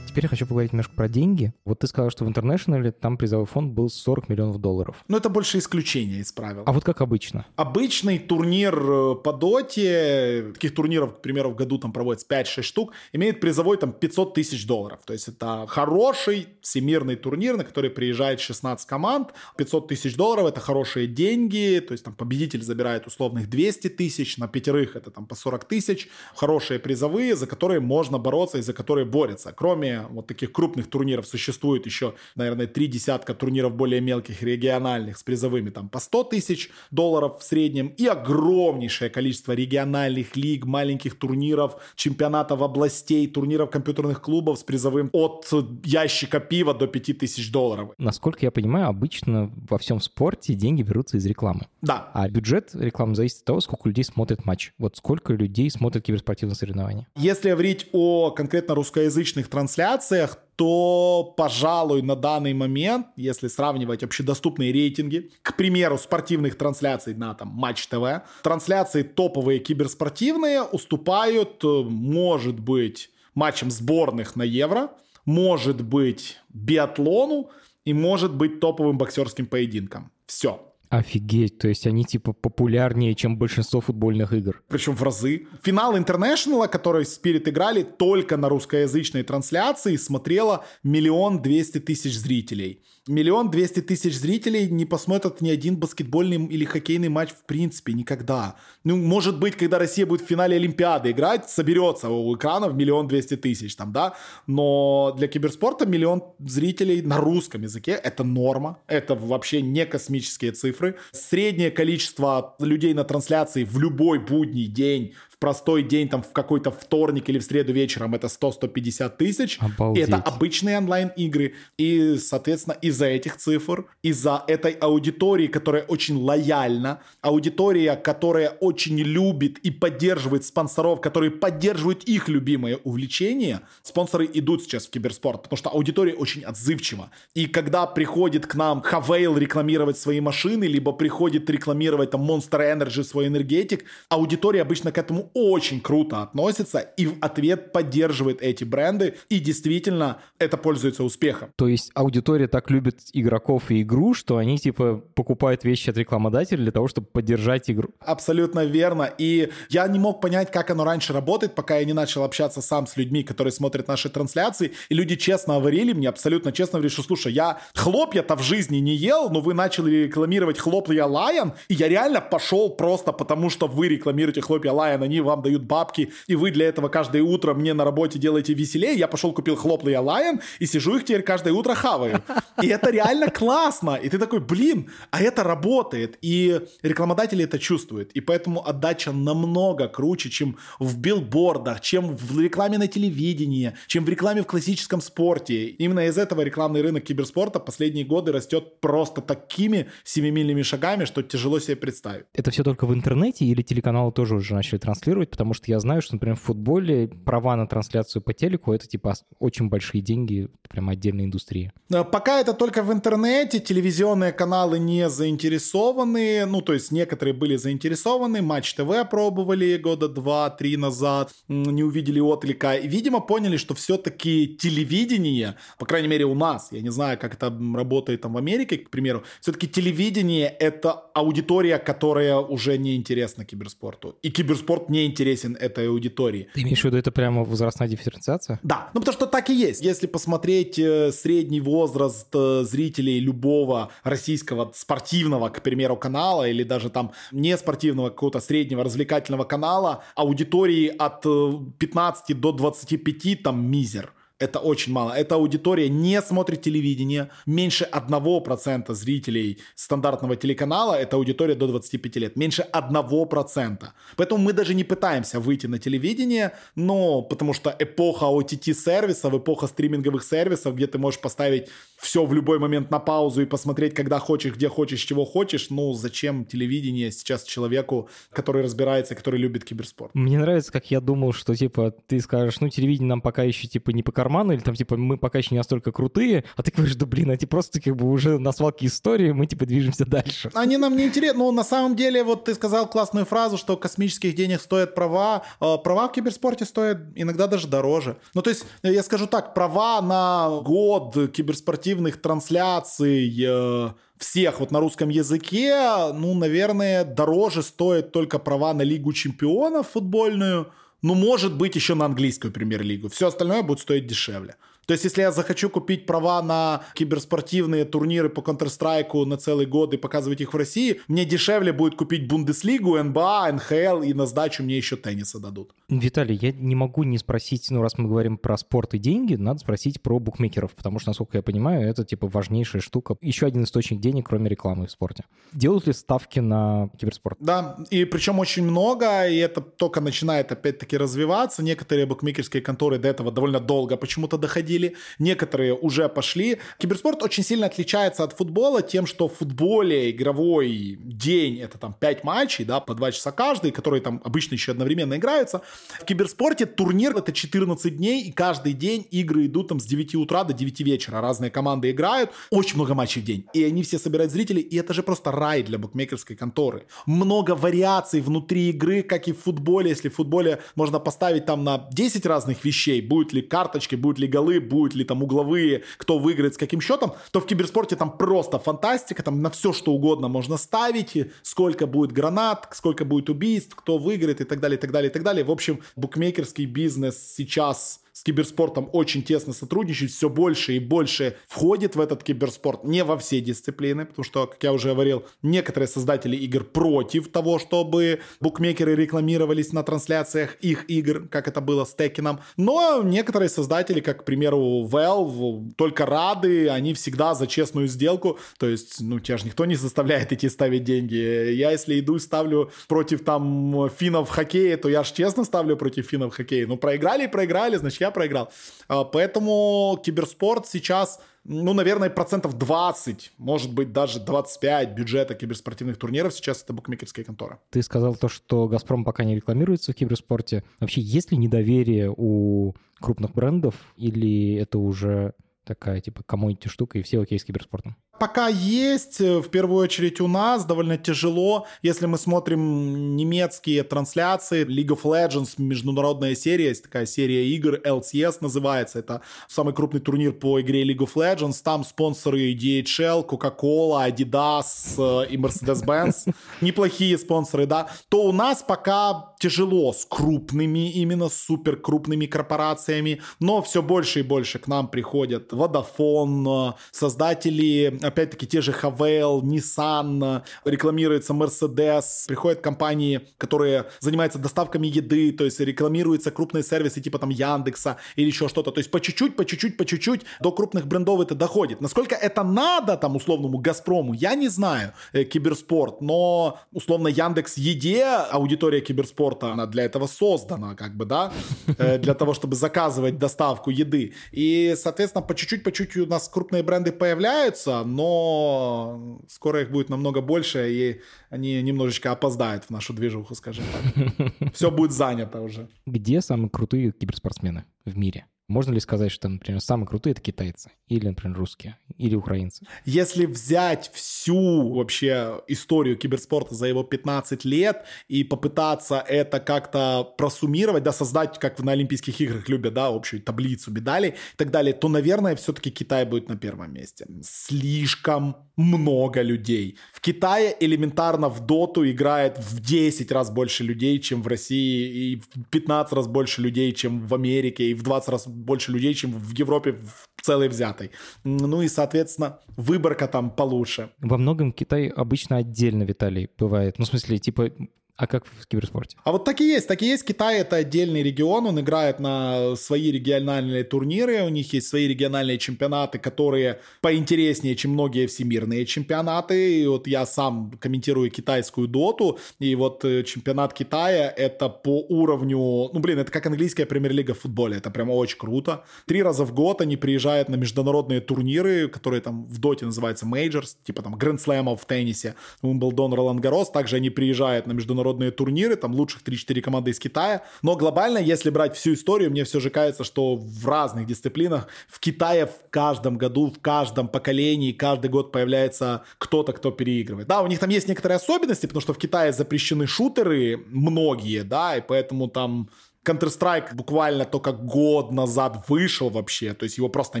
Теперь 0.16 0.24
я 0.24 0.28
хочу 0.30 0.46
поговорить 0.46 0.72
немножко 0.72 0.94
про 0.94 1.10
деньги. 1.10 1.52
Вот 1.66 1.80
ты 1.80 1.86
сказал, 1.86 2.10
что 2.10 2.24
в 2.24 2.28
International 2.30 2.90
там 2.90 3.18
призовой 3.18 3.44
фонд 3.44 3.74
был 3.74 3.90
40 3.90 4.30
миллионов 4.30 4.58
долларов. 4.58 5.04
Ну, 5.08 5.18
это 5.18 5.28
больше 5.28 5.58
исключение 5.58 6.20
из 6.20 6.32
правил. 6.32 6.62
А 6.64 6.72
вот 6.72 6.84
как 6.84 7.02
обычно? 7.02 7.44
Обычный 7.56 8.18
турнир 8.18 8.74
э, 8.74 9.14
по 9.16 9.34
доте, 9.34 10.52
таких 10.54 10.74
турниров, 10.74 11.18
к 11.18 11.20
примеру, 11.20 11.50
в 11.50 11.54
году 11.54 11.76
там 11.76 11.92
проводится 11.92 12.26
5-6 12.30 12.62
штук, 12.62 12.92
имеет 13.12 13.40
призовой 13.40 13.76
там 13.76 13.92
500 13.92 14.32
тысяч 14.32 14.66
долларов. 14.66 15.00
То 15.04 15.12
есть 15.12 15.28
это 15.28 15.66
хороший 15.68 16.48
всемирный 16.62 17.16
турнир, 17.16 17.58
на 17.58 17.64
который 17.64 17.90
приезжает 17.90 18.40
16 18.40 18.88
команд. 18.88 19.34
500 19.58 19.86
тысяч 19.86 20.16
долларов— 20.16 20.46
это 20.48 20.60
хорошие 20.60 21.08
деньги, 21.08 21.78
то 21.86 21.92
есть 21.92 22.04
там 22.04 22.14
победитель 22.14 22.62
забирает 22.62 23.06
условных 23.06 23.50
200 23.50 23.90
тысяч, 23.90 24.38
на 24.38 24.48
пятерых 24.48 24.96
это 24.96 25.10
там 25.10 25.26
по 25.26 25.34
40 25.34 25.66
тысяч. 25.66 26.08
Хорошие 26.34 26.78
призовые, 26.78 27.36
за 27.36 27.46
которые 27.46 27.80
можно 27.80 28.16
бороться 28.16 28.56
и 28.56 28.62
за 28.62 28.72
которые 28.72 29.04
борются. 29.04 29.52
Кроме 29.52 30.05
вот 30.10 30.26
таких 30.26 30.52
крупных 30.52 30.88
турниров 30.88 31.26
существует 31.26 31.86
еще, 31.86 32.14
наверное, 32.34 32.66
три 32.66 32.86
десятка 32.86 33.34
турниров 33.34 33.74
более 33.74 34.00
мелких, 34.00 34.42
региональных, 34.42 35.18
с 35.18 35.22
призовыми 35.22 35.70
там 35.70 35.88
по 35.88 36.00
100 36.00 36.24
тысяч 36.24 36.70
долларов 36.90 37.38
в 37.40 37.44
среднем, 37.44 37.88
и 37.88 38.06
огромнейшее 38.06 39.10
количество 39.10 39.52
региональных 39.52 40.36
лиг, 40.36 40.64
маленьких 40.64 41.18
турниров, 41.18 41.76
чемпионатов 41.94 42.62
областей, 42.62 43.26
турниров 43.26 43.70
компьютерных 43.70 44.20
клубов 44.20 44.58
с 44.58 44.62
призовым 44.62 45.10
от 45.12 45.48
ящика 45.84 46.40
пива 46.40 46.74
до 46.74 46.86
5000 46.86 47.50
долларов. 47.50 47.90
Насколько 47.98 48.40
я 48.42 48.50
понимаю, 48.50 48.88
обычно 48.88 49.50
во 49.68 49.78
всем 49.78 50.00
спорте 50.00 50.54
деньги 50.54 50.82
берутся 50.82 51.16
из 51.16 51.26
рекламы. 51.26 51.66
Да. 51.82 52.10
А 52.14 52.28
бюджет 52.28 52.70
рекламы 52.74 53.14
зависит 53.14 53.38
от 53.38 53.44
того, 53.44 53.60
сколько 53.60 53.88
людей 53.88 54.04
смотрит 54.04 54.44
матч. 54.44 54.72
Вот 54.78 54.96
сколько 54.96 55.32
людей 55.32 55.70
смотрит 55.70 56.04
киберспортивные 56.04 56.54
соревнования. 56.54 57.06
Если 57.16 57.50
говорить 57.50 57.86
о 57.92 58.30
конкретно 58.30 58.74
русскоязычных 58.74 59.48
трансляциях, 59.48 59.86
трансляциях, 59.96 60.38
то, 60.56 61.34
пожалуй, 61.36 62.00
на 62.02 62.16
данный 62.16 62.54
момент, 62.54 63.08
если 63.16 63.48
сравнивать 63.48 64.02
общедоступные 64.02 64.72
рейтинги, 64.72 65.30
к 65.42 65.54
примеру, 65.56 65.98
спортивных 65.98 66.56
трансляций 66.56 67.14
на 67.14 67.34
там 67.34 67.48
Матч 67.48 67.86
ТВ, 67.88 68.22
трансляции 68.42 69.02
топовые 69.02 69.58
киберспортивные 69.58 70.62
уступают, 70.62 71.62
э, 71.62 71.82
может 71.86 72.58
быть, 72.58 73.10
матчам 73.34 73.70
сборных 73.70 74.34
на 74.36 74.44
Евро, 74.44 74.90
может 75.26 75.82
быть, 75.82 76.38
биатлону 76.48 77.50
и 77.84 77.92
может 77.92 78.34
быть 78.34 78.60
топовым 78.60 78.96
боксерским 78.96 79.46
поединкам. 79.46 80.10
Все. 80.26 80.72
Офигеть, 80.96 81.58
то 81.58 81.68
есть 81.68 81.86
они 81.86 82.04
типа 82.04 82.32
популярнее, 82.32 83.14
чем 83.14 83.36
большинство 83.36 83.82
футбольных 83.82 84.32
игр. 84.32 84.62
Причем 84.68 84.96
в 84.96 85.02
разы. 85.02 85.46
Финал 85.62 85.96
Интернешнала, 85.96 86.68
который 86.68 87.04
Spirit 87.04 87.48
играли 87.50 87.82
только 87.82 88.38
на 88.38 88.48
русскоязычной 88.48 89.22
трансляции, 89.22 89.96
смотрело 89.96 90.64
миллион 90.82 91.42
двести 91.42 91.80
тысяч 91.80 92.16
зрителей 92.16 92.82
миллион 93.08 93.50
двести 93.50 93.80
тысяч 93.80 94.18
зрителей 94.18 94.68
не 94.68 94.84
посмотрят 94.84 95.40
ни 95.40 95.50
один 95.50 95.76
баскетбольный 95.76 96.44
или 96.46 96.64
хоккейный 96.64 97.08
матч 97.08 97.30
в 97.30 97.44
принципе 97.44 97.92
никогда. 97.92 98.56
Ну, 98.84 98.96
может 98.96 99.38
быть, 99.38 99.56
когда 99.56 99.78
Россия 99.78 100.06
будет 100.06 100.22
в 100.22 100.26
финале 100.26 100.56
Олимпиады 100.56 101.10
играть, 101.10 101.48
соберется 101.48 102.08
у 102.08 102.34
экранов 102.36 102.74
миллион 102.74 103.06
двести 103.08 103.36
тысяч 103.36 103.76
там, 103.76 103.92
да, 103.92 104.14
но 104.46 105.14
для 105.16 105.28
киберспорта 105.28 105.86
миллион 105.86 106.24
зрителей 106.38 107.02
на 107.02 107.18
русском 107.18 107.62
языке— 107.62 107.92
это 108.02 108.24
норма, 108.24 108.78
это 108.86 109.14
вообще 109.14 109.62
не 109.62 109.86
космические 109.86 110.52
цифры. 110.52 110.85
Среднее 111.12 111.70
количество 111.70 112.54
людей 112.58 112.94
на 112.94 113.04
трансляции 113.04 113.64
в 113.64 113.78
любой 113.78 114.18
будний 114.18 114.66
день 114.66 115.14
в 115.36 115.38
простой 115.38 115.82
день, 115.82 116.08
там 116.08 116.22
в 116.22 116.32
какой-то 116.32 116.70
вторник 116.70 117.28
или 117.28 117.38
в 117.38 117.44
среду 117.44 117.72
вечером 117.72 118.14
это 118.14 118.26
100-150 118.28 119.16
тысяч. 119.18 119.58
Обалдеть. 119.60 120.08
Это 120.08 120.16
обычные 120.16 120.78
онлайн-игры. 120.78 121.54
И, 121.76 122.16
соответственно, 122.16 122.76
из-за 122.80 123.06
этих 123.06 123.36
цифр, 123.36 123.84
из-за 124.02 124.42
этой 124.46 124.72
аудитории, 124.72 125.46
которая 125.46 125.82
очень 125.82 126.16
лояльна, 126.16 127.00
аудитория, 127.20 127.96
которая 127.96 128.50
очень 128.60 128.98
любит 128.98 129.58
и 129.58 129.70
поддерживает 129.70 130.44
спонсоров, 130.44 131.02
которые 131.02 131.30
поддерживают 131.30 132.04
их 132.04 132.28
любимые 132.28 132.78
увлечения, 132.78 133.60
спонсоры 133.82 134.28
идут 134.32 134.62
сейчас 134.62 134.86
в 134.86 134.90
киберспорт, 134.90 135.42
потому 135.42 135.58
что 135.58 135.68
аудитория 135.68 136.14
очень 136.14 136.44
отзывчива. 136.44 137.10
И 137.34 137.46
когда 137.46 137.86
приходит 137.86 138.46
к 138.46 138.54
нам 138.54 138.80
Хавейл 138.80 139.36
рекламировать 139.36 139.98
свои 139.98 140.20
машины, 140.20 140.64
либо 140.64 140.92
приходит 140.92 141.50
рекламировать 141.50 142.10
там 142.10 142.22
Monster 142.22 142.60
Energy 142.74 143.04
свой 143.04 143.26
энергетик, 143.26 143.84
аудитория 144.08 144.62
обычно 144.62 144.92
к 144.92 144.98
этому 144.98 145.25
очень 145.34 145.80
круто 145.80 146.22
относится 146.22 146.78
и 146.78 147.06
в 147.06 147.16
ответ 147.20 147.72
поддерживает 147.72 148.42
эти 148.42 148.64
бренды, 148.64 149.14
и 149.28 149.38
действительно 149.38 150.18
это 150.38 150.56
пользуется 150.56 151.04
успехом. 151.04 151.50
То 151.56 151.68
есть 151.68 151.90
аудитория 151.94 152.48
так 152.48 152.70
любит 152.70 153.00
игроков 153.12 153.70
и 153.70 153.82
игру, 153.82 154.14
что 154.14 154.36
они 154.36 154.58
типа 154.58 155.02
покупают 155.14 155.64
вещи 155.64 155.90
от 155.90 155.96
рекламодателя 155.96 156.58
для 156.58 156.72
того, 156.72 156.88
чтобы 156.88 157.06
поддержать 157.06 157.70
игру. 157.70 157.90
Абсолютно 158.00 158.64
верно. 158.64 159.10
И 159.18 159.50
я 159.68 159.86
не 159.88 159.98
мог 159.98 160.20
понять, 160.20 160.50
как 160.50 160.70
оно 160.70 160.84
раньше 160.84 161.12
работает, 161.12 161.54
пока 161.54 161.78
я 161.78 161.84
не 161.84 161.92
начал 161.92 162.24
общаться 162.24 162.60
сам 162.62 162.86
с 162.86 162.96
людьми, 162.96 163.22
которые 163.22 163.52
смотрят 163.52 163.88
наши 163.88 164.08
трансляции. 164.08 164.72
И 164.88 164.94
люди 164.94 165.16
честно 165.16 165.54
говорили 165.54 165.92
мне, 165.92 166.08
абсолютно 166.08 166.52
честно 166.52 166.78
говорили, 166.78 166.92
что 166.92 167.02
слушай, 167.02 167.32
я 167.32 167.58
хлопья-то 167.74 168.36
в 168.36 168.42
жизни 168.42 168.78
не 168.78 168.94
ел, 168.94 169.30
но 169.30 169.40
вы 169.40 169.54
начали 169.54 170.04
рекламировать 170.04 170.58
хлопья 170.58 171.04
Lion, 171.04 171.52
и 171.68 171.74
я 171.74 171.88
реально 171.88 172.20
пошел 172.20 172.70
просто 172.70 173.12
потому, 173.12 173.50
что 173.50 173.66
вы 173.66 173.88
рекламируете 173.88 174.40
хлопья 174.40 174.70
Lion, 174.70 175.04
они 175.16 175.20
вам 175.22 175.42
дают 175.42 175.62
бабки, 175.62 176.12
и 176.26 176.36
вы 176.36 176.50
для 176.50 176.66
этого 176.66 176.88
каждое 176.88 177.22
утро 177.22 177.54
мне 177.54 177.74
на 177.74 177.84
работе 177.84 178.18
делаете 178.18 178.54
веселее. 178.54 178.94
Я 178.94 179.08
пошел 179.08 179.32
купил 179.32 179.56
хлопья 179.56 180.00
Lion 180.00 180.40
и 180.60 180.66
сижу 180.66 180.96
их 180.96 181.04
теперь 181.04 181.22
каждое 181.22 181.52
утро 181.52 181.74
хаваю. 181.74 182.22
И 182.62 182.66
это 182.68 182.90
реально 182.90 183.30
классно. 183.30 183.96
И 183.96 184.08
ты 184.08 184.18
такой, 184.18 184.40
блин, 184.40 184.90
а 185.10 185.20
это 185.20 185.42
работает. 185.42 186.18
И 186.22 186.60
рекламодатели 186.82 187.44
это 187.44 187.58
чувствуют. 187.58 188.12
И 188.12 188.20
поэтому 188.20 188.66
отдача 188.66 189.12
намного 189.12 189.88
круче, 189.88 190.30
чем 190.30 190.56
в 190.78 190.98
билбордах, 190.98 191.80
чем 191.80 192.16
в 192.16 192.40
рекламе 192.40 192.78
на 192.78 192.88
телевидении, 192.88 193.72
чем 193.86 194.04
в 194.04 194.08
рекламе 194.08 194.42
в 194.42 194.46
классическом 194.46 195.00
спорте. 195.00 195.66
Именно 195.66 196.06
из 196.06 196.18
этого 196.18 196.42
рекламный 196.42 196.82
рынок 196.82 197.04
киберспорта 197.04 197.60
последние 197.60 198.04
годы 198.04 198.32
растет 198.32 198.80
просто 198.80 199.20
такими 199.20 199.86
семимильными 200.04 200.62
шагами, 200.62 201.06
что 201.06 201.22
тяжело 201.22 201.60
себе 201.60 201.76
представить. 201.76 202.26
Это 202.34 202.50
все 202.50 202.62
только 202.62 202.86
в 202.86 202.92
интернете 202.92 203.44
или 203.44 203.62
телеканалы 203.62 204.12
тоже 204.12 204.34
уже 204.34 204.54
начали 204.54 204.78
транслировать? 204.78 205.05
Потому 205.14 205.54
что 205.54 205.70
я 205.70 205.78
знаю, 205.80 206.02
что, 206.02 206.14
например, 206.14 206.36
в 206.36 206.42
футболе 206.42 207.08
права 207.08 207.56
на 207.56 207.66
трансляцию 207.66 208.22
по 208.22 208.32
телеку— 208.32 208.72
это 208.74 208.86
типа 208.86 209.14
очень 209.38 209.68
большие 209.68 210.02
деньги, 210.02 210.48
прям 210.68 210.88
отдельная 210.88 211.24
индустрия. 211.24 211.72
Э, 211.90 212.04
пока 212.04 212.40
это 212.40 212.52
только 212.52 212.82
в 212.82 212.92
интернете, 212.92 213.60
телевизионные 213.60 214.32
каналы 214.32 214.78
не 214.78 215.08
заинтересованы, 215.08 216.46
ну, 216.46 216.60
то 216.60 216.72
есть 216.72 216.92
некоторые 216.92 217.34
были 217.34 217.56
заинтересованы, 217.56 218.42
Матч 218.42 218.74
ТВ 218.74 219.08
пробовали 219.10 219.76
года 219.76 220.08
два-три 220.08 220.76
назад, 220.76 221.32
не 221.48 221.84
увидели 221.84 222.20
отклика, 222.20 222.76
видимо, 222.76 223.20
поняли, 223.20 223.56
что 223.56 223.74
все-таки 223.74 224.56
телевидение, 224.60 225.56
по 225.78 225.86
крайней 225.86 226.08
мере, 226.08 226.24
у 226.24 226.34
нас, 226.34 226.68
я 226.72 226.80
не 226.80 226.90
знаю, 226.90 227.18
как 227.18 227.34
это 227.34 227.56
работает 227.74 228.22
там 228.22 228.34
в 228.34 228.38
Америке, 228.38 228.78
к 228.78 228.90
примеру, 228.90 229.22
все-таки 229.40 229.68
телевидение— 229.68 230.48
это 230.60 230.92
аудитория, 231.14 231.78
которая 231.78 232.36
уже 232.36 232.78
не 232.78 232.96
интересна 232.96 233.44
киберспорту, 233.44 234.16
и 234.22 234.30
киберспорт 234.30 234.88
не 234.88 234.95
интересен 235.04 235.56
этой 235.56 235.88
аудитории. 235.88 236.48
Ты 236.54 236.62
имеешь 236.62 236.80
в 236.80 236.84
виду, 236.84 236.96
это 236.96 237.10
прямо 237.10 237.44
возрастная 237.44 237.88
дифференциация? 237.88 238.58
Да, 238.62 238.88
ну 238.94 239.00
потому 239.00 239.14
что 239.14 239.26
так 239.26 239.50
и 239.50 239.54
есть. 239.54 239.82
Если 239.82 240.06
посмотреть 240.06 240.78
э, 240.78 241.12
средний 241.12 241.60
возраст 241.60 242.28
э, 242.34 242.62
зрителей 242.64 243.20
любого 243.20 243.90
российского 244.04 244.72
спортивного, 244.74 245.48
к 245.48 245.62
примеру, 245.62 245.96
канала 245.96 246.48
или 246.48 246.62
даже 246.62 246.88
там 246.90 247.12
не 247.32 247.56
спортивного, 247.56 248.10
какого-то 248.10 248.40
среднего 248.40 248.84
развлекательного 248.84 249.44
канала, 249.44 250.02
аудитории 250.14 250.88
от 250.88 251.22
15 251.22 252.30
э, 252.30 252.34
до 252.34 252.52
25 252.52 253.42
там 253.42 253.70
мизер. 253.70 254.12
Это 254.38 254.58
очень 254.58 254.92
мало. 254.92 255.12
Эта 255.12 255.36
аудитория 255.36 255.88
не 255.88 256.20
смотрит 256.20 256.60
телевидение. 256.60 257.30
Меньше 257.46 257.88
1% 257.90 258.92
зрителей 258.92 259.58
стандартного 259.74 260.36
телеканала— 260.36 260.94
это 261.00 261.16
аудитория 261.16 261.54
до 261.54 261.66
25 261.66 262.16
лет. 262.16 262.36
Меньше 262.36 262.66
1%. 262.70 263.86
Поэтому 264.16 264.42
мы 264.42 264.52
даже 264.52 264.74
не 264.74 264.84
пытаемся 264.84 265.40
выйти 265.40 265.66
на 265.66 265.78
телевидение, 265.78 266.52
но 266.74 267.22
потому 267.22 267.54
что 267.54 267.74
эпоха 267.78 268.26
OTT-сервисов, 268.26 269.32
эпоха 269.32 269.68
стриминговых 269.68 270.22
сервисов, 270.22 270.74
где 270.74 270.86
ты 270.86 270.98
можешь 270.98 271.20
поставить 271.20 271.68
все 271.96 272.26
в 272.26 272.34
любой 272.34 272.58
момент 272.58 272.90
на 272.90 272.98
паузу 272.98 273.40
и 273.40 273.46
посмотреть, 273.46 273.94
когда 273.94 274.18
хочешь, 274.18 274.54
где 274.54 274.68
хочешь, 274.68 275.00
чего 275.00 275.24
хочешь, 275.24 275.70
ну 275.70 275.94
зачем 275.94 276.44
телевидение 276.44 277.10
сейчас 277.10 277.44
человеку, 277.44 278.10
который 278.30 278.62
разбирается, 278.62 279.14
который 279.14 279.40
любит 279.40 279.64
киберспорт? 279.64 280.14
Мне 280.14 280.38
нравится, 280.38 280.70
как 280.70 280.90
я 280.90 281.00
думал, 281.00 281.32
что 281.32 281.54
типа 281.54 281.94
ты 282.06 282.20
скажешь, 282.20 282.60
ну 282.60 282.68
телевидение 282.68 283.08
нам 283.08 283.22
пока 283.22 283.42
еще 283.42 283.66
типа 283.66 283.92
не 283.92 284.02
покажет 284.02 284.25
карману, 284.26 284.52
или 284.52 284.60
там, 284.60 284.74
типа, 284.74 284.96
мы 284.96 285.16
пока 285.16 285.38
еще 285.38 285.50
не 285.52 285.58
настолько 285.58 285.92
крутые, 285.92 286.44
а 286.56 286.62
ты 286.62 286.72
говоришь, 286.72 286.96
да 286.96 287.06
блин, 287.06 287.30
эти 287.30 287.44
просто 287.44 287.80
как 287.80 287.94
бы 287.94 288.10
уже 288.10 288.38
на 288.38 288.52
свалке 288.52 288.86
истории, 288.86 289.30
мы 289.30 289.46
типа 289.46 289.66
движемся 289.66 290.04
дальше. 290.04 290.50
Они 290.54 290.76
нам 290.76 290.96
не 290.96 291.04
интересны. 291.04 291.38
Ну, 291.38 291.52
на 291.52 291.64
самом 291.64 291.94
деле, 291.94 292.24
вот 292.24 292.44
ты 292.46 292.54
сказал 292.54 292.88
классную 292.88 293.24
фразу, 293.24 293.56
что 293.56 293.76
космических 293.76 294.34
денег 294.34 294.60
стоят 294.60 294.94
права. 294.94 295.42
А, 295.60 295.78
права 295.78 296.08
в 296.08 296.12
киберспорте 296.12 296.64
стоят 296.64 296.98
иногда 297.14 297.46
даже 297.46 297.68
дороже. 297.68 298.16
Ну, 298.34 298.42
то 298.42 298.50
есть, 298.50 298.64
я 298.82 299.02
скажу 299.02 299.26
так, 299.26 299.54
права 299.54 300.02
на 300.02 300.60
год 300.62 301.14
киберспортивных 301.32 302.20
трансляций, 302.20 303.44
э, 303.46 303.90
всех 304.18 304.60
вот 304.60 304.70
на 304.70 304.80
русском 304.80 305.08
языке, 305.08 305.76
ну, 306.14 306.34
наверное, 306.34 307.04
дороже 307.04 307.62
стоят 307.62 308.12
только 308.12 308.38
права 308.38 308.74
на 308.74 308.82
Лигу 308.82 309.12
чемпионов 309.12 309.90
футбольную, 309.90 310.72
ну, 311.06 311.14
может 311.14 311.56
быть, 311.56 311.76
еще 311.76 311.94
на 311.94 312.04
английскую 312.04 312.52
премьер-лигу. 312.52 313.08
Все 313.08 313.28
остальное 313.28 313.62
будет 313.62 313.78
стоить 313.78 314.08
дешевле. 314.08 314.56
То 314.86 314.92
есть, 314.92 315.04
если 315.04 315.22
я 315.22 315.32
захочу 315.32 315.68
купить 315.68 316.06
права 316.06 316.40
на 316.42 316.82
киберспортивные 316.94 317.84
турниры 317.84 318.28
по 318.28 318.40
Counter-Strike 318.40 319.24
на 319.24 319.36
целый 319.36 319.66
год 319.66 319.92
и 319.94 319.96
показывать 319.96 320.40
их 320.40 320.54
в 320.54 320.56
России, 320.56 321.00
мне 321.08 321.24
дешевле 321.24 321.72
будет 321.72 321.96
купить 321.96 322.28
Бундеслигу, 322.28 322.96
НБА, 322.96 323.52
НХЛ 323.52 324.02
и 324.02 324.14
на 324.14 324.26
сдачу 324.26 324.62
мне 324.62 324.76
еще 324.76 324.96
тенниса 324.96 325.40
дадут. 325.40 325.72
Виталий, 325.88 326.38
я 326.40 326.52
не 326.52 326.74
могу 326.74 327.02
не 327.02 327.18
спросить, 327.18 327.68
ну, 327.70 327.82
раз 327.82 327.98
мы 327.98 328.08
говорим 328.08 328.38
про 328.38 328.56
спорт 328.56 328.94
и 328.94 328.98
деньги, 328.98 329.34
надо 329.34 329.60
спросить 329.60 330.00
про 330.02 330.18
букмекеров, 330.18 330.72
потому 330.74 331.00
что, 331.00 331.10
насколько 331.10 331.38
я 331.38 331.42
понимаю, 331.42 331.88
это, 331.88 332.04
типа, 332.04 332.28
важнейшая 332.28 332.80
штука. 332.80 333.16
Еще 333.20 333.46
один 333.46 333.64
источник 333.64 334.00
денег, 334.00 334.28
кроме 334.28 334.48
рекламы 334.48 334.86
в 334.86 334.90
спорте. 334.90 335.24
Делают 335.52 335.86
ли 335.86 335.92
ставки 335.92 336.38
на 336.38 336.90
киберспорт? 336.98 337.38
Да, 337.40 337.76
и 337.90 338.04
причем 338.04 338.38
очень 338.38 338.62
много, 338.62 339.26
и 339.26 339.36
это 339.36 339.60
только 339.60 340.00
начинает, 340.00 340.52
опять-таки, 340.52 340.96
развиваться. 340.96 341.62
Некоторые 341.62 342.06
букмекерские 342.06 342.62
конторы 342.62 342.98
до 342.98 343.08
этого 343.08 343.32
довольно 343.32 343.58
долго 343.58 343.96
почему-то 343.96 344.38
доходили 344.38 344.75
проходили, 344.76 344.96
некоторые 345.18 345.74
уже 345.74 346.08
пошли. 346.08 346.58
Киберспорт 346.78 347.22
очень 347.22 347.44
сильно 347.44 347.66
отличается 347.66 348.24
от 348.24 348.32
футбола 348.32 348.82
тем, 348.82 349.06
что 349.06 349.28
в 349.28 349.34
футболе 349.34 350.10
игровой 350.10 350.98
день 351.00 351.58
это 351.60 351.78
там 351.78 351.94
5 351.98 352.24
матчей, 352.24 352.64
да, 352.64 352.80
по 352.80 352.94
2 352.94 353.12
часа 353.12 353.32
каждый, 353.32 353.70
которые 353.70 354.00
там 354.00 354.20
обычно 354.24 354.54
еще 354.54 354.72
одновременно 354.72 355.14
играются. 355.14 355.60
В 356.00 356.04
киберспорте 356.04 356.66
турнир 356.66 357.16
это 357.16 357.32
14 357.32 357.96
дней, 357.96 358.22
и 358.22 358.32
каждый 358.32 358.72
день 358.72 359.06
игры 359.10 359.46
идут 359.46 359.68
там 359.68 359.80
с 359.80 359.86
9 359.86 360.14
утра 360.16 360.44
до 360.44 360.52
9 360.52 360.80
вечера. 360.80 361.20
Разные 361.20 361.50
команды 361.50 361.90
играют, 361.90 362.30
очень 362.50 362.76
много 362.76 362.94
матчей 362.94 363.22
в 363.22 363.24
день. 363.24 363.44
И 363.54 363.64
они 363.64 363.82
все 363.82 363.98
собирают 363.98 364.32
зрителей, 364.32 364.62
и 364.62 364.76
это 364.76 364.94
же 364.94 365.02
просто 365.02 365.32
рай 365.32 365.62
для 365.62 365.78
букмекерской 365.78 366.36
конторы. 366.36 366.86
Много 367.06 367.54
вариаций 367.54 368.20
внутри 368.20 368.70
игры, 368.70 369.02
как 369.02 369.28
и 369.28 369.32
в 369.32 369.38
футболе. 369.42 369.90
Если 369.90 370.08
в 370.08 370.14
футболе 370.14 370.58
можно 370.74 371.00
поставить 371.00 371.46
там 371.46 371.64
на 371.64 371.88
10 371.92 372.26
разных 372.26 372.64
вещей, 372.64 373.00
будет 373.00 373.32
ли 373.32 373.42
карточки, 373.42 373.96
будут 373.96 374.18
ли 374.18 374.26
голы, 374.26 374.60
будет 374.68 374.94
ли 374.94 375.04
там 375.04 375.22
угловые, 375.22 375.82
кто 375.96 376.18
выиграет 376.18 376.54
с 376.54 376.58
каким 376.58 376.80
счетом, 376.80 377.14
то 377.30 377.40
в 377.40 377.46
киберспорте 377.46 377.96
там 377.96 378.16
просто 378.16 378.58
фантастика, 378.58 379.22
там 379.22 379.42
на 379.42 379.50
все 379.50 379.72
что 379.72 379.92
угодно 379.92 380.28
можно 380.28 380.56
ставить, 380.56 381.16
сколько 381.42 381.86
будет 381.86 382.12
гранат, 382.12 382.68
сколько 382.72 383.04
будет 383.04 383.28
убийств, 383.30 383.74
кто 383.74 383.98
выиграет 383.98 384.40
и 384.40 384.44
так 384.44 384.60
далее, 384.60 384.78
и 384.78 384.80
так 384.80 384.92
далее, 384.92 385.10
и 385.10 385.12
так 385.12 385.22
далее. 385.22 385.44
В 385.44 385.50
общем, 385.50 385.80
букмекерский 385.96 386.66
бизнес 386.66 387.34
сейчас 387.36 388.00
с 388.16 388.22
киберспортом 388.22 388.88
очень 388.94 389.22
тесно 389.22 389.52
сотрудничает, 389.52 390.10
все 390.10 390.30
больше 390.30 390.72
и 390.72 390.78
больше 390.78 391.36
входит 391.46 391.96
в 391.96 392.00
этот 392.00 392.22
киберспорт, 392.22 392.82
не 392.82 393.04
во 393.04 393.18
все 393.18 393.42
дисциплины, 393.42 394.06
потому 394.06 394.24
что, 394.24 394.46
как 394.46 394.62
я 394.62 394.72
уже 394.72 394.94
говорил, 394.94 395.26
некоторые 395.42 395.86
создатели 395.86 396.34
игр 396.34 396.64
против 396.64 397.28
того, 397.28 397.58
чтобы 397.58 398.20
букмекеры 398.40 398.94
рекламировались 398.94 399.74
на 399.74 399.82
трансляциях 399.82 400.54
их 400.62 400.88
игр, 400.88 401.28
как 401.28 401.46
это 401.46 401.60
было 401.60 401.84
с 401.84 401.94
Текином, 401.94 402.40
но 402.56 403.02
некоторые 403.04 403.50
создатели, 403.50 404.00
как, 404.00 404.22
к 404.22 404.24
примеру, 404.24 404.88
Valve, 404.90 405.72
только 405.76 406.06
рады, 406.06 406.70
они 406.70 406.94
всегда 406.94 407.34
за 407.34 407.46
честную 407.46 407.86
сделку, 407.86 408.38
то 408.58 408.66
есть, 408.66 409.02
ну, 409.02 409.20
тебя 409.20 409.36
же 409.36 409.44
никто 409.44 409.66
не 409.66 409.74
заставляет 409.74 410.32
идти 410.32 410.48
ставить 410.48 410.84
деньги. 410.84 411.16
Я, 411.52 411.70
если 411.70 412.00
иду 412.00 412.16
и 412.16 412.20
ставлю 412.20 412.70
против 412.88 413.24
там 413.24 413.90
финнов 413.90 414.30
в 414.30 414.32
хоккее, 414.32 414.78
то 414.78 414.88
я 414.88 415.04
же 415.04 415.12
честно 415.12 415.44
ставлю 415.44 415.76
против 415.76 416.06
финнов 416.06 416.32
в 416.32 416.36
хоккее. 416.38 416.66
Ну, 416.66 416.78
проиграли 416.78 417.24
и 417.24 417.28
проиграли, 417.28 417.76
значит, 417.76 418.05
я 418.06 418.10
проиграл. 418.10 418.50
А, 418.88 419.04
поэтому 419.04 420.00
киберспорт 420.02 420.66
сейчас 420.66 421.20
ну, 421.48 421.74
наверное, 421.74 422.10
процентов 422.10 422.58
20, 422.58 423.32
может 423.38 423.72
быть, 423.72 423.92
даже 423.92 424.20
25 424.20 424.94
бюджета 424.94 425.34
киберспортивных 425.34 425.96
турниров 425.96 426.34
сейчас 426.34 426.62
это 426.62 426.72
букмекерская 426.72 427.24
контора. 427.24 427.60
Ты 427.70 427.82
сказал 427.82 428.16
то, 428.16 428.28
что 428.28 428.66
«Газпром» 428.66 429.04
пока 429.04 429.24
не 429.24 429.36
рекламируется 429.36 429.92
в 429.92 429.94
киберспорте. 429.94 430.64
Вообще, 430.80 431.00
есть 431.00 431.30
ли 431.30 431.38
недоверие 431.38 432.12
у 432.14 432.74
крупных 433.00 433.32
брендов 433.32 433.74
или 433.96 434.54
это 434.54 434.78
уже 434.78 435.34
такая, 435.64 436.00
типа, 436.00 436.22
коммунити 436.24 436.68
штука, 436.68 436.98
и 436.98 437.02
все 437.02 437.20
окей 437.20 437.38
с 437.38 437.44
киберспортом? 437.44 437.96
Пока 438.18 438.48
есть, 438.48 439.20
э, 439.20 439.40
в 439.40 439.48
первую 439.48 439.84
очередь 439.84 440.20
у 440.20 440.28
нас, 440.28 440.64
довольно 440.64 440.96
тяжело. 440.96 441.66
Если 441.82 442.06
мы 442.06 442.16
смотрим 442.16 443.14
немецкие 443.14 443.82
трансляции, 443.82 444.64
League 444.64 444.96
of 444.96 445.02
Legends, 445.02 445.54
международная 445.58 446.34
серия, 446.34 446.68
есть 446.68 446.84
такая 446.84 447.04
серия 447.04 447.46
игр, 447.48 447.78
LCS 447.84 448.38
называется, 448.40 449.00
это 449.00 449.20
самый 449.48 449.74
крупный 449.74 450.00
турнир 450.00 450.32
по 450.32 450.60
игре 450.60 450.82
League 450.82 451.04
of 451.04 451.14
Legends, 451.14 451.60
там 451.62 451.84
спонсоры 451.84 452.54
DHL, 452.54 453.26
Coca-Cola, 453.26 454.10
Adidas 454.10 454.94
э, 454.96 455.28
и 455.28 455.36
Mercedes-Benz, 455.36 456.32
неплохие 456.62 457.18
спонсоры, 457.18 457.66
да, 457.66 457.88
то 458.08 458.22
у 458.22 458.32
нас 458.32 458.64
пока 458.66 459.34
тяжело 459.38 459.92
с 459.92 460.06
крупными, 460.06 460.90
именно 460.90 461.28
супер 461.28 461.76
крупными 461.76 462.24
корпорациями, 462.24 463.20
но 463.40 463.60
все 463.60 463.82
больше 463.82 464.20
и 464.20 464.22
больше 464.22 464.58
к 464.58 464.68
нам 464.68 464.88
приходят 464.88 465.52
Vodafone, 465.52 466.70
э, 466.70 466.72
создатели 466.92 468.05
опять-таки 468.06 468.46
те 468.46 468.60
же 468.60 468.72
Havel, 468.72 469.42
Nissan, 469.42 470.42
рекламируется 470.64 471.32
Mercedes, 471.32 472.26
приходят 472.26 472.60
компании, 472.60 473.28
которые 473.38 473.86
занимаются 474.00 474.38
доставками 474.38 474.86
еды, 474.86 475.32
то 475.32 475.44
есть 475.44 475.60
рекламируются 475.60 476.30
крупные 476.30 476.62
сервисы 476.62 477.00
типа 477.00 477.18
там 477.18 477.30
Яндекса 477.30 477.96
или 478.16 478.26
еще 478.26 478.48
что-то. 478.48 478.70
То 478.70 478.78
есть 478.78 478.90
по 478.90 479.00
чуть-чуть, 479.00 479.36
по 479.36 479.44
чуть-чуть, 479.44 479.76
по 479.76 479.84
чуть-чуть 479.84 480.22
до 480.40 480.52
крупных 480.52 480.86
брендов 480.86 481.20
это 481.20 481.34
доходит. 481.34 481.80
Насколько 481.80 482.14
это 482.14 482.42
надо 482.42 482.96
там 482.96 483.16
условному 483.16 483.58
Газпрому, 483.58 484.14
я 484.14 484.34
не 484.34 484.48
знаю, 484.48 484.92
э, 485.12 485.24
киберспорт, 485.24 486.00
но 486.00 486.58
условно 486.72 487.08
Яндекс 487.08 487.56
Еде, 487.56 488.04
аудитория 488.04 488.80
киберспорта, 488.80 489.52
она 489.52 489.66
для 489.66 489.84
этого 489.84 490.06
создана, 490.06 490.74
как 490.74 490.96
бы, 490.96 491.04
да, 491.04 491.32
э, 491.78 491.98
для 491.98 492.14
того, 492.14 492.34
чтобы 492.34 492.56
заказывать 492.56 493.18
доставку 493.18 493.70
еды. 493.70 494.14
И, 494.32 494.74
соответственно, 494.76 495.22
по 495.22 495.34
чуть-чуть, 495.34 495.62
по 495.64 495.72
чуть-чуть 495.72 496.06
у 496.06 496.10
нас 496.10 496.28
крупные 496.28 496.62
бренды 496.62 496.92
появляются, 496.92 497.82
но 497.96 499.20
скоро 499.28 499.62
их 499.62 499.70
будет 499.70 499.88
намного 499.88 500.20
больше, 500.20 500.70
и 500.70 501.00
они 501.30 501.62
немножечко 501.62 502.12
опоздают 502.12 502.64
в 502.64 502.70
нашу 502.70 502.92
движуху, 502.92 503.34
скажем 503.34 503.64
так. 503.72 504.52
Все 504.54 504.70
будет 504.70 504.92
занято 504.92 505.40
уже. 505.40 505.68
Где 505.86 506.20
самые 506.20 506.50
крутые 506.50 506.92
киберспортсмены 506.92 507.64
в 507.84 507.96
мире? 507.96 508.26
Можно 508.48 508.74
ли 508.74 508.80
сказать, 508.80 509.10
что, 509.10 509.28
например, 509.28 509.60
самые 509.60 509.88
крутые 509.88 510.12
это 510.12 510.20
китайцы, 510.20 510.70
или, 510.86 511.08
например, 511.08 511.36
русские, 511.36 511.78
или 511.96 512.14
украинцы? 512.14 512.64
Если 512.84 513.26
взять 513.26 513.90
всю 513.92 514.72
вообще 514.72 515.40
историю 515.48 515.96
киберспорта 515.96 516.54
за 516.54 516.66
его 516.66 516.84
15 516.84 517.44
лет 517.44 517.84
и 518.06 518.22
попытаться 518.22 518.98
это 518.98 519.40
как-то 519.40 520.04
просуммировать, 520.16 520.84
да, 520.84 520.92
создать, 520.92 521.38
как 521.40 521.58
на 521.60 521.72
Олимпийских 521.72 522.20
играх 522.20 522.48
любят, 522.48 522.74
да, 522.74 522.86
общую 522.86 523.20
таблицу 523.20 523.72
медалей 523.72 524.10
и 524.10 524.36
так 524.36 524.52
далее, 524.52 524.74
то, 524.74 524.88
наверное, 524.88 525.34
все-таки 525.34 525.70
Китай 525.70 526.04
будет 526.04 526.28
на 526.28 526.36
первом 526.36 526.72
месте. 526.72 527.06
Слишком 527.22 528.36
много 528.56 529.22
людей. 529.22 529.76
В 529.92 530.00
Китае 530.00 530.56
элементарно 530.60 531.28
в 531.28 531.44
доту 531.44 531.88
играет 531.88 532.38
в 532.38 532.60
10 532.60 533.10
раз 533.10 533.30
больше 533.30 533.64
людей, 533.64 533.98
чем 533.98 534.22
в 534.22 534.28
России, 534.28 535.12
и 535.12 535.16
в 535.16 535.48
15 535.50 535.92
раз 535.92 536.06
больше 536.06 536.42
людей, 536.42 536.72
чем 536.72 537.06
в 537.06 537.14
Америке, 537.14 537.70
и 537.70 537.74
в 537.74 537.82
20 537.82 538.08
раз 538.08 538.26
больше 538.36 538.72
людей, 538.72 538.94
чем 538.94 539.12
в 539.12 539.32
Европе 539.38 539.72
в 539.72 540.22
целой 540.22 540.48
взятой. 540.48 540.90
Ну 541.24 541.62
и, 541.62 541.68
соответственно, 541.68 542.40
выборка 542.56 543.06
там 543.08 543.30
получше. 543.30 543.90
Во 544.00 544.18
многом 544.18 544.52
Китай 544.52 544.88
обычно 544.88 545.36
отдельно, 545.36 545.84
Виталий, 545.84 546.28
бывает. 546.38 546.78
Ну, 546.78 546.84
в 546.84 546.88
смысле, 546.88 547.18
типа, 547.18 547.50
а 547.96 548.06
как 548.06 548.26
в 548.26 548.46
киберспорте? 548.46 548.98
А 549.04 549.12
вот 549.12 549.24
так 549.24 549.40
и 549.40 549.48
есть, 549.48 549.68
так 549.68 549.80
и 549.80 549.86
есть. 549.86 550.04
Китай 550.04 550.38
это 550.40 550.56
отдельный 550.56 551.02
регион, 551.02 551.46
он 551.46 551.58
играет 551.60 551.98
на 551.98 552.54
свои 552.54 552.90
региональные 552.92 553.64
турниры, 553.64 554.22
у 554.22 554.28
них 554.28 554.52
есть 554.52 554.68
свои 554.68 554.86
региональные 554.86 555.38
чемпионаты, 555.38 555.98
которые 555.98 556.60
поинтереснее, 556.82 557.56
чем 557.56 557.70
многие 557.70 558.06
всемирные 558.06 558.66
чемпионаты. 558.66 559.62
И 559.62 559.66
вот 559.66 559.86
я 559.86 560.04
сам 560.04 560.52
комментирую 560.60 561.10
китайскую 561.10 561.68
доту, 561.68 562.18
и 562.38 562.54
вот 562.54 562.84
э, 562.84 563.02
чемпионат 563.02 563.54
Китая 563.54 564.12
это 564.14 564.50
по 564.50 564.84
уровню, 564.88 565.38
ну 565.38 565.78
блин, 565.80 565.98
это 565.98 566.12
как 566.12 566.26
английская 566.26 566.66
премьер-лига 566.66 567.14
в 567.14 567.20
футболе, 567.20 567.56
это 567.56 567.70
прямо 567.70 567.92
очень 567.92 568.18
круто. 568.18 568.64
Три 568.84 569.02
раза 569.02 569.24
в 569.24 569.32
год 569.32 569.62
они 569.62 569.78
приезжают 569.78 570.28
на 570.28 570.34
международные 570.34 571.00
турниры, 571.00 571.68
которые 571.68 572.02
там 572.02 572.26
в 572.26 572.38
доте 572.40 572.66
называются 572.66 573.06
majors, 573.06 573.56
типа 573.64 573.82
там 573.82 573.96
Гранд 573.96 574.20
Слэмов 574.20 574.60
в 574.60 574.66
теннисе, 574.66 575.14
Уимблдон, 575.40 575.94
Ролан 575.94 576.20
Гарос, 576.20 576.50
также 576.50 576.76
они 576.76 576.90
приезжают 576.90 577.46
на 577.46 577.52
международные 577.52 577.85
международные 577.86 578.10
турниры, 578.10 578.56
там 578.56 578.74
лучших 578.74 579.02
3-4 579.02 579.40
команды 579.40 579.70
из 579.70 579.78
Китая. 579.78 580.22
Но 580.42 580.56
глобально, 580.56 580.98
если 580.98 581.30
брать 581.30 581.56
всю 581.56 581.74
историю, 581.74 582.10
мне 582.10 582.24
все 582.24 582.40
же 582.40 582.50
кажется, 582.50 582.84
что 582.84 583.16
в 583.16 583.46
разных 583.46 583.86
дисциплинах 583.86 584.48
в 584.68 584.78
Китае 584.80 585.26
в 585.26 585.50
каждом 585.50 585.98
году, 585.98 586.30
в 586.30 586.40
каждом 586.40 586.88
поколении, 586.88 587.52
каждый 587.52 587.90
год 587.90 588.12
появляется 588.12 588.82
кто-то, 588.98 589.32
кто 589.32 589.50
переигрывает. 589.50 590.08
Да, 590.08 590.22
у 590.22 590.26
них 590.26 590.38
там 590.38 590.50
есть 590.50 590.68
некоторые 590.68 590.96
особенности, 590.96 591.46
потому 591.46 591.60
что 591.60 591.74
в 591.74 591.78
Китае 591.78 592.12
запрещены 592.12 592.66
шутеры, 592.66 593.44
многие, 593.50 594.22
да, 594.22 594.56
и 594.56 594.60
поэтому 594.60 595.08
там 595.08 595.48
Counter-Strike 595.86 596.54
буквально 596.54 597.04
только 597.04 597.32
год 597.32 597.92
назад 597.92 598.44
вышел 598.48 598.90
вообще, 598.90 599.34
то 599.34 599.44
есть 599.44 599.58
его 599.58 599.68
просто 599.68 600.00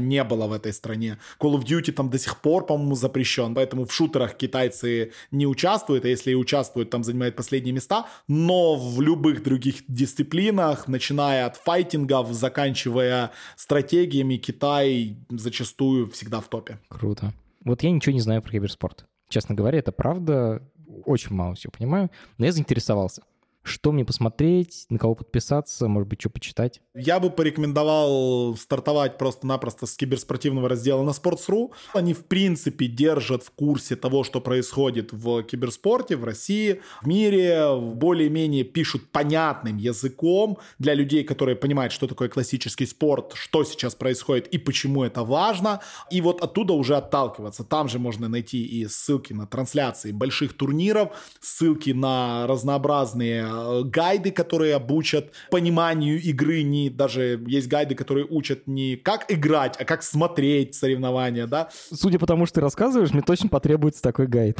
не 0.00 0.24
было 0.24 0.46
в 0.46 0.52
этой 0.52 0.72
стране. 0.72 1.18
Call 1.40 1.54
of 1.54 1.64
Duty 1.64 1.92
там 1.92 2.10
до 2.10 2.18
сих 2.18 2.40
пор, 2.40 2.66
по-моему, 2.66 2.94
запрещен, 2.94 3.54
поэтому 3.54 3.86
в 3.86 3.92
шутерах 3.92 4.36
китайцы 4.36 5.12
не 5.30 5.46
участвуют, 5.46 6.04
а 6.04 6.08
если 6.08 6.32
и 6.32 6.34
участвуют, 6.34 6.90
там 6.90 7.04
занимают 7.04 7.36
последние 7.36 7.72
места, 7.72 8.06
но 8.26 8.74
в 8.74 9.00
любых 9.00 9.42
других 9.42 9.84
дисциплинах, 9.88 10.88
начиная 10.88 11.46
от 11.46 11.56
файтингов, 11.56 12.32
заканчивая 12.32 13.30
стратегиями, 13.56 14.36
Китай 14.36 15.16
зачастую 15.30 16.10
всегда 16.10 16.40
в 16.40 16.48
топе. 16.48 16.78
Круто. 16.88 17.32
Вот 17.64 17.82
я 17.82 17.90
ничего 17.90 18.12
не 18.12 18.20
знаю 18.20 18.42
про 18.42 18.50
киберспорт. 18.50 19.06
Честно 19.28 19.54
говоря, 19.54 19.78
это 19.78 19.92
правда, 19.92 20.62
очень 21.04 21.34
мало 21.34 21.54
всего 21.54 21.72
понимаю, 21.76 22.10
но 22.38 22.46
я 22.46 22.52
заинтересовался 22.52 23.22
что 23.66 23.92
мне 23.92 24.04
посмотреть, 24.04 24.86
на 24.88 24.98
кого 24.98 25.14
подписаться, 25.14 25.88
может 25.88 26.08
быть, 26.08 26.20
что 26.20 26.30
почитать? 26.30 26.80
Я 26.94 27.18
бы 27.20 27.30
порекомендовал 27.30 28.56
стартовать 28.56 29.18
просто-напросто 29.18 29.86
с 29.86 29.96
киберспортивного 29.96 30.68
раздела 30.68 31.02
на 31.02 31.10
Sports.ru. 31.10 31.72
Они, 31.92 32.14
в 32.14 32.24
принципе, 32.24 32.86
держат 32.86 33.42
в 33.42 33.50
курсе 33.50 33.96
того, 33.96 34.24
что 34.24 34.40
происходит 34.40 35.12
в 35.12 35.42
киберспорте, 35.42 36.16
в 36.16 36.24
России, 36.24 36.80
в 37.02 37.06
мире, 37.06 37.76
более-менее 37.76 38.64
пишут 38.64 39.10
понятным 39.10 39.76
языком 39.76 40.58
для 40.78 40.94
людей, 40.94 41.24
которые 41.24 41.56
понимают, 41.56 41.92
что 41.92 42.06
такое 42.06 42.28
классический 42.28 42.86
спорт, 42.86 43.32
что 43.34 43.64
сейчас 43.64 43.94
происходит 43.94 44.46
и 44.48 44.58
почему 44.58 45.02
это 45.02 45.24
важно. 45.24 45.80
И 46.10 46.20
вот 46.20 46.40
оттуда 46.40 46.72
уже 46.72 46.96
отталкиваться. 46.96 47.64
Там 47.64 47.88
же 47.88 47.98
можно 47.98 48.28
найти 48.28 48.64
и 48.64 48.86
ссылки 48.86 49.32
на 49.32 49.46
трансляции 49.46 50.12
больших 50.12 50.56
турниров, 50.56 51.10
ссылки 51.40 51.90
на 51.90 52.46
разнообразные 52.46 53.55
гайды, 53.84 54.30
которые 54.30 54.74
обучат 54.74 55.32
пониманию 55.50 56.20
игры, 56.20 56.62
не 56.62 56.90
даже 56.90 57.42
есть 57.46 57.68
гайды, 57.68 57.94
которые 57.94 58.26
учат 58.26 58.66
не 58.66 58.96
как 58.96 59.30
играть, 59.30 59.76
а 59.78 59.84
как 59.84 60.02
смотреть 60.02 60.74
соревнования, 60.74 61.46
да. 61.46 61.68
Судя 61.92 62.18
по 62.18 62.26
тому, 62.26 62.46
что 62.46 62.56
ты 62.56 62.60
рассказываешь, 62.60 63.12
мне 63.12 63.22
точно 63.22 63.48
потребуется 63.48 64.02
такой 64.02 64.26
гайд. 64.26 64.58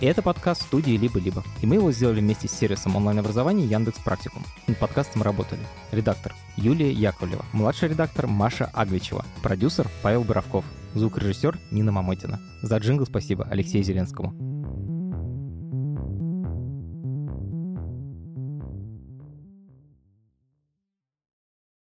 И 0.00 0.06
это 0.06 0.22
подкаст 0.22 0.62
студии 0.62 0.92
«Либо-либо». 0.92 1.42
И 1.60 1.66
мы 1.66 1.74
его 1.74 1.90
сделали 1.90 2.20
вместе 2.20 2.46
с 2.46 2.52
сервисом 2.52 2.94
онлайн-образования 2.94 3.64
Яндекс 3.64 3.98
Практикум. 3.98 4.44
Над 4.68 4.78
подкастом 4.78 5.22
работали 5.22 5.60
редактор 5.90 6.34
Юлия 6.56 6.92
Яковлева, 6.92 7.44
младший 7.52 7.88
редактор 7.88 8.28
Маша 8.28 8.70
Агвичева, 8.72 9.24
продюсер 9.42 9.88
Павел 10.02 10.22
Боровков, 10.22 10.64
звукорежиссер 10.94 11.58
Нина 11.72 11.90
Мамотина. 11.90 12.38
За 12.62 12.78
джингл 12.78 13.06
спасибо 13.06 13.48
Алексею 13.50 13.82
Зеленскому. 13.82 14.57